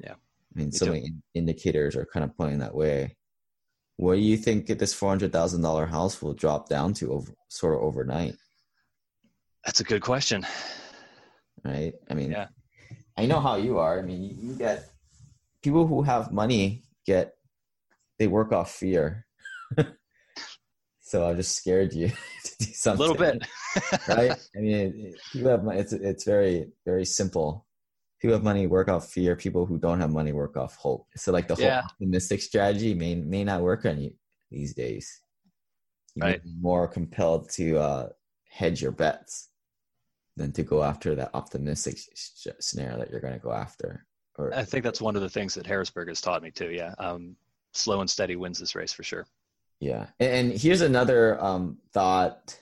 Yeah. 0.00 0.12
i 0.14 0.58
mean 0.58 0.68
Me 0.68 0.72
so 0.72 0.86
too. 0.86 0.92
many 0.92 1.12
indicators 1.34 1.96
are 1.96 2.06
kind 2.06 2.24
of 2.24 2.36
pointing 2.36 2.58
that 2.60 2.74
way 2.74 3.16
what 3.96 4.14
do 4.16 4.20
you 4.20 4.36
think 4.36 4.66
this 4.66 4.94
$400000 4.98 5.88
house 5.88 6.20
will 6.20 6.34
drop 6.34 6.68
down 6.68 6.94
to 6.94 7.12
over, 7.12 7.32
sort 7.48 7.74
of 7.74 7.80
overnight? 7.82 8.34
That's 9.64 9.80
a 9.80 9.84
good 9.84 10.02
question. 10.02 10.44
right? 11.64 11.94
I 12.10 12.14
mean 12.14 12.32
Yeah. 12.32 12.48
i 13.16 13.26
know 13.26 13.40
how 13.40 13.56
you 13.56 13.78
are. 13.78 13.98
I 13.98 14.02
mean 14.02 14.22
you, 14.42 14.54
get 14.56 14.90
people 15.62 15.86
who 15.86 16.02
have 16.02 16.32
money 16.32 16.82
get 17.06 17.34
they 18.18 18.26
work 18.26 18.52
off 18.52 18.70
fear. 18.72 19.26
So 21.06 21.28
i'm 21.28 21.36
just 21.36 21.54
scared 21.56 21.92
you 21.92 22.08
to 22.44 22.52
do 22.58 22.64
A 22.70 22.74
something. 22.74 22.98
little 23.06 23.14
bit. 23.16 23.46
right? 24.08 24.32
I 24.56 24.58
mean 24.58 25.14
people 25.32 25.50
have 25.50 25.62
money 25.62 25.78
it's 25.80 25.92
it's 25.92 26.24
very 26.24 26.72
very 26.84 27.04
simple 27.04 27.63
people 28.24 28.36
have 28.36 28.42
money 28.42 28.66
work 28.66 28.88
off 28.88 29.10
fear 29.10 29.36
people 29.36 29.66
who 29.66 29.76
don't 29.78 30.00
have 30.00 30.10
money 30.10 30.32
work 30.32 30.56
off 30.56 30.76
hope 30.76 31.06
so 31.14 31.30
like 31.30 31.46
the 31.46 31.54
whole 31.54 31.66
Yeah. 31.66 31.82
optimistic 31.84 32.40
strategy 32.40 32.94
may 32.94 33.14
may 33.16 33.44
not 33.44 33.60
work 33.60 33.84
on 33.84 34.00
you 34.00 34.12
these 34.50 34.72
days 34.72 35.20
you 36.14 36.22
Right. 36.22 36.40
more 36.68 36.88
compelled 36.88 37.50
to 37.50 37.76
uh 37.76 38.08
hedge 38.48 38.80
your 38.80 38.92
bets 38.92 39.50
than 40.38 40.52
to 40.52 40.62
go 40.62 40.82
after 40.82 41.14
that 41.16 41.32
optimistic 41.34 41.96
s- 41.96 42.46
s- 42.46 42.56
scenario 42.66 42.96
that 42.98 43.10
you're 43.10 43.20
going 43.20 43.34
to 43.40 43.46
go 43.48 43.52
after 43.52 44.06
or 44.38 44.54
I 44.54 44.64
think 44.64 44.84
that's 44.84 45.02
one 45.02 45.16
of 45.16 45.22
the 45.22 45.28
things 45.36 45.52
that 45.54 45.66
Harrisburg 45.66 46.08
has 46.08 46.22
taught 46.22 46.42
me 46.42 46.50
too. 46.50 46.70
Yeah. 46.70 46.94
Um, 46.98 47.36
slow 47.72 48.00
and 48.00 48.08
steady 48.08 48.36
wins 48.36 48.58
this 48.58 48.74
race 48.74 48.92
for 48.92 49.02
sure. 49.04 49.26
Yeah, 49.80 50.06
and, 50.18 50.32
and 50.50 50.60
here's 50.60 50.80
another 50.80 51.40
um, 51.44 51.78
thought. 51.92 52.58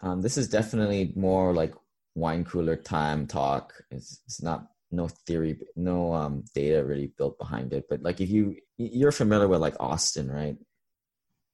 Um, 0.00 0.20
this 0.22 0.36
is 0.36 0.48
definitely 0.50 1.12
more 1.14 1.54
like 1.54 1.72
wine 2.14 2.44
cooler 2.44 2.76
time 2.76 3.26
talk. 3.26 3.72
It's, 3.90 4.20
it's 4.26 4.42
not 4.42 4.68
no 4.90 5.08
theory, 5.08 5.58
no 5.76 6.12
um, 6.14 6.44
data 6.54 6.84
really 6.84 7.12
built 7.18 7.38
behind 7.38 7.72
it. 7.72 7.86
But 7.88 8.02
like 8.02 8.20
if 8.20 8.30
you 8.30 8.56
you're 8.76 9.12
familiar 9.12 9.48
with 9.48 9.60
like 9.60 9.76
Austin, 9.80 10.30
right? 10.30 10.56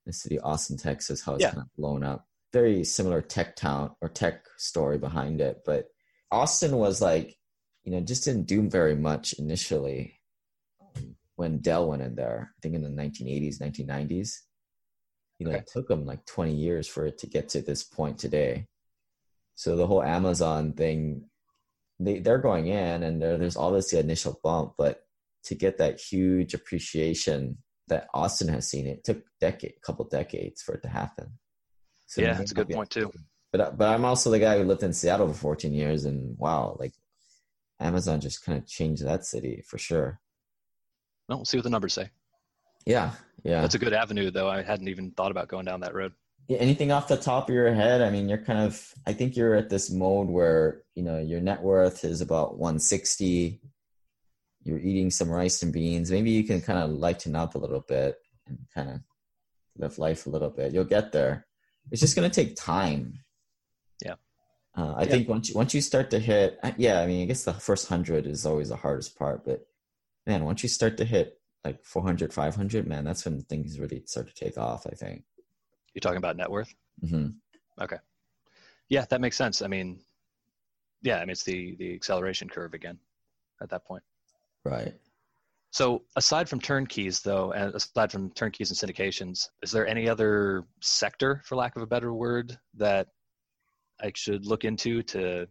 The 0.07 0.13
city 0.13 0.39
of 0.39 0.45
Austin, 0.45 0.77
Texas, 0.77 1.23
how 1.23 1.35
it's 1.35 1.43
Yeah. 1.43 1.51
kind 1.51 1.63
of 1.63 1.75
blown 1.77 2.05
up. 2.05 2.27
Very 2.53 2.85
similar 2.85 3.23
tech 3.23 3.57
town 3.57 3.97
or 4.01 4.09
tech 4.09 4.45
story 4.59 4.99
behind 4.99 5.41
it. 5.41 5.63
But 5.65 5.87
Austin 6.31 6.77
was 6.77 7.01
like, 7.01 7.37
you 7.85 7.93
know, 7.93 8.01
just 8.01 8.25
didn't 8.25 8.47
do 8.47 8.69
very 8.69 8.95
much 8.95 9.33
initially 9.35 10.21
um, 10.97 11.17
when 11.37 11.59
Dell 11.59 11.89
went 11.89 12.03
in 12.03 12.15
there. 12.15 12.53
I 12.57 12.61
think 12.61 12.75
in 12.75 12.83
the 12.83 12.89
1980s, 12.89 13.61
1990s 13.61 14.41
you 15.39 15.47
know, 15.47 15.53
Okay. 15.53 15.61
it 15.61 15.67
took 15.73 15.89
them 15.89 16.07
like 16.07 16.25
20 16.27 16.55
years 16.55 16.87
for 16.87 17.07
it 17.07 17.19
to 17.19 17.27
get 17.27 17.49
to 17.51 17.61
this 17.61 17.83
point 17.83 18.19
today. 18.19 18.67
So 19.57 19.77
the 19.77 19.87
whole 19.87 20.03
Amazon 20.03 20.73
thing, 20.73 21.29
they, 22.01 22.19
they're 22.19 22.39
going 22.39 22.67
in 22.67 23.03
and 23.03 23.21
there's 23.21 23.57
obviously 23.57 23.99
an 23.99 24.07
initial 24.07 24.39
bump, 24.43 24.75
but 24.77 25.03
to 25.45 25.55
get 25.55 25.79
that 25.79 26.01
huge 26.01 26.55
appreciation 26.55 27.59
that 27.89 28.09
Austin 28.15 28.49
has 28.49 28.69
seen, 28.69 28.87
it 28.87 29.05
took 29.05 29.23
decade, 29.41 29.75
couple 29.85 30.07
decades 30.07 30.63
for 30.63 30.75
it 30.75 30.83
to 30.83 30.89
happen. 30.89 31.39
So 32.07 32.23
Yeah, 32.23 32.35
that's 32.35 32.53
a 32.53 32.55
good 32.55 32.71
point 32.71 32.91
too. 32.91 33.13
But, 33.53 33.61
uh, 33.61 33.71
but 33.71 33.89
I'm 33.89 34.05
also 34.05 34.31
the 34.31 34.39
guy 34.39 34.59
who 34.59 34.65
lived 34.65 34.83
in 34.83 34.93
Seattle 34.93 35.29
for 35.29 35.35
14 35.35 35.73
years 35.73 36.05
and 36.05 36.37
wow, 36.39 36.77
like 36.81 36.95
Amazon 37.81 38.21
just 38.21 38.45
kind 38.45 38.59
of 38.59 38.67
changed 38.67 39.05
that 39.05 39.25
city 39.25 39.63
for 39.67 39.79
sure. 39.79 40.21
Well, 41.29 41.39
we'll 41.39 41.45
see 41.45 41.59
what 41.59 41.65
the 41.65 41.71
numbers 41.71 41.95
say. 41.95 42.11
Yeah. 42.87 43.13
Yeah. 43.45 43.61
That's 43.61 43.75
a 43.75 43.79
good 43.79 43.93
avenue, 43.93 44.31
though. 44.31 44.49
I 44.49 44.63
hadn't 44.63 44.89
even 44.89 45.11
thought 45.13 45.31
about 45.31 45.49
going 45.49 45.67
down 45.67 45.81
that 45.81 45.95
road. 45.95 46.13
Anything 46.49 46.93
off 46.93 47.09
the 47.09 47.17
top 47.17 47.49
of 47.49 47.55
your 47.55 47.73
head? 47.73 48.03
I 48.03 48.11
mean, 48.11 48.29
you're 48.29 48.39
kind 48.39 48.59
of, 48.61 48.93
I 49.07 49.13
think 49.13 49.37
you're 49.37 49.55
at 49.55 49.71
this 49.71 49.91
mode 49.91 50.29
where, 50.29 50.83
you 50.95 51.03
know, 51.03 51.19
your 51.19 51.41
net 51.41 51.63
worth 51.63 52.05
is 52.05 52.21
about 52.21 52.59
160. 52.59 53.61
You're 54.63 54.79
eating 54.79 55.11
some 55.11 55.31
rice 55.31 55.63
and 55.63 55.73
beans. 55.73 56.11
Maybe 56.11 56.31
you 56.31 56.45
can 56.45 56.61
kind 56.61 56.79
of 56.79 56.91
lighten 56.91 57.35
up 57.37 57.55
a 57.55 57.59
little 57.59 57.85
bit 57.87 58.17
and 58.47 58.59
kind 58.75 58.91
of 58.91 59.01
live 59.77 59.99
life 59.99 60.27
a 60.27 60.31
little 60.31 60.51
bit. 60.51 60.73
You'll 60.73 60.85
get 60.85 61.13
there. 61.13 61.47
It's 61.91 62.01
just 62.01 62.17
going 62.17 62.31
to 62.31 62.35
take 62.35 62.57
time. 62.57 63.21
Yeah. 64.05 64.15
Uh, 64.77 64.95
I 64.97 65.03
Yeah. 65.03 65.11
think 65.11 65.29
once 65.29 65.49
you, 65.51 65.55
once 65.55 65.75
you 65.75 65.81
start 65.81 66.11
to 66.11 66.19
hit, 66.19 66.59
uh, 66.63 66.73
yeah, 66.77 67.01
I 67.01 67.07
mean, 67.07 67.23
I 67.23 67.27
guess 67.27 67.45
the 67.45 67.53
first 67.55 67.89
hundred 67.89 68.27
is 68.27 68.47
always 68.47 68.71
the 68.71 68.77
hardest 68.77 69.17
part, 69.19 69.45
but 69.45 69.67
man, 70.27 70.45
once 70.45 70.63
you 70.63 70.69
start 70.69 70.97
to 70.99 71.05
hit 71.05 71.41
like 71.65 71.85
400, 71.85 72.33
500, 72.33 72.87
man, 72.87 73.05
that's 73.05 73.25
when 73.25 73.43
things 73.43 73.79
really 73.79 74.03
start 74.07 74.29
to 74.29 74.35
take 74.35 74.59
off, 74.59 74.87
I 74.87 74.95
think. 74.95 75.25
You're 75.95 76.01
talking 76.01 76.19
about 76.19 76.37
net 76.37 76.51
worth? 76.51 76.75
hmm 77.09 77.29
Okay. 77.81 77.97
Yeah, 78.89 79.05
that 79.11 79.21
makes 79.21 79.37
sense. 79.37 79.63
I 79.63 79.67
mean, 79.67 80.01
yeah, 81.03 81.17
I 81.17 81.21
mean, 81.21 81.31
it's 81.31 81.45
the, 81.45 81.75
the 81.77 81.95
acceleration 81.95 82.49
curve 82.49 82.75
again 82.75 82.99
at 83.63 83.71
that 83.71 83.85
point. 83.85 84.03
Right. 84.65 84.95
So 85.73 86.05
aside 86.15 86.49
from 86.49 86.61
turnkeys, 86.61 87.21
though, 87.21 87.51
and 87.53 87.75
aside 87.75 88.13
from 88.13 88.31
turnkeys 88.31 88.71
and 88.71 88.79
syndications, 88.79 89.49
is 89.63 89.73
there 89.73 89.87
any 89.89 90.09
other 90.09 90.65
sector, 90.81 91.43
for 91.45 91.57
lack 91.57 91.75
of 91.75 91.83
a 91.83 91.87
better 91.87 92.15
word, 92.15 92.57
that 92.75 93.09
I 94.01 94.13
should 94.15 94.47
look 94.47 94.65
into 94.65 95.03
to 95.03 95.49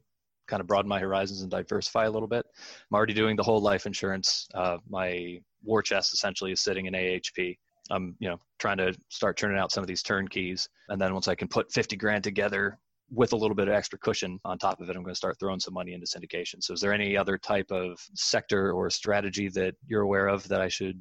kind 0.47 0.61
of 0.61 0.67
broaden 0.67 0.87
my 0.87 0.99
horizons 0.99 1.41
and 1.41 1.51
diversify 1.51 2.05
a 2.05 2.09
little 2.09 2.29
bit? 2.29 2.45
I'm 2.57 2.95
already 2.95 3.13
doing 3.13 3.35
the 3.35 3.43
whole 3.43 3.59
life 3.59 3.85
insurance. 3.85 4.47
Uh, 4.53 4.77
my 4.89 5.39
war 5.61 5.81
chest 5.81 6.13
essentially 6.13 6.53
is 6.53 6.61
sitting 6.61 6.85
in 6.85 6.93
AHP. 6.93 7.57
I'm, 7.91 8.15
you 8.19 8.29
know, 8.29 8.39
trying 8.59 8.77
to 8.77 8.93
start 9.09 9.37
turning 9.37 9.57
out 9.57 9.71
some 9.71 9.83
of 9.83 9.87
these 9.87 10.03
turnkeys, 10.03 10.69
and 10.89 11.01
then 11.01 11.13
once 11.13 11.27
I 11.27 11.35
can 11.35 11.47
put 11.47 11.71
50 11.71 11.95
grand 11.97 12.23
together 12.23 12.79
with 13.11 13.33
a 13.33 13.35
little 13.35 13.55
bit 13.55 13.67
of 13.67 13.73
extra 13.73 13.99
cushion 13.99 14.39
on 14.45 14.57
top 14.57 14.79
of 14.79 14.89
it, 14.89 14.95
I'm 14.95 15.03
going 15.03 15.13
to 15.13 15.17
start 15.17 15.37
throwing 15.39 15.59
some 15.59 15.73
money 15.73 15.93
into 15.93 16.07
syndication. 16.07 16.63
So, 16.63 16.73
is 16.73 16.81
there 16.81 16.93
any 16.93 17.17
other 17.17 17.37
type 17.37 17.71
of 17.71 17.99
sector 18.15 18.71
or 18.71 18.89
strategy 18.89 19.49
that 19.49 19.75
you're 19.87 20.01
aware 20.01 20.27
of 20.27 20.47
that 20.47 20.61
I 20.61 20.67
should 20.67 20.99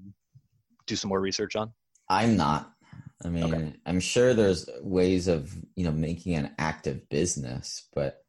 do 0.86 0.96
some 0.96 1.08
more 1.08 1.20
research 1.20 1.56
on? 1.56 1.72
I'm 2.08 2.36
not. 2.36 2.72
I 3.24 3.28
mean, 3.28 3.44
Okay. 3.44 3.72
I'm 3.86 4.00
sure 4.00 4.34
there's 4.34 4.68
ways 4.82 5.28
of, 5.28 5.54
you 5.76 5.84
know, 5.84 5.92
making 5.92 6.34
an 6.34 6.54
active 6.58 7.08
business, 7.08 7.88
but 7.94 8.22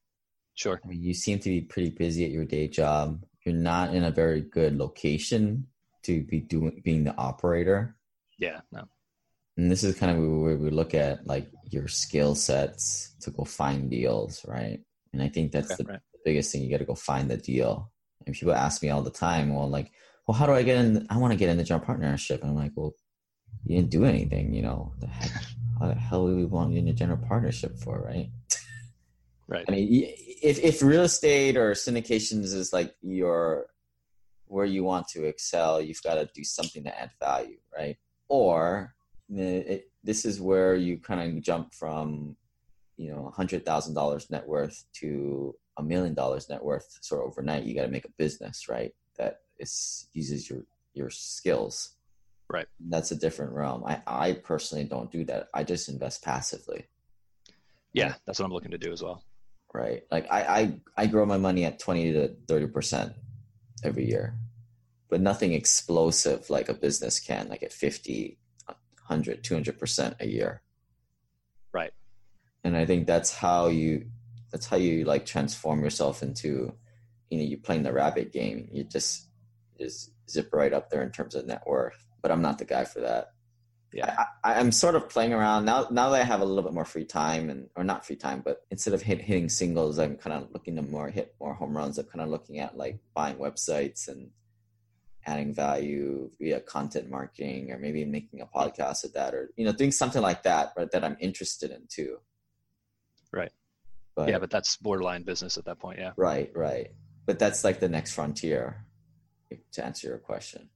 Sure. 0.56 0.80
I 0.84 0.88
mean, 0.88 1.02
you 1.02 1.14
seem 1.14 1.40
to 1.40 1.50
be 1.50 1.62
pretty 1.62 1.90
busy 1.90 2.26
at 2.26 2.32
your 2.32 2.46
day 2.46 2.68
job. 2.68 3.26
You're 3.46 3.56
not 3.56 3.94
in 3.94 4.04
a 4.04 4.12
very 4.12 4.42
good 4.42 4.78
location 4.78 5.68
to 6.04 6.22
be 6.24 6.40
doing 6.40 6.82
being 6.84 7.04
the 7.04 7.16
operator. 7.18 7.96
Yeah. 8.38 8.62
No. 8.72 8.86
And 9.58 9.72
this 9.72 9.84
is 9.84 9.98
kind 9.98 10.12
of 10.12 10.18
where 10.42 10.58
we 10.58 10.70
look 10.70 10.94
at 10.96 11.28
like 11.28 11.52
your 11.70 11.88
skill 11.88 12.36
sets 12.36 13.16
to 13.22 13.32
go 13.32 13.44
find 13.44 13.90
deals, 13.90 14.44
right? 14.48 14.80
And 15.12 15.22
I 15.22 15.30
think 15.30 15.52
that's 15.52 15.72
Okay, 15.72 15.84
the 15.84 15.92
right. 15.92 16.00
biggest 16.26 16.52
thing. 16.52 16.64
You 16.64 16.72
got 16.72 16.80
to 16.80 16.86
go 16.86 16.96
find 16.96 17.30
the 17.30 17.38
deal. 17.38 17.92
And 18.26 18.36
people 18.36 18.54
ask 18.54 18.82
me 18.82 18.90
all 18.90 19.04
the 19.04 19.12
time, 19.12 19.54
well, 19.54 19.70
like, 19.70 19.92
well, 20.28 20.38
how 20.38 20.46
do 20.46 20.54
I 20.54 20.64
get 20.64 20.78
in? 20.78 21.06
I 21.10 21.18
want 21.18 21.34
to 21.34 21.38
get 21.38 21.50
in 21.50 21.58
the 21.58 21.64
general 21.64 21.86
partnership. 21.86 22.42
And 22.42 22.52
I'm 22.52 22.56
like, 22.56 22.72
well, 22.76 22.94
you 23.66 23.78
didn't 23.78 23.92
do 23.92 24.06
anything, 24.06 24.54
you 24.54 24.62
know. 24.62 24.94
The 25.00 25.08
heck, 25.08 25.32
how 25.80 25.88
the 25.88 25.96
hell 25.96 26.28
do 26.28 26.36
we 26.36 26.46
want 26.46 26.72
you 26.72 26.80
in 26.80 26.88
a 26.88 26.94
general 26.94 27.20
partnership 27.20 27.78
for, 27.78 28.02
right? 28.02 28.30
Right. 29.48 29.66
I 29.68 29.72
mean, 29.72 29.88
if 30.42 30.60
if 30.64 30.82
real 30.82 31.04
estate 31.04 31.58
or 31.58 31.72
syndications 31.72 32.54
is 32.56 32.72
like 32.72 32.96
your 33.02 33.68
where 34.46 34.66
you 34.66 34.84
want 34.84 35.08
to 35.10 35.26
excel, 35.26 35.82
you've 35.82 36.02
got 36.02 36.16
to 36.16 36.30
do 36.34 36.44
something 36.44 36.84
to 36.86 37.00
add 37.00 37.12
value, 37.20 37.58
right? 37.78 37.98
Or 38.30 38.94
it, 39.30 39.92
this 40.04 40.26
is 40.26 40.42
where 40.42 40.76
you 40.76 40.98
kind 40.98 41.38
of 41.38 41.44
jump 41.44 41.74
from, 41.74 42.36
you 42.98 43.12
know, 43.12 43.32
hundred 43.36 43.66
thousand 43.66 43.94
dollars 43.94 44.30
net 44.30 44.48
worth 44.48 44.86
to 44.94 45.56
a 45.78 45.84
million 45.84 46.14
dollars 46.14 46.50
net 46.50 46.64
worth 46.64 46.98
sort 47.02 47.22
of 47.22 47.28
overnight. 47.28 47.64
You 47.64 47.76
got 47.76 47.84
to 47.84 47.92
make 47.92 48.06
a 48.06 48.12
business, 48.18 48.68
right? 48.70 48.94
That 49.18 49.42
is 49.60 50.08
uses 50.14 50.50
your 50.50 50.64
your 50.94 51.10
skills. 51.10 51.96
Right. 52.50 52.68
That's 52.80 53.12
a 53.12 53.16
different 53.16 53.54
realm. 53.54 53.84
I 53.86 54.02
I 54.06 54.34
personally 54.34 54.84
don't 54.86 55.12
do 55.12 55.24
that. 55.26 55.48
I 55.54 55.64
just 55.64 55.90
invest 55.90 56.24
passively. 56.24 56.88
Yeah, 57.94 58.16
that's 58.26 58.40
what 58.40 58.46
I'm 58.46 58.52
looking 58.52 58.72
to 58.72 58.78
do 58.78 58.92
as 58.92 59.04
well. 59.04 59.24
right? 59.74 60.04
Like 60.12 60.28
I, 60.32 60.42
I, 60.42 60.80
I 60.98 61.08
grow 61.08 61.26
my 61.26 61.38
money 61.38 61.66
at 61.66 61.80
20 61.80 62.14
to 62.14 62.30
30% 62.48 63.14
every 63.84 64.08
year, 64.08 64.38
but 65.14 65.22
nothing 65.22 65.54
explosive 65.54 66.50
like 66.50 66.70
a 66.70 66.74
business 66.74 67.20
can, 67.20 67.48
like 67.48 67.62
at 67.62 67.72
50, 67.72 68.36
100, 68.66 69.44
200% 69.44 70.16
a 70.20 70.28
year. 70.28 70.64
Right. 71.72 71.92
And 72.64 72.76
I 72.76 72.84
think 72.84 73.06
that's 73.06 73.32
how 73.32 73.68
you, 73.68 74.08
that's 74.52 74.66
how 74.66 74.78
you 74.78 75.06
like 75.06 75.28
transform 75.28 75.84
yourself 75.84 76.24
into, 76.24 76.74
you 77.30 77.38
know, 77.38 77.44
you're 77.44 77.60
playing 77.60 77.84
the 77.84 77.94
rabbit 77.94 78.34
game. 78.34 78.68
You 78.72 78.86
just, 78.86 79.28
just 79.80 80.14
zip 80.28 80.52
right 80.52 80.74
up 80.74 80.90
there 80.90 81.04
in 81.04 81.12
terms 81.12 81.36
of 81.36 81.46
net 81.46 81.62
worth, 81.68 82.08
but 82.24 82.32
I'm 82.32 82.42
not 82.42 82.58
the 82.58 82.66
guy 82.66 82.84
for 82.84 83.02
that. 83.02 83.34
Yeah. 83.94 84.26
I, 84.44 84.56
I'm 84.56 84.72
sort 84.72 84.96
of 84.96 85.10
playing 85.10 85.34
around 85.34 85.66
now. 85.66 85.86
Now 85.92 86.10
that 86.10 86.22
I 86.22 86.24
have 86.24 86.42
a 86.42 86.46
little 86.46 86.64
bit 86.64 86.74
more 86.74 86.86
free 86.86 87.06
time, 87.06 87.52
and 87.52 87.70
or 87.76 87.84
not 87.84 88.04
free 88.04 88.16
time, 88.16 88.42
but 88.44 88.66
instead 88.72 88.96
of 88.96 89.04
hit, 89.04 89.22
hitting 89.22 89.48
singles, 89.48 90.00
I'm 90.00 90.18
kind 90.18 90.36
of 90.36 90.52
looking 90.54 90.76
to 90.78 90.82
more 90.82 91.12
hit 91.12 91.36
more 91.40 91.54
home 91.54 91.78
runs. 91.78 92.00
I'm 92.00 92.08
kind 92.08 92.22
of 92.22 92.30
looking 92.30 92.58
at 92.58 92.76
like 92.76 92.98
buying 93.14 93.36
websites 93.36 94.08
and 94.08 94.32
adding 95.26 95.54
value 95.54 96.30
via 96.40 96.60
content 96.60 97.10
marketing, 97.10 97.72
or 97.72 97.78
maybe 97.78 98.06
making 98.06 98.42
a 98.42 98.46
podcast 98.46 99.04
of 99.04 99.14
that, 99.14 99.34
or 99.34 99.50
you 99.56 99.66
know, 99.66 99.72
doing 99.72 99.92
something 99.92 100.22
like 100.22 100.44
that, 100.44 100.74
right? 100.78 100.90
That 100.92 101.04
I'm 101.04 101.18
interested 101.20 101.72
in 101.72 101.84
too. 101.90 102.20
Right. 103.32 103.52
But, 104.16 104.30
yeah, 104.30 104.38
but 104.40 104.52
that's 104.52 104.78
borderline 104.78 105.24
business 105.24 105.58
at 105.58 105.66
that 105.66 105.80
point. 105.80 106.00
Yeah. 106.00 106.12
right, 106.18 106.52
right. 106.56 106.92
But 107.26 107.40
that's 107.40 107.64
like 107.64 107.80
the 107.80 107.90
next 107.90 108.14
frontier. 108.14 108.86
To 109.74 109.86
answer 109.86 110.08
your 110.08 110.18
question. 110.18 110.70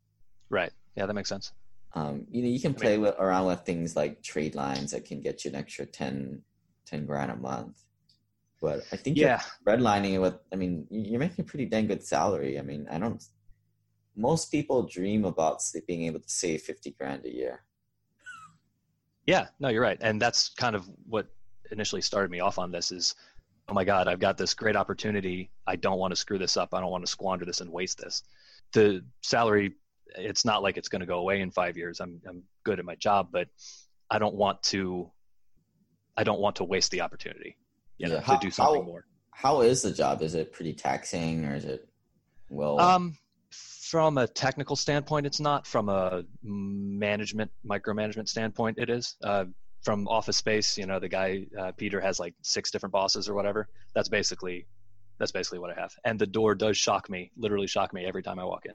Right. 0.50 0.72
Yeah, 0.96 1.08
that 1.08 1.14
makes 1.16 1.30
sense. 1.30 1.52
um, 1.94 2.26
you 2.30 2.44
know 2.44 2.48
you 2.50 2.60
can 2.60 2.76
play 2.76 2.98
with, 3.00 3.16
around 3.18 3.48
with 3.48 3.62
things 3.62 3.96
like 3.96 4.22
trade 4.22 4.54
lines 4.54 4.92
that 4.92 5.06
can 5.06 5.20
get 5.22 5.44
you 5.44 5.50
an 5.50 5.56
extra 5.56 5.86
10, 5.86 6.44
10 6.86 7.06
grand 7.08 7.32
a 7.32 7.36
month 7.36 7.76
but 8.62 8.82
i 8.92 8.96
think 8.98 9.18
Yeah. 9.18 9.42
redlining 9.68 10.20
with 10.22 10.36
i 10.54 10.56
mean 10.56 10.86
you're 10.90 11.20
making 11.20 11.44
a 11.46 11.48
pretty 11.48 11.66
dang 11.66 11.88
good 11.88 12.04
salary 12.04 12.58
i 12.60 12.62
mean 12.64 12.88
i 12.92 12.98
don't 13.00 13.24
most 14.20 14.52
people 14.52 14.84
dream 14.84 15.24
about 15.26 15.62
being 15.88 16.04
able 16.04 16.20
to 16.20 16.30
save 16.30 16.62
50 16.64 16.92
grand 17.00 17.24
a 17.26 17.34
year 17.34 17.64
Yeah, 19.26 19.48
no, 19.60 19.68
you're 19.70 19.82
right. 19.82 19.98
And 20.02 20.22
that's 20.22 20.50
kind 20.50 20.76
of 20.76 20.90
what 21.08 21.28
initially 21.72 22.02
started 22.02 22.32
me 22.32 22.40
off 22.40 22.58
on 22.58 22.72
this 22.72 22.92
is, 22.92 23.14
oh 23.68 23.74
my 23.74 23.84
God, 23.84 24.08
I've 24.08 24.20
got 24.22 24.38
this 24.38 24.54
great 24.54 24.76
opportunity. 24.78 25.52
I 25.68 25.76
don't 25.76 26.00
want 26.00 26.12
to 26.14 26.16
screw 26.16 26.38
this 26.38 26.56
up. 26.56 26.74
I 26.74 26.80
don't 26.80 26.92
want 26.92 27.06
to 27.06 27.12
squander 27.12 27.44
this 27.46 27.60
and 27.62 27.70
waste 27.72 27.98
this. 27.98 28.24
The 28.74 29.04
salary, 29.22 29.74
it's 30.16 30.46
not 30.46 30.64
like 30.64 30.78
it's 30.78 30.88
going 30.88 31.02
to 31.02 31.06
go 31.06 31.20
away 31.20 31.42
in 31.42 31.52
five 31.52 31.76
years. 31.78 32.00
I'm, 32.00 32.22
I'm 32.28 32.42
good 32.64 32.80
at 32.80 32.86
my 32.86 32.96
job, 32.96 33.28
but 33.32 33.50
I 34.10 34.18
don't 34.18 34.36
want 34.36 34.64
to, 34.72 35.12
I 36.16 36.24
don't 36.24 36.40
want 36.40 36.56
to 36.58 36.64
waste 36.64 36.92
the 36.92 37.02
opportunity, 37.02 37.58
you 37.98 38.08
know, 38.08 38.16
Yeah, 38.16 38.22
to 38.22 38.38
do 38.42 38.50
something 38.50 38.82
how- 38.82 38.88
more. 38.88 39.06
how 39.32 39.62
is 39.62 39.82
the 39.82 39.92
job 39.92 40.22
is 40.22 40.34
it 40.36 40.54
pretty 40.54 40.74
taxing 40.74 41.46
or 41.46 41.56
is 41.56 41.66
it 41.66 41.88
well 42.50 42.80
Um, 42.80 43.18
from 43.90 44.18
a 44.18 44.28
technical 44.28 44.76
standpoint, 44.76 45.26
it's 45.26 45.40
not. 45.40 45.66
From 45.66 45.90
a 45.90 46.24
management, 46.44 47.52
micromanagement 47.66 48.28
standpoint, 48.28 48.78
it 48.80 48.90
is. 48.90 49.16
Uh, 49.24 49.46
from 49.84 50.08
Office 50.08 50.38
Space, 50.38 50.78
you 50.78 50.86
know, 50.86 51.00
the 51.00 51.08
guy 51.08 51.46
uh, 51.58 51.72
Peter 51.78 52.02
has 52.02 52.20
like 52.20 52.34
six 52.42 52.72
different 52.72 52.92
bosses 52.92 53.30
or 53.30 53.34
whatever. 53.34 53.68
That's 53.96 54.10
basically, 54.10 54.68
that's 55.20 55.32
basically 55.32 55.60
what 55.60 55.72
I 55.76 55.80
have. 55.80 55.94
And 56.04 56.20
the 56.20 56.28
door 56.28 56.56
does 56.56 56.78
shock 56.78 57.10
me, 57.10 57.32
literally 57.38 57.68
shock 57.68 57.94
me 57.94 58.06
every 58.06 58.24
time 58.24 58.40
I 58.40 58.44
walk 58.44 58.66
in. 58.66 58.74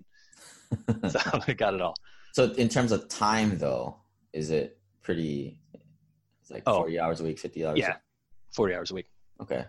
So 1.11 1.19
I 1.49 1.53
got 1.53 1.75
it 1.75 1.83
all. 1.83 1.95
so 2.33 2.45
in 2.53 2.69
terms 2.71 2.93
of 2.93 3.07
time 3.09 3.59
though 3.59 3.97
is 4.33 4.51
it 4.51 4.79
pretty 5.03 5.59
it's 6.41 6.51
like 6.51 6.63
Oh. 6.67 6.79
40 6.79 6.99
hours 6.99 7.21
a 7.21 7.25
week 7.25 7.39
50 7.39 7.67
hours 7.67 7.79
Yeah, 7.79 7.97
forty 8.53 8.75
hours 8.75 8.91
a 8.91 8.95
week. 8.95 9.07
okay 9.43 9.67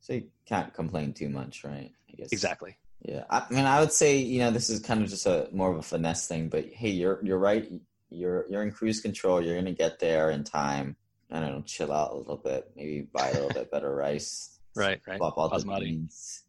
so 0.00 0.14
you 0.14 0.28
can't 0.46 0.72
complain 0.72 1.12
too 1.12 1.28
much 1.28 1.62
right 1.64 1.92
i 2.10 2.12
guess 2.16 2.30
Exactly. 2.32 2.78
Yeah, 3.06 3.22
I 3.30 3.46
mean, 3.50 3.66
I 3.66 3.78
would 3.78 3.92
say 3.92 4.18
you 4.18 4.40
know 4.40 4.50
this 4.50 4.68
is 4.68 4.80
kind 4.80 5.00
of 5.00 5.08
just 5.08 5.26
a 5.26 5.48
more 5.52 5.70
of 5.70 5.78
a 5.78 5.82
finesse 5.82 6.26
thing, 6.26 6.48
but 6.48 6.66
hey, 6.66 6.90
you're 6.90 7.20
you're 7.22 7.38
right. 7.38 7.70
You're 8.10 8.46
you're 8.50 8.64
in 8.64 8.72
cruise 8.72 9.00
control. 9.00 9.40
You're 9.40 9.54
gonna 9.54 9.72
get 9.72 10.00
there 10.00 10.30
in 10.30 10.42
time. 10.42 10.96
I 11.30 11.38
don't 11.38 11.52
know, 11.52 11.62
chill 11.62 11.92
out 11.92 12.12
a 12.12 12.16
little 12.16 12.36
bit. 12.36 12.68
Maybe 12.74 13.02
buy 13.02 13.30
a 13.30 13.34
little 13.34 13.50
bit 13.50 13.70
better 13.70 13.94
rice. 13.94 14.52
Right. 14.76 15.00
Right. 15.08 15.16
Swap 15.16 15.38
out 15.38 15.58
the 15.58 15.64
beans. 15.64 16.42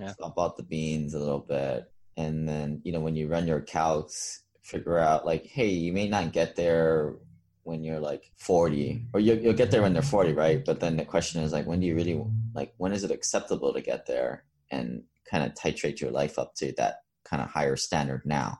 Yeah. 0.00 0.14
Swap 0.14 0.38
out 0.38 0.56
the 0.56 0.62
beans 0.62 1.12
a 1.12 1.18
little 1.18 1.40
bit, 1.40 1.92
and 2.16 2.48
then 2.48 2.80
you 2.84 2.92
know 2.92 3.00
when 3.00 3.16
you 3.16 3.28
run 3.28 3.46
your 3.46 3.60
calcs, 3.60 4.38
figure 4.62 4.98
out 4.98 5.26
like, 5.26 5.44
hey, 5.44 5.68
you 5.68 5.92
may 5.92 6.08
not 6.08 6.32
get 6.32 6.56
there 6.56 7.16
when 7.64 7.84
you're 7.84 8.00
like 8.00 8.30
40 8.36 9.08
or 9.12 9.20
you'll, 9.20 9.36
you'll 9.38 9.52
get 9.52 9.72
there 9.72 9.82
when 9.82 9.92
they're 9.92 10.00
40 10.00 10.34
right 10.34 10.64
but 10.64 10.78
then 10.78 10.96
the 10.96 11.04
question 11.04 11.42
is 11.42 11.52
like 11.52 11.66
when 11.66 11.80
do 11.80 11.86
you 11.86 11.96
really 11.96 12.24
like 12.54 12.72
when 12.76 12.92
is 12.92 13.02
it 13.02 13.10
acceptable 13.10 13.74
to 13.74 13.80
get 13.80 14.06
there 14.06 14.44
and 14.70 15.02
kind 15.30 15.44
of 15.44 15.54
titrate 15.54 16.00
your 16.00 16.10
life 16.10 16.38
up 16.38 16.54
to 16.56 16.72
that 16.76 16.96
kind 17.24 17.42
of 17.42 17.48
higher 17.48 17.76
standard 17.76 18.22
now 18.24 18.58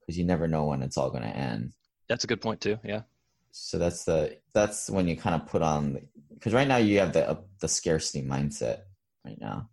because 0.00 0.18
you 0.18 0.24
never 0.24 0.46
know 0.48 0.64
when 0.66 0.82
it's 0.82 0.96
all 0.96 1.10
going 1.10 1.22
to 1.22 1.36
end 1.36 1.72
That's 2.08 2.24
a 2.24 2.26
good 2.26 2.40
point 2.40 2.60
too. 2.60 2.78
Yeah. 2.84 3.02
So 3.50 3.78
that's 3.78 4.04
the 4.04 4.38
that's 4.54 4.88
when 4.88 5.08
you 5.08 5.16
kind 5.16 5.34
of 5.34 5.48
put 5.48 5.62
on 5.62 5.98
because 6.32 6.52
right 6.52 6.68
now 6.68 6.76
you 6.76 6.98
have 7.00 7.12
the 7.12 7.28
uh, 7.28 7.36
the 7.60 7.68
scarcity 7.68 8.22
mindset 8.22 8.80
right 9.24 9.40
now. 9.40 9.68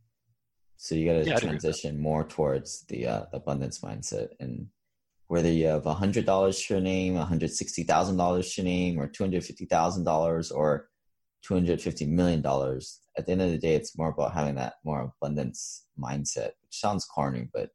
So 0.78 0.96
you 0.96 1.06
got 1.06 1.14
to 1.24 1.26
Yeah, 1.26 1.36
I'd 1.36 1.44
agree 1.44 1.56
with 1.56 1.66
that. 1.68 1.82
transition 1.82 2.00
more 2.00 2.24
towards 2.24 2.86
the 2.88 3.08
uh, 3.08 3.26
abundance 3.34 3.80
mindset, 3.80 4.30
and 4.40 4.68
whether 5.28 5.52
you 5.52 5.68
have 5.68 5.86
hundred 5.86 6.26
dollars 6.26 6.62
to 6.64 6.76
your 6.76 6.82
name, 6.82 7.16
one 7.16 7.28
hundred 7.28 7.52
sixty 7.52 7.84
thousand 7.84 8.18
dollars 8.18 8.54
to 8.54 8.62
your 8.62 8.66
name, 8.70 9.00
or 9.00 9.08
two 9.08 9.24
hundred 9.24 9.44
fifty 9.44 9.66
thousand 9.66 10.04
dollars, 10.04 10.52
or 10.52 10.90
two 11.46 11.54
hundred 11.54 11.82
fifty 11.82 12.06
million 12.06 12.42
dollars. 12.42 13.02
At 13.18 13.26
the 13.26 13.34
end 13.34 13.42
of 13.42 13.52
the 13.52 13.58
day, 13.58 13.76
it's 13.76 13.98
more 13.98 14.10
about 14.10 14.34
having 14.34 14.56
that 14.56 14.74
more 14.84 15.14
abundance 15.22 15.86
mindset, 16.00 16.52
which 16.62 16.80
sounds 16.80 17.06
corny, 17.06 17.48
but 17.54 17.70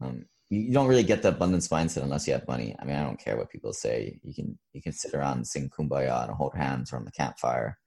um, 0.00 0.24
you, 0.50 0.60
you 0.60 0.72
don't 0.72 0.88
really 0.88 1.02
get 1.02 1.22
the 1.22 1.28
abundance 1.28 1.68
mindset 1.68 2.02
unless 2.02 2.26
you 2.26 2.32
have 2.32 2.48
money. 2.48 2.74
I 2.80 2.84
mean, 2.84 2.96
I 2.96 3.04
don't 3.04 3.18
care 3.18 3.36
what 3.36 3.50
people 3.50 3.72
say. 3.72 4.18
You 4.22 4.34
can 4.34 4.58
you 4.72 4.82
can 4.82 4.92
sit 4.92 5.14
around 5.14 5.36
and 5.38 5.46
sing 5.46 5.70
kumbaya 5.70 6.24
and 6.26 6.32
hold 6.32 6.54
hands 6.54 6.92
around 6.92 7.06
the 7.06 7.12
campfire. 7.12 7.78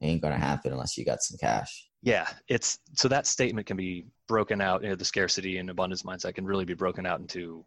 It 0.00 0.06
ain't 0.06 0.22
gonna 0.22 0.38
happen 0.38 0.72
unless 0.72 0.96
you 0.96 1.04
got 1.04 1.22
some 1.22 1.38
cash. 1.38 1.88
Yeah, 2.02 2.28
it's 2.48 2.78
so 2.94 3.08
that 3.08 3.26
statement 3.26 3.66
can 3.66 3.78
be 3.78 4.06
broken 4.28 4.60
out. 4.60 4.82
You 4.82 4.90
know, 4.90 4.94
the 4.94 5.04
scarcity 5.04 5.56
and 5.58 5.70
abundance 5.70 6.02
mindset 6.02 6.34
can 6.34 6.44
really 6.44 6.66
be 6.66 6.74
broken 6.74 7.06
out 7.06 7.20
into, 7.20 7.64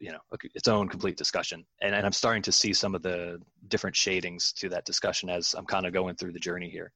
you 0.00 0.12
know, 0.12 0.20
its 0.54 0.68
own 0.68 0.88
complete 0.88 1.16
discussion. 1.16 1.64
And, 1.82 1.94
and 1.94 2.06
I'm 2.06 2.12
starting 2.12 2.42
to 2.42 2.52
see 2.52 2.72
some 2.72 2.94
of 2.94 3.02
the 3.02 3.40
different 3.68 3.96
shadings 3.96 4.52
to 4.54 4.68
that 4.70 4.84
discussion 4.84 5.28
as 5.28 5.54
I'm 5.56 5.66
kind 5.66 5.86
of 5.86 5.92
going 5.92 6.16
through 6.16 6.32
the 6.32 6.38
journey 6.38 6.70
here. 6.70 6.92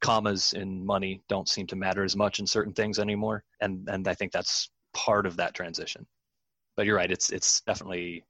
Commas 0.00 0.52
in 0.52 0.84
money 0.84 1.22
don't 1.28 1.48
seem 1.48 1.66
to 1.68 1.76
matter 1.76 2.04
as 2.04 2.16
much 2.16 2.38
in 2.38 2.46
certain 2.46 2.72
things 2.72 2.98
anymore, 2.98 3.42
and 3.60 3.88
and 3.88 4.06
I 4.06 4.14
think 4.14 4.30
that's 4.30 4.70
part 4.94 5.26
of 5.26 5.36
that 5.36 5.54
transition. 5.54 6.06
But 6.76 6.86
you're 6.86 6.96
right; 6.96 7.10
it's 7.10 7.30
it's 7.30 7.62
definitely 7.62 8.24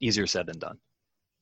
easier 0.00 0.26
said 0.26 0.46
than 0.46 0.58
done. 0.58 0.78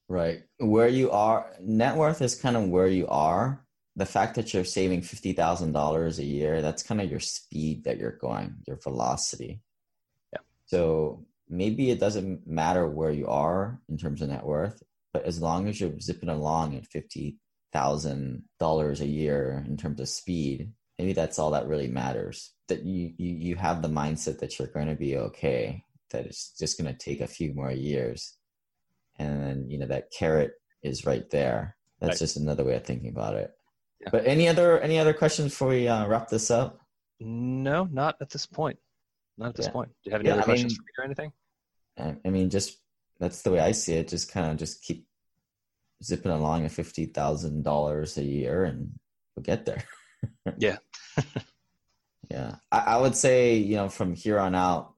Right. 0.09 0.43
Where 0.59 0.89
you 0.89 1.11
are, 1.11 1.53
net 1.61 1.97
worth 1.97 2.23
is 2.23 2.35
kind 2.35 2.57
of 2.57 2.69
where 2.69 2.87
you 2.87 3.09
are. 3.09 3.65
The 3.97 4.07
fact 4.07 4.35
that 4.37 4.55
you're 4.55 4.65
saving 4.65 5.03
fifty 5.03 5.33
thousand 5.33 5.73
dollars 5.73 6.19
a 6.19 6.25
year, 6.25 6.63
that's 6.63 6.83
kind 6.83 7.01
of 7.01 7.11
your 7.11 7.21
speed 7.21 7.85
that 7.85 7.99
you're 7.99 8.19
going, 8.19 8.55
your 8.67 8.79
velocity. 8.83 9.63
Yeah. 10.33 10.41
So 10.67 11.27
maybe 11.53 11.91
it 11.91 12.01
doesn't 12.01 12.47
matter 12.47 12.89
where 12.89 13.11
you 13.13 13.27
are 13.29 13.79
in 13.89 13.97
terms 13.99 14.23
of 14.23 14.31
net 14.31 14.45
worth, 14.45 14.83
but 15.13 15.25
as 15.25 15.41
long 15.41 15.69
as 15.69 15.81
you're 15.81 16.01
zipping 16.01 16.31
along 16.31 16.75
at 16.77 16.87
fifty 16.87 17.37
thousand 17.73 18.43
dollars 18.59 19.01
a 19.01 19.07
year 19.07 19.65
in 19.67 19.77
terms 19.77 20.01
of 20.01 20.09
speed, 20.09 20.73
maybe 20.99 21.13
that's 21.13 21.39
all 21.39 21.51
that 21.53 21.69
really 21.69 21.89
matters. 21.89 22.53
That 22.69 22.83
you 22.85 23.13
you, 23.19 23.35
you 23.35 23.57
have 23.57 23.83
the 23.83 23.89
mindset 23.89 24.39
that 24.41 24.59
you're 24.59 24.69
going 24.69 24.89
to 24.89 24.95
be 24.97 25.17
okay. 25.17 25.85
That 26.11 26.27
it's 26.27 26.57
just 26.59 26.79
going 26.79 26.93
to 26.93 26.99
take 26.99 27.21
a 27.21 27.27
few 27.27 27.55
more 27.55 27.71
years 27.71 28.37
and 29.19 29.43
then 29.43 29.71
you 29.71 29.79
know 29.79 29.87
that 29.87 30.11
carrot 30.11 30.53
is 30.83 31.07
right 31.07 31.29
there. 31.31 31.77
That's 32.01 32.15
Right. 32.15 32.19
just 32.19 32.37
another 32.37 32.65
way 32.65 32.75
of 32.75 32.85
thinking 32.85 33.11
about 33.11 33.35
it. 33.37 33.51
Yeah. 34.01 34.09
But 34.11 34.27
any 34.27 34.49
other 34.49 34.81
any 34.81 34.99
other 34.99 35.13
questions 35.15 35.53
before 35.53 35.69
we 35.69 35.87
uh, 35.89 36.07
wrap 36.07 36.29
this 36.29 36.51
up? 36.51 36.81
No, 37.21 37.85
not 37.93 38.17
at 38.21 38.31
this 38.31 38.47
point. 38.47 38.79
Not 39.39 39.51
at 39.51 39.55
this 39.57 39.67
Yeah. 39.67 39.73
point. 39.73 39.89
Do 40.03 40.11
you 40.11 40.13
have 40.13 40.21
any 40.21 40.29
Yeah, 40.29 40.35
other 40.35 40.43
I 40.43 40.45
questions 40.45 40.73
mean- 40.73 40.77
for 40.77 40.83
me 40.83 41.03
or 41.03 41.05
anything? 41.05 41.33
I, 41.99 42.31
mean, 42.31 42.51
just 42.51 42.79
that's 43.21 43.43
the 43.43 43.51
way 43.51 43.61
I 43.61 43.73
see 43.73 43.95
it. 43.95 44.09
Just 44.09 44.33
kind 44.33 44.51
of 44.51 44.57
just 44.57 44.83
keep 44.83 45.07
zipping 46.03 46.33
along 46.33 46.65
at 46.65 46.73
fifty 46.73 47.07
thousand 47.07 47.63
dollars 47.63 48.19
a 48.19 48.25
year, 48.25 48.65
and 48.65 48.93
we'll 49.37 49.45
get 49.45 49.65
there. 49.65 49.85
Yeah. 50.57 50.77
yeah, 52.31 52.55
I, 52.71 52.79
I 52.79 52.97
would 52.99 53.17
say 53.17 53.57
you 53.57 53.75
know 53.75 53.89
from 53.89 54.15
here 54.15 54.39
on 54.39 54.55
out. 54.55 54.95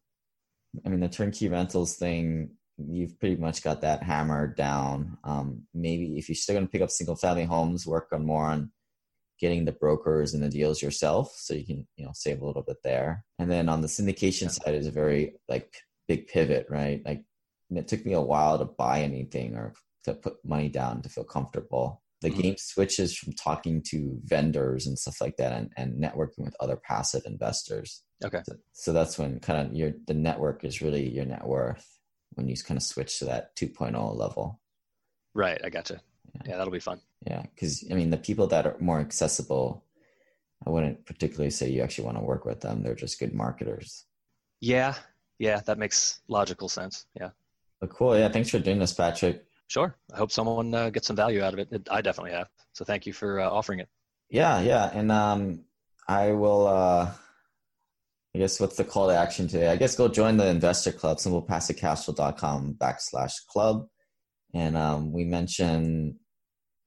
I 0.84 0.90
mean, 0.90 1.00
the 1.00 1.08
turnkey 1.08 1.48
rentals 1.48 1.96
thing, 1.96 2.50
you've 2.76 3.18
pretty 3.18 3.36
much 3.36 3.62
got 3.62 3.80
that 3.82 4.02
hammered 4.02 4.54
down. 4.56 5.16
Um, 5.24 5.62
maybe 5.72 6.18
if 6.18 6.28
you're 6.28 6.36
still 6.36 6.56
going 6.56 6.66
to 6.66 6.70
pick 6.70 6.82
up 6.82 6.90
single 6.90 7.16
family 7.16 7.44
homes, 7.44 7.86
work 7.86 8.08
on 8.12 8.26
more 8.26 8.44
on 8.44 8.70
getting 9.40 9.64
the 9.64 9.72
brokers 9.72 10.34
and 10.34 10.42
the 10.42 10.48
deals 10.48 10.82
yourself, 10.82 11.32
so 11.36 11.54
you 11.54 11.64
can 11.64 11.86
you 11.96 12.04
know 12.04 12.12
save 12.14 12.42
a 12.42 12.46
little 12.46 12.62
bit 12.62 12.82
there. 12.84 13.24
And 13.38 13.50
then 13.50 13.68
on 13.68 13.80
the 13.80 13.88
syndication 13.88 14.42
Yeah. 14.42 14.48
side 14.48 14.74
is 14.74 14.86
a 14.86 14.90
very 14.90 15.36
like 15.48 15.72
big 16.08 16.26
pivot, 16.28 16.66
right? 16.68 17.02
Like 17.04 17.24
it 17.70 17.88
took 17.88 18.04
me 18.04 18.12
a 18.12 18.20
while 18.20 18.58
to 18.58 18.64
buy 18.64 19.02
anything 19.02 19.54
or 19.56 19.74
to 20.04 20.14
put 20.14 20.44
money 20.44 20.68
down 20.68 21.02
to 21.02 21.08
feel 21.08 21.24
comfortable. 21.24 22.02
The 22.20 22.30
Mhm. 22.30 22.42
game 22.42 22.56
switches 22.58 23.16
from 23.16 23.32
talking 23.34 23.82
to 23.90 24.18
vendors 24.24 24.86
and 24.86 24.98
stuff 24.98 25.20
like 25.20 25.36
that 25.36 25.52
and, 25.52 25.72
and 25.76 26.02
networking 26.02 26.44
with 26.44 26.56
other 26.60 26.76
passive 26.76 27.22
investors. 27.26 28.02
Okay. 28.24 28.42
So, 28.46 28.54
so 28.72 28.92
that's 28.92 29.18
when 29.18 29.40
kind 29.40 29.66
of 29.66 29.74
your 29.74 29.92
the 30.06 30.14
network 30.14 30.64
is 30.64 30.80
really 30.80 31.08
your 31.08 31.24
net 31.26 31.46
worth 31.46 31.98
when 32.34 32.48
you 32.48 32.56
kind 32.56 32.76
of 32.78 32.82
switch 32.82 33.18
to 33.18 33.26
that 33.26 33.54
2.0 33.56 34.16
level. 34.16 34.60
Right, 35.34 35.60
I 35.64 35.68
gotcha. 35.70 36.00
Yeah. 36.34 36.42
Yeah, 36.46 36.56
that'll 36.56 36.72
be 36.72 36.80
fun. 36.80 37.00
Yeah, 37.26 37.42
because 37.54 37.84
I 37.90 37.94
mean 37.94 38.10
the 38.10 38.16
people 38.16 38.46
that 38.48 38.66
are 38.66 38.76
more 38.80 39.00
accessible, 39.00 39.84
I 40.66 40.70
wouldn't 40.70 41.04
particularly 41.06 41.50
say 41.50 41.70
you 41.70 41.82
actually 41.82 42.04
want 42.06 42.18
to 42.18 42.24
work 42.24 42.44
with 42.44 42.60
them. 42.60 42.82
They're 42.82 42.94
just 42.94 43.18
good 43.18 43.34
marketers. 43.34 44.04
Yeah, 44.60 44.94
yeah, 45.38 45.60
that 45.66 45.78
makes 45.78 46.20
logical 46.28 46.68
sense. 46.68 47.06
Yeah, 47.18 47.30
But 47.80 47.90
cool. 47.90 48.16
Yeah, 48.18 48.28
thanks 48.28 48.50
for 48.50 48.58
doing 48.58 48.78
this, 48.78 48.92
Patrick. 48.92 49.44
sure. 49.68 49.96
I 50.12 50.16
hope 50.18 50.30
someone 50.32 50.74
uh, 50.74 50.90
gets 50.90 51.06
some 51.06 51.16
value 51.16 51.42
out 51.42 51.52
of 51.52 51.58
it. 51.58 51.68
it 51.72 51.88
I 51.90 52.00
definitely 52.02 52.32
have. 52.32 52.48
So 52.72 52.84
thank 52.84 53.06
you 53.06 53.12
for 53.12 53.40
uh, 53.40 53.48
offering 53.50 53.80
it. 53.80 53.88
Yeah, 54.30 54.60
yeah, 54.60 54.90
and 54.92 55.10
um, 55.12 55.64
I 56.08 56.32
will. 56.32 56.66
uh 56.66 57.10
I 58.36 58.40
guess 58.40 58.58
what's 58.58 58.74
the 58.76 58.82
call 58.82 59.06
to 59.06 59.14
action 59.16 59.46
today? 59.46 59.68
I 59.68 59.76
guess 59.76 59.94
go 59.94 60.08
join 60.08 60.36
the 60.38 60.48
investor 60.48 60.90
club, 60.90 61.18
simplepassivecashflow.com 61.18 62.74
backslash 62.80 63.34
club, 63.48 63.86
and 64.52 64.76
um, 64.76 65.12
we 65.12 65.22
mentioned 65.24 66.16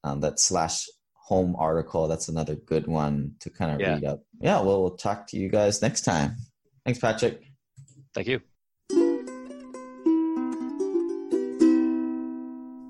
um, 0.04 0.20
that 0.20 0.42
slash 0.42 0.86
home 1.14 1.56
article. 1.58 2.10
That's 2.10 2.28
another 2.28 2.56
good 2.56 2.86
one 2.88 3.36
to 3.40 3.50
kind 3.50 3.72
of 3.72 3.80
Yeah. 3.80 3.94
read 3.94 4.04
up. 4.04 4.24
Yeah, 4.42 4.60
well, 4.60 4.82
we'll 4.82 4.98
talk 4.98 5.26
to 5.28 5.38
you 5.38 5.48
guys 5.48 5.82
next 5.82 6.02
time. 6.02 6.36
Thanks, 6.84 7.00
Patrick. 7.00 7.42
Thank 8.18 8.30
you. 8.30 8.42